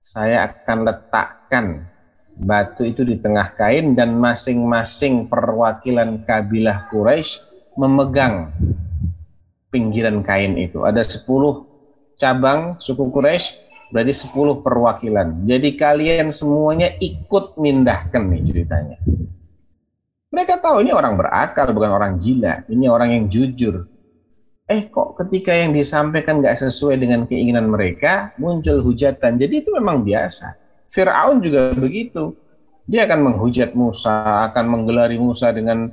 saya 0.00 0.48
akan 0.48 0.88
letakkan 0.88 1.66
batu 2.44 2.84
itu 2.84 3.04
di 3.04 3.20
tengah 3.20 3.52
kain 3.56 3.92
dan 3.96 4.16
masing-masing 4.16 5.28
perwakilan 5.28 6.24
kabilah 6.24 6.88
Quraisy 6.92 7.52
memegang 7.76 8.52
pinggiran 9.68 10.22
kain 10.22 10.54
itu. 10.56 10.84
Ada 10.86 11.02
10 11.02 11.26
cabang 12.20 12.78
suku 12.78 13.10
Quraisy 13.10 13.73
berarti 13.94 14.10
10 14.10 14.66
perwakilan. 14.66 15.46
Jadi 15.46 15.78
kalian 15.78 16.34
semuanya 16.34 16.90
ikut 16.98 17.54
mindahkan 17.62 18.26
nih 18.26 18.42
ceritanya. 18.42 18.98
Mereka 20.34 20.58
tahu 20.58 20.82
ini 20.82 20.90
orang 20.90 21.14
berakal 21.14 21.70
bukan 21.70 21.94
orang 21.94 22.18
gila. 22.18 22.66
Ini 22.66 22.90
orang 22.90 23.14
yang 23.14 23.24
jujur 23.30 23.86
eh 24.64 24.88
kok 24.88 25.20
ketika 25.20 25.52
yang 25.52 25.76
disampaikan 25.76 26.40
nggak 26.40 26.56
sesuai 26.56 26.96
dengan 26.96 27.28
keinginan 27.28 27.68
mereka 27.68 28.32
muncul 28.40 28.80
hujatan 28.80 29.36
jadi 29.36 29.60
itu 29.60 29.68
memang 29.76 30.00
biasa 30.00 30.56
Fir'aun 30.94 31.42
juga 31.42 31.74
begitu. 31.74 32.38
Dia 32.86 33.10
akan 33.10 33.20
menghujat 33.26 33.74
Musa, 33.74 34.46
akan 34.52 34.64
menggelari 34.70 35.18
Musa 35.18 35.50
dengan 35.50 35.90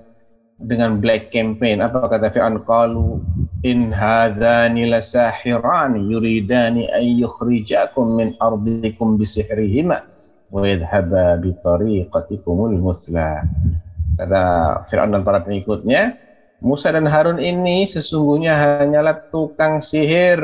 dengan 0.62 1.02
black 1.02 1.34
campaign. 1.34 1.82
Apa 1.82 2.06
kata 2.06 2.30
Fir'aun? 2.30 2.62
Qalu 2.62 3.18
in 3.62 3.94
hadzani 3.94 4.90
lasahirani 4.90 6.02
yuridani 6.10 6.90
an 6.90 7.06
yukhrijakum 7.06 8.18
min 8.18 8.34
ardikum 8.42 9.22
bisihrihima 9.22 10.02
wa 10.50 10.62
yadhhaba 10.66 11.38
bi 11.38 11.54
tariqatikumul 11.62 12.76
musla. 12.82 13.46
Kata 14.18 14.44
Fir'aun 14.86 15.16
dan 15.16 15.24
para 15.24 15.40
pengikutnya, 15.46 16.18
Musa 16.62 16.94
dan 16.94 17.10
Harun 17.10 17.42
ini 17.42 17.90
sesungguhnya 17.90 18.54
hanyalah 18.54 19.34
tukang 19.34 19.82
sihir 19.82 20.42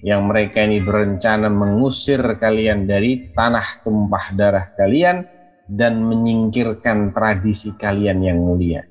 yang 0.00 0.24
mereka 0.24 0.64
ini 0.64 0.80
berencana 0.80 1.52
mengusir 1.52 2.22
kalian 2.40 2.88
dari 2.88 3.28
tanah 3.36 3.84
tumpah 3.84 4.32
darah 4.32 4.66
kalian 4.72 5.26
dan 5.68 6.00
menyingkirkan 6.00 7.12
tradisi 7.12 7.76
kalian 7.76 8.24
yang 8.24 8.40
mulia. 8.40 8.82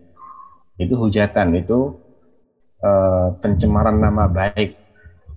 Itu 0.77 0.97
hujatan, 0.97 1.57
itu 1.57 2.00
uh, 2.81 3.33
pencemaran 3.39 3.97
nama 3.97 4.27
baik. 4.27 4.77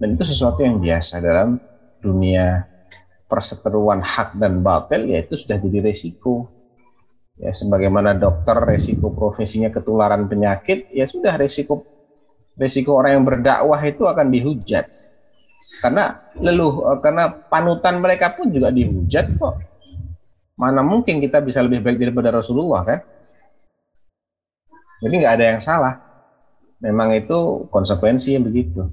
Dan 0.01 0.19
itu 0.19 0.25
sesuatu 0.27 0.61
yang 0.65 0.83
biasa 0.83 1.23
dalam 1.23 1.57
dunia 2.03 2.67
perseteruan 3.31 4.05
hak 4.05 4.37
dan 4.37 4.61
batil, 4.61 5.09
yaitu 5.09 5.39
sudah 5.39 5.57
jadi 5.61 5.81
resiko. 5.81 6.51
Ya, 7.35 7.51
sebagaimana 7.51 8.15
dokter 8.15 8.55
resiko 8.63 9.11
profesinya 9.11 9.71
ketularan 9.71 10.31
penyakit, 10.31 10.91
ya 10.95 11.07
sudah 11.07 11.35
resiko 11.35 11.95
resiko 12.55 12.95
orang 12.95 13.19
yang 13.19 13.25
berdakwah 13.27 13.81
itu 13.83 14.07
akan 14.07 14.31
dihujat 14.31 14.87
karena 15.83 16.23
leluh 16.39 16.87
eh, 16.95 16.99
karena 17.03 17.25
panutan 17.51 17.99
mereka 17.99 18.35
pun 18.35 18.51
juga 18.55 18.71
dihujat 18.71 19.27
kok 19.39 19.55
mana 20.55 20.87
mungkin 20.87 21.19
kita 21.19 21.43
bisa 21.43 21.67
lebih 21.67 21.83
baik 21.83 21.99
daripada 21.99 22.31
Rasulullah 22.31 22.87
kan 22.87 22.99
jadi 25.03 25.15
nggak 25.19 25.35
ada 25.35 25.47
yang 25.57 25.61
salah 25.61 25.99
memang 26.85 27.17
itu 27.17 27.65
konsekuensi 27.73 28.37
yang 28.37 28.45
begitu 28.45 28.85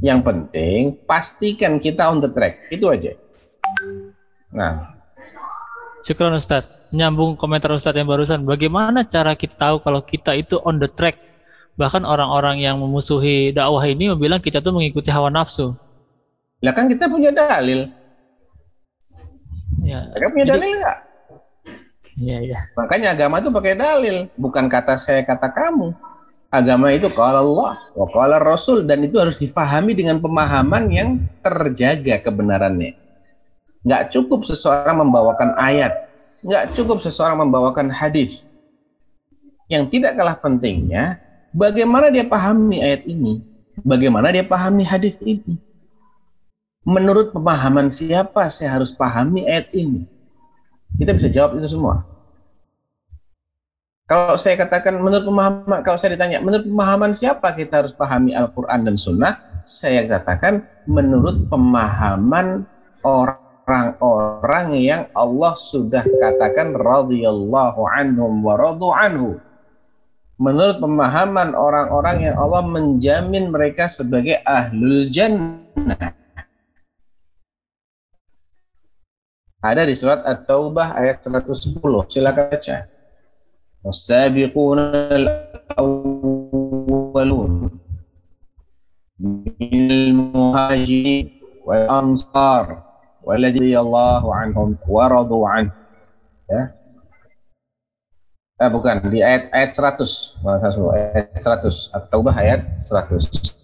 yang 0.00 0.24
penting 0.24 0.96
pastikan 1.04 1.76
kita 1.76 2.08
on 2.08 2.24
the 2.24 2.30
track 2.32 2.64
itu 2.72 2.88
aja 2.88 3.12
nah 4.50 4.96
Syukron 6.06 6.38
Ustaz. 6.38 6.70
Nyambung 6.94 7.34
komentar 7.34 7.74
Ustaz 7.74 7.90
yang 7.98 8.06
barusan. 8.06 8.46
Bagaimana 8.46 9.02
cara 9.02 9.34
kita 9.34 9.58
tahu 9.58 9.82
kalau 9.82 10.06
kita 10.06 10.38
itu 10.38 10.54
on 10.62 10.78
the 10.78 10.86
track 10.86 11.18
Bahkan 11.76 12.08
orang-orang 12.08 12.64
yang 12.64 12.80
memusuhi 12.80 13.52
dakwah 13.52 13.84
ini 13.84 14.08
bilang 14.16 14.40
kita 14.40 14.64
tuh 14.64 14.72
mengikuti 14.72 15.12
hawa 15.12 15.28
nafsu. 15.28 15.76
Lah 16.64 16.72
kan 16.72 16.88
kita 16.88 17.04
punya 17.12 17.28
dalil. 17.28 17.84
Ya. 19.84 20.08
Kita 20.16 20.32
punya 20.32 20.56
dalil 20.56 20.72
nggak? 20.72 20.98
Iya, 22.16 22.38
iya. 22.48 22.58
Makanya 22.80 23.12
agama 23.12 23.44
itu 23.44 23.52
pakai 23.52 23.76
dalil, 23.76 24.32
bukan 24.40 24.72
kata 24.72 24.96
saya 24.96 25.20
kata 25.20 25.52
kamu. 25.52 25.92
Agama 26.50 26.94
itu 26.94 27.10
kalau 27.12 27.52
Allah, 27.52 27.74
kalau 27.92 28.38
Rasul 28.38 28.86
dan 28.86 29.02
itu 29.02 29.18
harus 29.18 29.36
difahami 29.36 29.92
dengan 29.98 30.22
pemahaman 30.22 30.88
yang 30.88 31.08
terjaga 31.42 32.22
kebenarannya. 32.22 32.94
Nggak 33.82 34.14
cukup 34.14 34.46
seseorang 34.46 35.02
membawakan 35.02 35.58
ayat, 35.58 36.06
nggak 36.46 36.72
cukup 36.74 37.02
seseorang 37.02 37.42
membawakan 37.42 37.90
hadis. 37.90 38.46
Yang 39.66 39.98
tidak 39.98 40.14
kalah 40.14 40.38
pentingnya 40.38 41.26
Bagaimana 41.56 42.12
dia 42.12 42.28
pahami 42.28 42.84
ayat 42.84 43.08
ini? 43.08 43.40
Bagaimana 43.80 44.28
dia 44.28 44.44
pahami 44.44 44.84
hadis 44.84 45.16
ini? 45.24 45.56
Menurut 46.84 47.32
pemahaman 47.32 47.88
siapa 47.88 48.52
saya 48.52 48.76
harus 48.76 48.92
pahami 48.92 49.48
ayat 49.48 49.72
ini? 49.72 50.04
Kita 51.00 51.16
bisa 51.16 51.32
jawab 51.32 51.56
itu 51.56 51.72
semua. 51.72 52.04
Kalau 54.06 54.38
saya 54.38 54.54
katakan 54.54 55.02
menurut 55.02 55.26
pemahaman, 55.26 55.82
kalau 55.82 55.98
saya 55.98 56.14
ditanya 56.14 56.38
menurut 56.38 56.62
pemahaman 56.62 57.10
siapa 57.10 57.58
kita 57.58 57.82
harus 57.82 57.90
pahami 57.90 58.38
Al-Quran 58.38 58.86
dan 58.86 58.94
Sunnah, 58.94 59.34
saya 59.66 60.06
katakan 60.06 60.62
menurut 60.86 61.50
pemahaman 61.50 62.62
orang-orang 63.02 64.78
yang 64.78 65.10
Allah 65.10 65.58
sudah 65.58 66.06
katakan 66.06 66.78
radhiyallahu 66.78 67.82
anhum 67.82 68.46
wa 68.46 68.54
radu 68.54 68.94
anhu 68.94 69.42
menurut 70.38 70.78
pemahaman 70.78 71.58
orang-orang 71.58 72.30
yang 72.30 72.38
Allah 72.38 72.62
menjamin 72.62 73.50
mereka 73.50 73.90
sebagai 73.90 74.38
ahlul 74.46 75.10
jannah. 75.10 76.14
Ada 79.66 79.82
di 79.82 79.98
surat 79.98 80.22
At-Taubah 80.22 80.94
ayat 80.94 81.26
110. 81.26 81.82
Silakan 82.06 82.54
baca. 82.54 82.95
Al-awwalun 83.86 85.30
minal 89.22 90.10
muhajirin 90.10 91.38
wal 91.62 91.86
ansar 91.86 92.82
walladhiyallahu 93.22 94.26
anhum 94.34 94.74
wa 94.90 95.06
radu 95.06 95.46
an. 95.46 95.70
Ya, 96.50 96.74
eh, 98.58 98.70
bukan 98.74 99.06
di 99.06 99.22
ayat 99.22 99.54
ayat 99.54 99.70
100 99.78 100.42
ayat 100.42 101.38
100 101.38 101.94
At-Taubah 101.94 102.34
ayat 102.42 102.66
100 102.82 103.54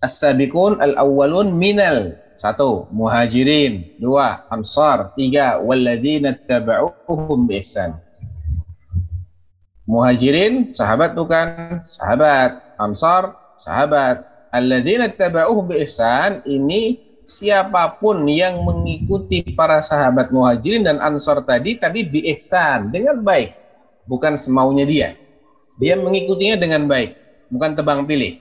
As-sabiqun 0.00 0.80
al-awwalun 0.80 1.52
minal. 1.52 2.16
Satu 2.38 2.86
muhajirin. 2.94 3.98
Dua 4.00 4.46
ansar. 4.48 5.12
Tiga 5.18 5.58
walladzina 5.60 6.32
tabauhum 6.32 7.50
ihsan 7.50 8.07
muhajirin 9.88 10.68
sahabat 10.68 11.16
bukan 11.16 11.80
sahabat 11.88 12.76
ansar 12.76 13.32
sahabat 13.56 14.22
alladzina 14.52 15.08
tabauhum 15.08 15.72
ihsan 15.82 16.44
ini 16.44 17.00
siapa 17.24 17.96
pun 17.96 18.28
yang 18.28 18.60
mengikuti 18.62 19.42
para 19.56 19.80
sahabat 19.80 20.28
muhajirin 20.28 20.84
dan 20.84 21.00
ansar 21.00 21.40
tadi 21.42 21.80
tadi 21.80 22.04
bi 22.04 22.20
ihsan 22.36 22.92
dengan 22.92 23.24
baik 23.24 23.68
bukan 24.08 24.40
semaunya 24.40 24.88
dia. 24.88 25.08
Dia 25.78 25.94
mengikutinya 25.94 26.58
dengan 26.58 26.88
baik, 26.90 27.14
bukan 27.52 27.76
tebang 27.78 28.02
pilih. 28.08 28.40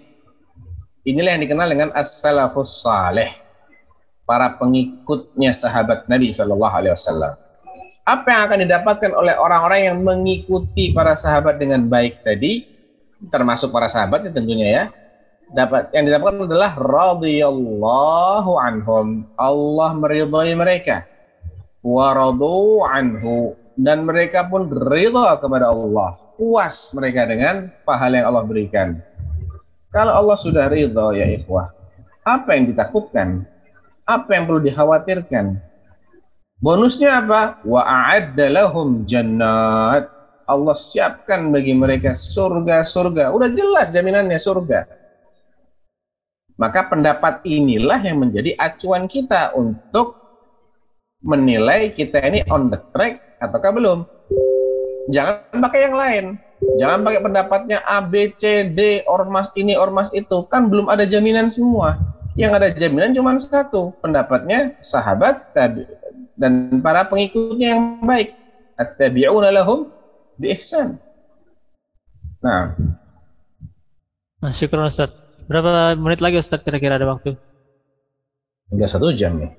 Inilah 1.05 1.37
yang 1.37 1.43
dikenal 1.45 1.67
dengan 1.69 1.89
as-salafus 1.93 2.81
saleh. 2.81 3.29
Para 4.25 4.57
pengikutnya 4.57 5.53
sahabat 5.55 6.09
Nabi 6.09 6.33
Shallallahu 6.33 6.73
alaihi 6.73 6.95
wasallam. 6.97 7.37
Apa 8.07 8.27
yang 8.31 8.41
akan 8.47 8.59
didapatkan 8.63 9.11
oleh 9.19 9.35
orang-orang 9.35 9.91
yang 9.91 9.97
mengikuti 9.99 10.95
para 10.95 11.11
sahabat 11.11 11.59
dengan 11.59 11.91
baik 11.91 12.23
tadi, 12.23 12.63
termasuk 13.27 13.67
para 13.75 13.91
sahabat 13.91 14.23
ya 14.23 14.31
tentunya 14.31 14.67
ya. 14.71 14.83
Dapat 15.51 15.91
yang 15.91 16.07
didapatkan 16.07 16.47
adalah 16.47 16.71
radhiyallahu 16.79 18.51
anhum. 18.63 19.27
Allah 19.35 19.91
meridhai 19.99 20.55
mereka. 20.55 21.03
Wa 21.83 22.15
anhu 22.95 23.59
dan 23.75 24.07
mereka 24.07 24.47
pun 24.47 24.71
ridha 24.71 25.35
kepada 25.43 25.67
Allah. 25.67 26.15
Puas 26.39 26.95
mereka 26.95 27.27
dengan 27.27 27.71
pahala 27.83 28.23
yang 28.23 28.27
Allah 28.31 28.45
berikan. 28.47 28.97
Kalau 29.91 30.13
Allah 30.15 30.37
sudah 30.39 30.71
ridha 30.71 31.11
ya 31.11 31.25
ikhwah, 31.27 31.75
apa 32.23 32.55
yang 32.55 32.71
ditakutkan? 32.71 33.43
Apa 34.07 34.35
yang 34.35 34.47
perlu 34.47 34.63
dikhawatirkan? 34.63 35.66
Bonusnya 36.57 37.21
apa? 37.21 37.61
Wa 37.61 37.85
a'adda 37.85 38.49
lahum 38.49 39.05
jannat. 39.05 40.09
Allah 40.47 40.75
siapkan 40.79 41.53
bagi 41.53 41.77
mereka 41.77 42.17
surga-surga. 42.17 43.29
Udah 43.29 43.49
jelas 43.53 43.93
jaminannya 43.93 44.39
surga. 44.39 44.89
Maka 46.57 46.89
pendapat 46.89 47.45
inilah 47.45 48.01
yang 48.01 48.25
menjadi 48.25 48.57
acuan 48.57 49.05
kita 49.05 49.53
untuk 49.53 50.17
menilai 51.21 51.93
kita 51.93 52.17
ini 52.25 52.41
on 52.49 52.73
the 52.73 52.79
track 52.89 53.21
ataukah 53.37 53.71
belum. 53.77 53.99
Jangan 55.13 55.61
pakai 55.61 55.79
yang 55.85 55.95
lain. 55.95 56.25
Jangan 56.81 57.05
pakai 57.05 57.21
pendapatnya 57.21 57.77
A, 57.85 58.01
B, 58.01 58.33
C, 58.33 58.65
D, 58.73 59.05
ormas 59.05 59.53
ini, 59.53 59.77
ormas 59.77 60.09
itu. 60.09 60.49
Kan 60.49 60.73
belum 60.73 60.89
ada 60.89 61.05
jaminan 61.05 61.53
semua. 61.53 62.01
Yang 62.33 62.51
ada 62.57 62.67
jaminan 62.73 63.13
cuma 63.13 63.37
satu. 63.37 63.93
Pendapatnya 64.01 64.73
sahabat 64.81 65.53
dan 66.37 66.79
para 66.79 67.03
pengikutnya 67.09 67.75
yang 67.75 67.83
baik. 68.05 68.31
At-tabi'una 68.77 69.49
lahum 69.49 69.89
bi 70.37 70.53
ihsan. 70.53 71.01
Nah. 72.45 72.77
Nah, 74.37 74.51
syukur 74.53 74.85
Ustaz. 74.85 75.09
Berapa 75.49 75.97
menit 75.97 76.21
lagi 76.21 76.37
Ustaz 76.37 76.61
kira-kira 76.61 77.01
ada 77.01 77.09
waktu? 77.09 77.33
Udah 78.69 78.85
satu 78.85 79.09
jam 79.17 79.41
nih. 79.41 79.51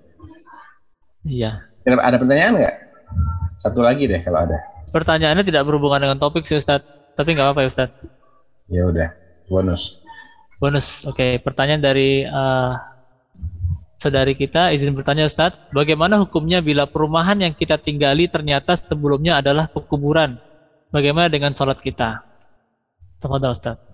Iya. 1.27 1.67
Ada 1.83 2.17
pertanyaan 2.21 2.55
nggak? 2.63 2.77
Satu 3.59 3.83
lagi 3.83 4.07
deh 4.07 4.23
kalau 4.23 4.47
ada. 4.47 4.55
Pertanyaannya 4.95 5.43
tidak 5.43 5.67
berhubungan 5.67 5.99
dengan 5.99 6.19
topik 6.23 6.47
sih 6.47 6.63
Ustaz, 6.63 6.87
tapi 7.19 7.35
nggak 7.35 7.51
apa-apa 7.51 7.67
ya 7.67 7.69
Ustaz. 7.69 7.91
Ya 8.71 8.87
udah, 8.87 9.09
bonus. 9.51 10.05
Bonus, 10.63 11.09
oke. 11.09 11.17
Okay. 11.17 11.33
Pertanyaan 11.43 11.83
dari 11.83 12.23
uh, 12.23 12.77
saudari 13.99 14.39
kita 14.39 14.71
izin 14.71 14.95
bertanya 14.95 15.27
Ustadz, 15.27 15.67
bagaimana 15.75 16.23
hukumnya 16.23 16.63
bila 16.63 16.87
perumahan 16.87 17.35
yang 17.43 17.51
kita 17.51 17.75
tinggali 17.77 18.31
ternyata 18.31 18.79
sebelumnya 18.79 19.43
adalah 19.43 19.67
pekuburan? 19.67 20.39
Bagaimana 20.95 21.27
dengan 21.27 21.53
sholat 21.53 21.83
kita? 21.83 22.23
Tafadhol 23.19 23.53
Ustadz. 23.53 23.85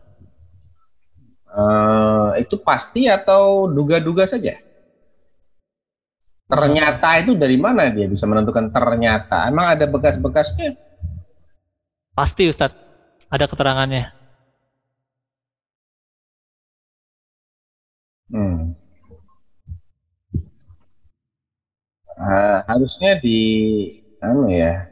Eh, 1.55 2.31
itu 2.45 2.61
pasti 2.61 3.09
atau 3.09 3.73
duga-duga 3.73 4.29
saja? 4.29 4.61
Ternyata 6.45 7.25
itu 7.25 7.33
dari 7.33 7.57
mana 7.57 7.89
dia 7.89 8.05
bisa 8.05 8.29
menentukan 8.29 8.69
ternyata? 8.69 9.49
Emang 9.49 9.73
ada 9.73 9.89
bekas-bekasnya? 9.89 10.77
Pasti 12.13 12.53
Ustadz, 12.53 12.77
ada 13.33 13.49
keterangannya. 13.49 14.13
Hmm. 18.29 18.84
Harusnya 22.19 23.19
di 23.19 23.39
anu 24.23 24.47
ya. 24.51 24.87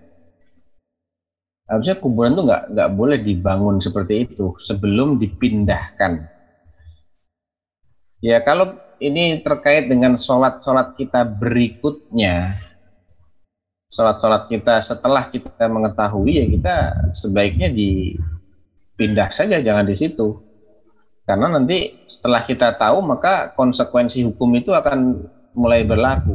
Harusnya 1.70 1.96
kuburan 1.96 2.34
tuh 2.36 2.44
nggak 2.44 2.62
nggak 2.74 2.90
boleh 2.98 3.18
dibangun 3.22 3.78
seperti 3.78 4.26
itu 4.28 4.52
sebelum 4.58 5.16
dipindahkan. 5.22 6.26
Ya 8.22 8.42
kalau 8.42 8.76
ini 9.02 9.42
terkait 9.42 9.90
dengan 9.90 10.14
sholat-sholat 10.14 10.94
kita 10.94 11.26
berikutnya 11.26 12.54
sholat-sholat 13.90 14.46
kita 14.46 14.78
setelah 14.78 15.26
kita 15.26 15.66
mengetahui 15.66 16.38
ya 16.38 16.46
kita 16.46 16.74
sebaiknya 17.12 17.68
dipindah 17.70 19.30
saja 19.30 19.62
jangan 19.62 19.86
di 19.86 19.94
situ. 19.94 20.42
Karena 21.22 21.46
nanti 21.54 22.02
setelah 22.10 22.42
kita 22.42 22.74
tahu 22.74 22.98
maka 23.06 23.54
konsekuensi 23.54 24.26
hukum 24.26 24.50
itu 24.58 24.74
akan 24.74 25.22
mulai 25.54 25.86
berlaku 25.86 26.34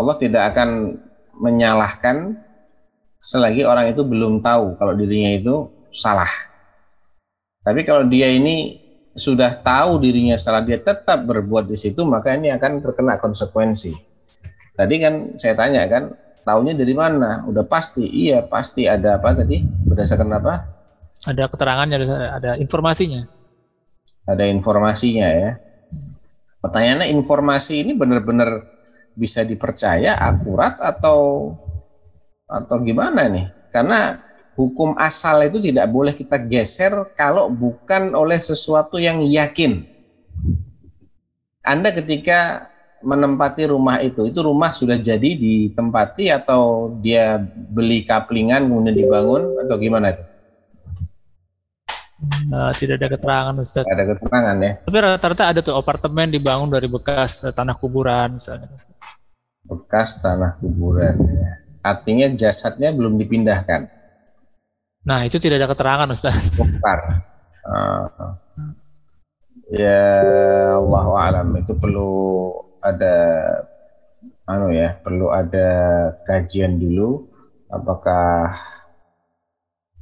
Allah 0.00 0.16
tidak 0.16 0.56
akan 0.56 0.96
menyalahkan 1.36 2.40
selagi 3.20 3.68
orang 3.68 3.92
itu 3.92 4.00
belum 4.00 4.40
tahu 4.40 4.80
kalau 4.80 4.96
dirinya 4.96 5.36
itu 5.36 5.68
salah. 5.92 6.28
Tapi 7.60 7.84
kalau 7.84 8.08
dia 8.08 8.32
ini 8.32 8.80
sudah 9.12 9.60
tahu 9.60 10.00
dirinya 10.00 10.40
salah, 10.40 10.64
dia 10.64 10.80
tetap 10.80 11.28
berbuat 11.28 11.68
di 11.68 11.76
situ, 11.76 12.00
maka 12.08 12.32
ini 12.32 12.48
akan 12.48 12.80
terkena 12.80 13.20
konsekuensi. 13.20 13.92
Tadi 14.72 14.94
kan 14.96 15.36
saya 15.36 15.52
tanya 15.52 15.84
kan, 15.84 16.16
tahunya 16.40 16.72
dari 16.72 16.96
mana? 16.96 17.44
Udah 17.44 17.68
pasti, 17.68 18.08
iya 18.08 18.40
pasti 18.40 18.88
ada 18.88 19.20
apa 19.20 19.36
tadi? 19.36 19.60
Berdasarkan 19.60 20.30
apa? 20.40 20.54
Ada 21.28 21.52
keterangannya, 21.52 21.96
ada 22.32 22.50
informasinya. 22.56 23.28
Ada 24.24 24.48
informasinya 24.48 25.28
ya. 25.28 25.50
Pertanyaannya 26.64 27.12
informasi 27.12 27.84
ini 27.84 27.92
benar-benar 27.92 28.79
bisa 29.14 29.42
dipercaya, 29.46 30.16
akurat 30.18 30.78
atau 30.80 31.52
atau 32.50 32.76
gimana 32.82 33.30
nih? 33.30 33.46
Karena 33.70 34.18
hukum 34.58 34.98
asal 34.98 35.46
itu 35.46 35.62
tidak 35.62 35.86
boleh 35.88 36.12
kita 36.12 36.36
geser 36.44 36.92
kalau 37.14 37.48
bukan 37.48 38.12
oleh 38.12 38.36
sesuatu 38.42 38.98
yang 38.98 39.22
yakin. 39.22 39.86
Anda 41.64 41.92
ketika 41.94 42.70
menempati 43.00 43.68
rumah 43.68 44.00
itu, 44.04 44.28
itu 44.28 44.40
rumah 44.44 44.72
sudah 44.76 45.00
jadi 45.00 45.36
ditempati 45.36 46.28
atau 46.28 46.92
dia 47.00 47.40
beli 47.46 48.04
kaplingan 48.04 48.68
kemudian 48.68 48.96
dibangun 48.96 49.56
atau 49.64 49.76
gimana 49.80 50.12
itu? 50.12 50.24
Uh, 52.52 52.68
tidak 52.76 53.00
ada 53.00 53.08
keterangan 53.16 53.54
Ustaz. 53.64 53.84
Tidak 53.88 53.96
ada 53.96 54.04
keterangan 54.12 54.56
ya. 54.60 54.72
Tapi 54.84 54.96
rata-rata 55.00 55.44
ada 55.48 55.60
tuh 55.64 55.72
apartemen 55.72 56.28
dibangun 56.28 56.68
dari 56.68 56.84
bekas 56.84 57.48
uh, 57.48 57.52
tanah 57.54 57.72
kuburan 57.80 58.36
misalnya. 58.36 58.68
Bekas 59.70 60.18
tanah 60.18 60.58
kuburan 60.58 61.14
ya. 61.30 61.62
Artinya 61.80 62.26
jasadnya 62.34 62.90
belum 62.90 63.16
dipindahkan. 63.22 63.86
Nah, 65.06 65.24
itu 65.24 65.38
tidak 65.40 65.64
ada 65.64 65.68
keterangan 65.70 66.08
Ustaz. 66.10 66.52
Bongkar. 66.58 67.24
Uh, 67.64 68.34
ya 69.70 70.02
Allah 70.74 71.06
alam 71.30 71.48
itu 71.56 71.72
perlu 71.78 72.50
ada 72.82 73.16
anu 74.50 74.74
ya, 74.74 74.98
perlu 74.98 75.30
ada 75.30 75.68
kajian 76.26 76.76
dulu 76.76 77.30
apakah 77.70 78.50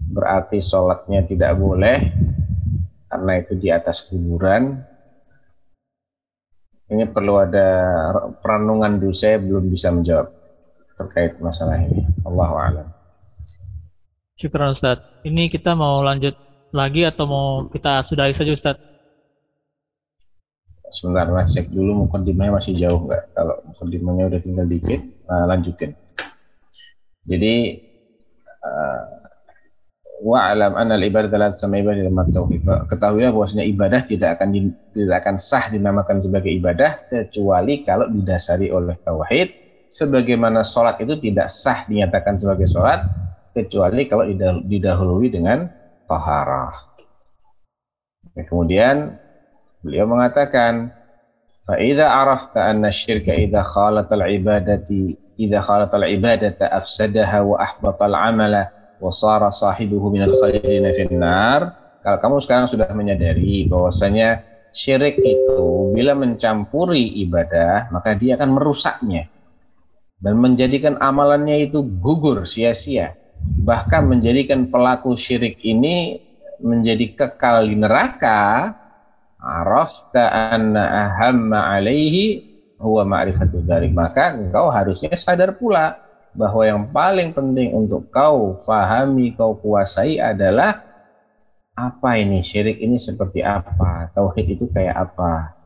berarti 0.08 0.58
sholatnya 0.64 1.28
tidak 1.28 1.52
boleh 1.60 2.00
karena 3.12 3.32
itu 3.36 3.52
di 3.60 3.68
atas 3.68 4.08
kuburan 4.08 4.88
ini 6.89 7.05
perlu 7.09 7.36
ada 7.41 7.68
perenungan 8.41 8.97
dulu 8.97 9.12
saya 9.12 9.36
belum 9.36 9.68
bisa 9.68 9.93
menjawab 9.93 10.32
terkait 10.99 11.36
masalah 11.39 11.78
ini. 11.78 12.03
Allah 12.24 12.51
alam. 12.51 12.89
Syukur 14.39 14.66
Ustaz 14.70 14.99
ini 15.26 15.53
kita 15.53 15.76
mau 15.76 16.01
lanjut 16.01 16.34
lagi 16.72 17.05
atau 17.05 17.24
mau 17.28 17.49
kita 17.68 18.01
sudahi 18.05 18.32
saja 18.32 18.53
Ustaz 18.55 18.76
sebentar 20.93 21.28
mas. 21.28 21.53
Cek 21.53 21.70
dulu 21.72 22.07
mukadimahnya 22.07 22.57
masih 22.57 22.74
jauh 22.76 23.05
nggak? 23.05 23.24
Kalau 23.36 23.57
mukadimahnya 23.68 24.24
udah 24.32 24.41
tinggal 24.41 24.66
dikit 24.66 25.01
nah, 25.28 25.45
lanjutin. 25.49 25.93
Jadi 27.28 27.55
uh, 28.64 29.03
wa'alam 30.23 30.79
anna 30.79 30.95
al-ibadah 30.95 31.27
dalam 31.27 31.51
sama 31.51 31.84
ibadah 31.84 32.07
dalam 32.07 32.23
tauhid. 32.31 32.63
Ketahuilah 32.88 33.36
bahwasanya 33.36 33.67
ibadah 33.67 34.01
tidak 34.07 34.39
akan 34.39 34.47
di, 34.55 34.59
tidak 34.95 35.19
akan 35.25 35.36
sah 35.36 35.67
dinamakan 35.67 36.23
sebagai 36.23 36.51
ibadah 36.55 37.11
kecuali 37.11 37.84
kalau 37.84 38.07
didasari 38.07 38.71
oleh 38.71 38.95
tauhid 39.03 39.51
sebagaimana 39.91 40.63
sholat 40.63 40.97
itu 41.03 41.19
tidak 41.19 41.51
sah 41.51 41.84
dinyatakan 41.86 42.39
sebagai 42.39 42.65
sholat 42.65 43.03
kecuali 43.51 44.07
kalau 44.07 44.25
didahului 44.63 45.27
dengan 45.29 45.67
taharah. 46.07 46.73
Kemudian 48.34 49.19
beliau 49.84 50.09
mengatakan 50.09 51.03
فإذا 51.63 52.07
عرفت 52.07 52.57
أن 52.57 52.86
الشرك 52.86 53.29
إذا 53.29 53.61
خالط 53.61 54.13
العبادة 54.13 54.89
إذا 55.39 55.59
خالط 55.61 55.95
العبادة 55.95 56.59
أفسدها 56.59 57.39
وأحبط 57.39 58.03
العمل 58.03 58.67
Wasara 58.99 59.51
sahibuhu 59.51 60.11
minal 60.12 60.34
khairina 60.38 60.94
finnar. 60.94 61.61
Kalau 62.03 62.18
kamu 62.22 62.36
sekarang 62.42 62.66
sudah 62.70 62.90
menyadari 62.94 63.66
bahwasanya 63.66 64.42
syirik 64.70 65.18
itu 65.18 65.92
bila 65.94 66.14
mencampuri 66.14 67.20
ibadah 67.26 67.90
maka 67.90 68.14
dia 68.14 68.38
akan 68.38 68.55
merusaknya. 68.55 69.26
Dan 70.18 70.42
menjadikan 70.42 70.99
amalannya 70.99 71.70
itu 71.70 71.82
gugur 71.82 72.42
sia-sia. 72.42 73.14
Bahkan 73.38 74.11
menjadikan 74.11 74.66
pelaku 74.66 75.14
syirik 75.14 75.62
ini 75.62 76.18
menjadi 76.59 77.14
kekal 77.14 77.70
di 77.70 77.78
neraka. 77.78 78.74
Arafta 79.38 80.51
anna 80.51 81.07
ahamma 81.07 81.78
alaihi 81.78 82.42
huwa 82.82 83.07
ma'rifatu 83.07 83.62
dari 83.62 83.86
maka 83.90 84.34
engkau 84.34 84.66
harusnya 84.66 85.14
sadar 85.14 85.55
pula 85.55 86.07
bahwa 86.39 86.62
yang 86.62 86.82
paling 86.95 87.34
penting 87.34 87.74
untuk 87.74 88.14
kau 88.14 88.62
fahami, 88.62 89.34
kau 89.34 89.59
kuasai 89.59 90.22
adalah 90.22 90.86
apa 91.74 92.14
ini 92.14 92.47
syirik 92.47 92.78
ini 92.78 92.95
seperti 92.95 93.43
apa, 93.43 94.14
tauhid 94.14 94.47
itu 94.47 94.70
kayak 94.70 94.95
apa. 94.95 95.59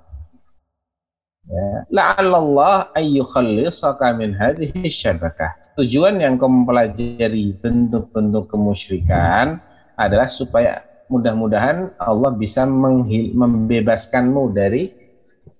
Ya, 1.44 1.84
la'allallah 1.92 2.96
ayyukhallisaka 2.96 4.16
min 4.16 4.32
hadhihi 4.32 4.88
syabakah. 4.88 5.76
Tujuan 5.76 6.16
yang 6.16 6.40
kau 6.40 6.48
mempelajari 6.48 7.52
bentuk-bentuk 7.60 8.48
kemusyrikan 8.48 9.60
adalah 10.00 10.28
supaya 10.28 10.80
mudah-mudahan 11.12 11.92
Allah 12.00 12.32
bisa 12.32 12.64
membebaskanmu 12.64 14.56
dari 14.56 14.88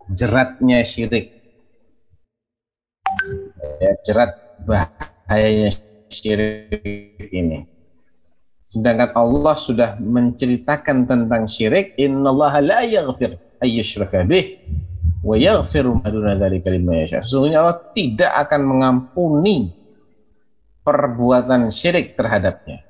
jeratnya 0.09 0.81
syirik. 0.81 1.37
Ya, 3.83 3.93
jerat 4.05 4.42
bahayanya 4.65 5.71
syirik 6.09 7.31
ini. 7.33 7.67
Sedangkan 8.63 9.13
Allah 9.13 9.57
sudah 9.59 10.01
menceritakan 10.01 11.05
tentang 11.05 11.45
syirik, 11.45 11.93
innallaha 12.01 12.65
la 12.65 12.81
yaghfir 12.89 13.37
ayyushraka 13.61 14.25
bih 14.25 14.59
wa 15.21 15.37
yaghfiru 15.37 16.01
ma 16.01 16.09
duna 16.09 16.35
dzalika 16.35 16.73
liman 16.73 17.05
yasha. 17.05 17.21
Sesungguhnya 17.21 17.61
Allah 17.61 17.79
tidak 17.93 18.33
akan 18.49 18.61
mengampuni 18.65 19.71
perbuatan 20.83 21.71
syirik 21.71 22.19
terhadapnya. 22.19 22.83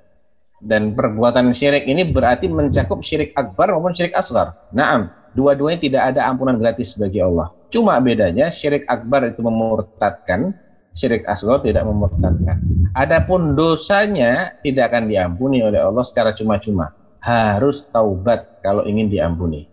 Dan 0.62 0.94
perbuatan 0.94 1.50
syirik 1.50 1.90
ini 1.90 2.06
berarti 2.06 2.46
mencakup 2.46 3.02
syirik 3.02 3.34
akbar 3.34 3.74
maupun 3.74 3.92
syirik 3.92 4.14
asgar. 4.14 4.70
Naam, 4.70 5.10
dua-duanya 5.34 5.82
tidak 5.82 6.02
ada 6.14 6.30
ampunan 6.30 6.54
gratis 6.56 6.94
bagi 7.02 7.18
Allah. 7.18 7.50
Cuma 7.72 7.98
bedanya 7.98 8.52
syirik 8.54 8.86
akbar 8.86 9.26
itu 9.26 9.42
memurtadkan, 9.42 10.54
syirik 10.92 11.24
asghar 11.28 11.60
tidak 11.64 11.84
memurtadkan. 11.88 12.60
Adapun 12.92 13.56
dosanya 13.56 14.56
tidak 14.60 14.92
akan 14.92 15.08
diampuni 15.08 15.64
oleh 15.64 15.80
Allah 15.80 16.04
secara 16.04 16.36
cuma-cuma. 16.36 16.92
Harus 17.22 17.88
taubat 17.88 18.60
kalau 18.60 18.84
ingin 18.84 19.08
diampuni. 19.08 19.68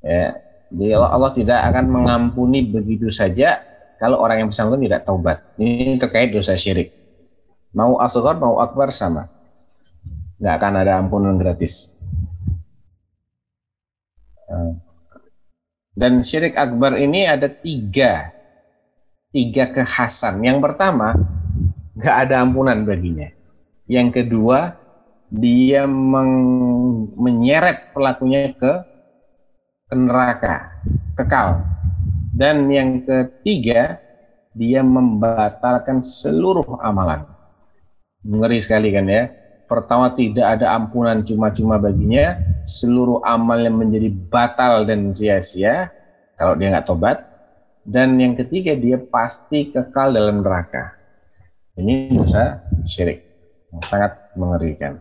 Ya, 0.00 0.32
Jadi 0.70 0.94
Allah, 0.94 1.10
Allah 1.12 1.32
tidak 1.34 1.60
akan 1.66 1.84
mengampuni 1.90 2.64
begitu 2.70 3.10
saja 3.10 3.58
kalau 4.00 4.22
orang 4.22 4.46
yang 4.46 4.48
bersangkutan 4.48 4.86
tidak 4.86 5.02
taubat. 5.04 5.38
Ini 5.58 5.98
terkait 6.00 6.32
dosa 6.32 6.54
syirik. 6.56 6.94
Mau 7.74 7.98
asghar 7.98 8.38
mau 8.38 8.62
akbar 8.62 8.88
sama. 8.94 9.26
Nggak 10.40 10.54
akan 10.56 10.72
ada 10.80 10.92
ampunan 10.96 11.36
gratis. 11.36 12.00
Eh, 14.48 14.72
dan 15.94 16.24
syirik 16.24 16.56
akbar 16.56 16.96
ini 16.96 17.28
ada 17.28 17.50
tiga, 17.50 18.32
tiga 19.30 19.70
kekhasan. 19.70 20.42
Yang 20.42 20.58
pertama, 20.70 21.14
nggak 21.96 22.16
ada 22.26 22.42
ampunan 22.42 22.82
baginya. 22.82 23.30
Yang 23.90 24.22
kedua, 24.22 24.78
dia 25.30 25.86
meng, 25.86 26.34
menyeret 27.14 27.94
pelakunya 27.94 28.50
ke, 28.54 28.72
ke 29.90 29.94
neraka, 29.94 30.82
kekal. 31.18 31.62
Dan 32.30 32.70
yang 32.70 33.02
ketiga, 33.02 33.98
dia 34.54 34.82
membatalkan 34.82 36.02
seluruh 36.02 36.66
amalan. 36.82 37.26
Ngeri 38.26 38.58
sekali 38.58 38.90
kan 38.90 39.06
ya. 39.06 39.30
Pertama 39.70 40.10
tidak 40.18 40.58
ada 40.58 40.74
ampunan 40.74 41.22
cuma-cuma 41.22 41.78
baginya, 41.78 42.34
seluruh 42.66 43.22
amal 43.22 43.54
yang 43.62 43.78
menjadi 43.78 44.10
batal 44.10 44.82
dan 44.82 45.14
sia-sia 45.14 45.94
kalau 46.34 46.58
dia 46.58 46.74
nggak 46.74 46.90
tobat. 46.90 47.29
Dan 47.80 48.20
yang 48.20 48.36
ketiga 48.36 48.76
dia 48.76 49.00
pasti 49.00 49.72
kekal 49.72 50.12
dalam 50.12 50.44
neraka. 50.44 50.94
Ini 51.80 52.12
dosa 52.12 52.60
syirik 52.84 53.24
yang 53.72 53.82
sangat 53.84 54.12
mengerikan. 54.36 55.00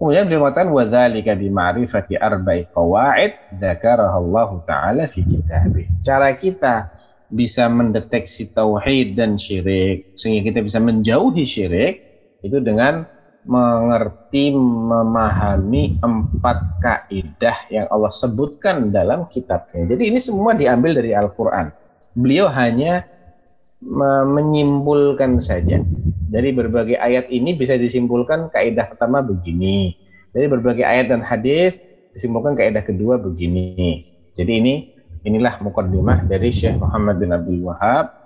Kemudian 0.00 0.24
beliau 0.24 0.48
mengatakan 0.48 0.72
wadzalika 0.72 1.36
bi 1.36 1.52
ma'rifati 1.52 2.16
arba'i 2.16 2.64
qawaid 2.72 3.60
dzakaraha 3.60 4.16
Allah 4.16 4.50
taala 4.64 5.04
fi 5.04 5.20
kitabih. 5.20 6.00
Cara 6.00 6.32
kita 6.32 6.88
bisa 7.28 7.68
mendeteksi 7.68 8.56
tauhid 8.56 9.12
dan 9.12 9.36
syirik 9.36 10.16
sehingga 10.16 10.50
kita 10.50 10.64
bisa 10.64 10.80
menjauhi 10.80 11.44
syirik 11.44 11.94
itu 12.40 12.56
dengan 12.64 13.04
mengerti 13.48 14.52
memahami 14.52 15.96
empat 16.04 16.58
kaidah 16.84 17.56
yang 17.72 17.86
Allah 17.88 18.12
sebutkan 18.12 18.92
dalam 18.92 19.24
kitabnya. 19.32 19.88
Jadi 19.96 20.12
ini 20.12 20.18
semua 20.20 20.52
diambil 20.52 21.00
dari 21.00 21.16
Al-Qur'an. 21.16 21.72
Beliau 22.12 22.52
hanya 22.52 23.06
menyimpulkan 24.28 25.40
saja 25.40 25.80
dari 26.28 26.52
berbagai 26.52 27.00
ayat 27.00 27.32
ini 27.32 27.56
bisa 27.56 27.80
disimpulkan 27.80 28.52
kaidah 28.52 28.92
pertama 28.92 29.24
begini. 29.24 29.96
Dari 30.30 30.46
berbagai 30.46 30.84
ayat 30.84 31.10
dan 31.10 31.24
hadis 31.24 31.80
disimpulkan 32.12 32.54
kaidah 32.54 32.84
kedua 32.84 33.16
begini. 33.16 34.04
Jadi 34.36 34.52
ini 34.52 34.74
inilah 35.24 35.58
mukaddimah 35.64 36.28
dari 36.28 36.52
Syekh 36.52 36.76
Muhammad 36.76 37.16
bin 37.18 37.32
Abdul 37.32 37.66
Wahab 37.66 38.19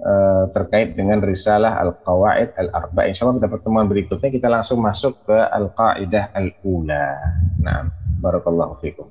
uh, 0.00 0.44
terkait 0.50 0.96
dengan 0.96 1.20
risalah 1.20 1.78
Al-Qawaid 1.80 2.56
Al-Arba. 2.56 3.06
Insyaallah 3.08 3.40
pada 3.40 3.48
pertemuan 3.52 3.86
berikutnya 3.86 4.28
kita 4.32 4.48
langsung 4.48 4.80
masuk 4.80 5.28
ke 5.28 5.36
Al-Qaidah 5.36 6.32
Al-Ula. 6.34 7.06
Nah, 7.60 7.88
barakallahu 8.20 8.80
fikum. 8.80 9.08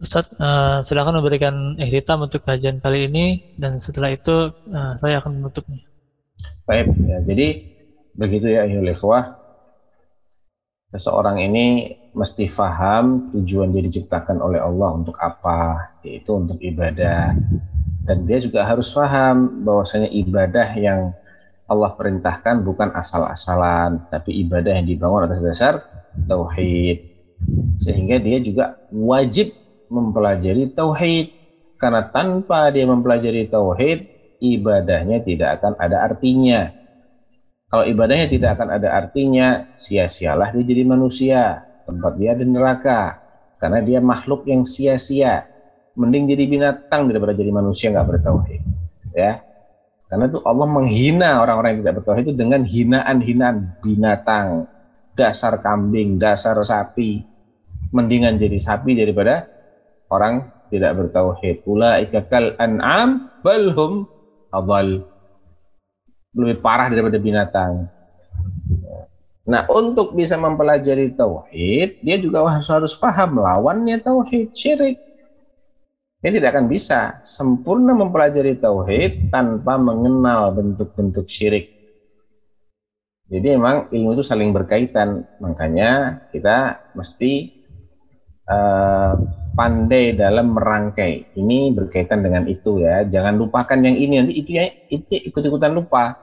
Ustaz, 0.00 0.32
uh, 0.40 0.80
silakan 0.80 1.20
memberikan 1.20 1.76
ihtitam 1.76 2.24
untuk 2.24 2.40
kajian 2.40 2.80
kali 2.80 3.04
ini 3.04 3.52
dan 3.60 3.76
setelah 3.84 4.08
itu 4.08 4.48
uh, 4.72 4.96
saya 4.96 5.20
akan 5.20 5.44
menutupnya. 5.44 5.84
Baik, 6.64 6.96
ya, 7.04 7.20
jadi 7.20 7.68
begitu 8.16 8.48
ya 8.48 8.64
ayyuhal 8.64 8.96
ikhwah. 8.96 9.36
Seseorang 10.90 11.38
ini 11.38 11.92
mesti 12.16 12.50
faham 12.50 13.30
tujuan 13.30 13.70
dia 13.70 13.84
diciptakan 13.84 14.42
oleh 14.42 14.58
Allah 14.58 14.90
untuk 14.96 15.14
apa, 15.20 15.92
yaitu 16.02 16.34
untuk 16.34 16.58
ibadah. 16.58 17.36
Dan 18.10 18.26
dia 18.26 18.42
juga 18.42 18.66
harus 18.66 18.90
faham 18.90 19.62
bahwasanya 19.62 20.10
ibadah 20.10 20.74
yang 20.74 21.14
Allah 21.70 21.94
perintahkan 21.94 22.66
bukan 22.66 22.90
asal-asalan, 22.90 24.02
tapi 24.10 24.34
ibadah 24.42 24.74
yang 24.74 24.90
dibangun 24.90 25.30
atas 25.30 25.38
dasar 25.38 25.86
tauhid. 26.26 27.06
Sehingga 27.78 28.18
dia 28.18 28.42
juga 28.42 28.82
wajib 28.90 29.54
mempelajari 29.86 30.74
tauhid 30.74 31.30
karena 31.78 32.10
tanpa 32.10 32.74
dia 32.74 32.82
mempelajari 32.90 33.46
tauhid 33.46 34.02
ibadahnya 34.42 35.22
tidak 35.22 35.62
akan 35.62 35.78
ada 35.78 36.02
artinya. 36.02 36.74
Kalau 37.70 37.86
ibadahnya 37.86 38.26
tidak 38.26 38.58
akan 38.58 38.74
ada 38.74 38.90
artinya, 38.90 39.70
sia-sialah 39.78 40.50
dia 40.50 40.66
jadi 40.66 40.82
manusia, 40.82 41.62
tempat 41.86 42.18
dia 42.18 42.34
di 42.34 42.42
neraka. 42.42 43.22
Karena 43.62 43.78
dia 43.78 44.02
makhluk 44.02 44.50
yang 44.50 44.66
sia-sia. 44.66 45.46
Mending 46.00 46.32
jadi 46.32 46.48
binatang 46.48 47.12
daripada 47.12 47.36
jadi 47.36 47.52
manusia 47.52 47.92
nggak 47.92 48.08
bertauhid. 48.16 48.62
Ya, 49.12 49.44
karena 50.10 50.26
itu 50.26 50.40
Allah 50.42 50.66
menghina 50.66 51.38
orang-orang 51.38 51.76
yang 51.76 51.80
tidak 51.86 51.96
bertauhid 52.02 52.24
itu 52.26 52.34
dengan 52.34 52.62
hinaan-hinaan 52.66 53.56
binatang, 53.84 54.64
dasar 55.14 55.60
kambing, 55.62 56.18
dasar 56.18 56.58
sapi. 56.64 57.22
Mendingan 57.90 58.38
jadi 58.38 58.58
sapi 58.58 58.94
daripada 58.94 59.50
orang 60.10 60.46
tidak 60.70 60.98
bertauhid. 60.98 61.66
Ulaika 61.66 62.22
kal 62.26 62.54
an'am 62.58 63.30
balhum 63.42 64.06
adal 64.54 65.02
lebih 66.34 66.62
parah 66.62 66.86
daripada 66.86 67.18
binatang. 67.18 67.90
Nah, 69.50 69.66
untuk 69.66 70.14
bisa 70.14 70.38
mempelajari 70.38 71.10
tauhid, 71.18 71.98
dia 72.06 72.16
juga 72.22 72.46
harus 72.46 72.70
harus 72.70 72.94
paham 72.94 73.42
lawannya 73.42 73.98
tauhid, 73.98 74.54
syirik. 74.54 75.09
Dia 76.20 76.30
tidak 76.36 76.52
akan 76.52 76.68
bisa 76.68 77.16
sempurna 77.24 77.96
mempelajari 77.96 78.60
tauhid 78.60 79.32
tanpa 79.32 79.80
mengenal 79.80 80.52
bentuk-bentuk 80.52 81.24
syirik. 81.24 81.72
Jadi 83.30 83.56
memang 83.56 83.88
ilmu 83.88 84.12
itu 84.18 84.24
saling 84.26 84.52
berkaitan, 84.52 85.24
makanya 85.40 86.20
kita 86.28 86.76
mesti 86.92 87.56
uh, 88.52 89.16
pandai 89.56 90.12
dalam 90.12 90.52
merangkai. 90.52 91.32
Ini 91.40 91.72
berkaitan 91.72 92.20
dengan 92.20 92.44
itu 92.44 92.84
ya. 92.84 93.00
Jangan 93.08 93.40
lupakan 93.40 93.78
yang 93.80 93.96
ini 93.96 94.14
nanti 94.20 94.34
itu 94.44 94.50
ya 94.60 94.68
itu 94.92 95.08
ikut-ikutan 95.30 95.72
lupa. 95.72 96.20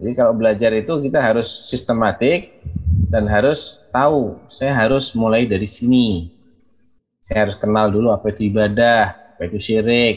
Jadi 0.00 0.12
kalau 0.16 0.34
belajar 0.34 0.74
itu 0.74 1.06
kita 1.06 1.22
harus 1.22 1.48
sistematik 1.70 2.66
dan 3.08 3.30
harus 3.30 3.86
tahu 3.94 4.36
saya 4.50 4.74
harus 4.74 5.14
mulai 5.14 5.46
dari 5.46 5.68
sini. 5.70 6.34
Saya 7.22 7.46
harus 7.46 7.56
kenal 7.58 7.90
dulu 7.90 8.10
apa 8.10 8.30
itu 8.30 8.48
ibadah, 8.48 9.25
apa 9.36 9.52
itu 9.52 9.60
syirik, 9.60 10.16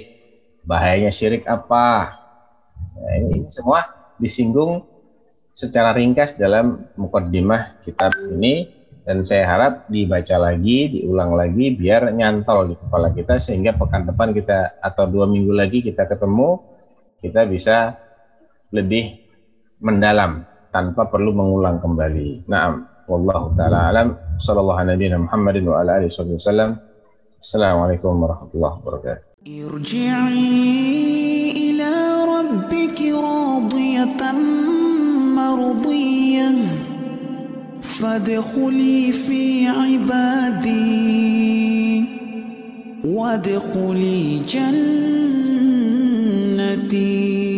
bahayanya 0.64 1.12
syirik 1.12 1.44
apa. 1.44 2.16
Nah, 2.96 3.14
ini, 3.20 3.52
semua 3.52 3.84
disinggung 4.16 4.88
secara 5.52 5.92
ringkas 5.92 6.40
dalam 6.40 6.88
mukaddimah 6.96 7.84
kitab 7.84 8.16
ini 8.32 8.72
dan 9.04 9.28
saya 9.28 9.44
harap 9.44 9.92
dibaca 9.92 10.40
lagi, 10.40 10.88
diulang 10.88 11.36
lagi 11.36 11.76
biar 11.76 12.16
nyantol 12.16 12.72
di 12.72 12.76
kepala 12.80 13.12
kita 13.12 13.36
sehingga 13.44 13.76
pekan 13.76 14.08
depan 14.08 14.32
kita 14.32 14.80
atau 14.80 15.04
dua 15.04 15.28
minggu 15.28 15.52
lagi 15.52 15.84
kita 15.84 16.08
ketemu 16.08 16.64
kita 17.20 17.44
bisa 17.44 18.00
lebih 18.72 19.20
mendalam 19.84 20.48
tanpa 20.72 21.12
perlu 21.12 21.36
mengulang 21.36 21.84
kembali. 21.84 22.48
Naam, 22.48 22.88
wallahu 23.12 23.52
taala 23.58 23.92
alam. 23.92 24.16
Sallallahu 24.40 24.80
alaihi 24.80 25.12
wa 25.68 25.84
wasallam. 26.40 26.89
السلام 27.42 27.80
عليكم 27.80 28.24
ورحمة 28.24 28.50
الله 28.56 28.80
وبركاته. 28.84 29.22
ارجعي 29.48 31.52
إلى 31.52 32.26
ربك 32.28 33.02
راضية 33.02 34.32
مرضية. 35.36 36.52
فادخلي 37.82 39.12
في 39.12 39.68
عبادي. 39.68 41.10
وادخلي 43.06 44.40
جنتي. 46.80 47.49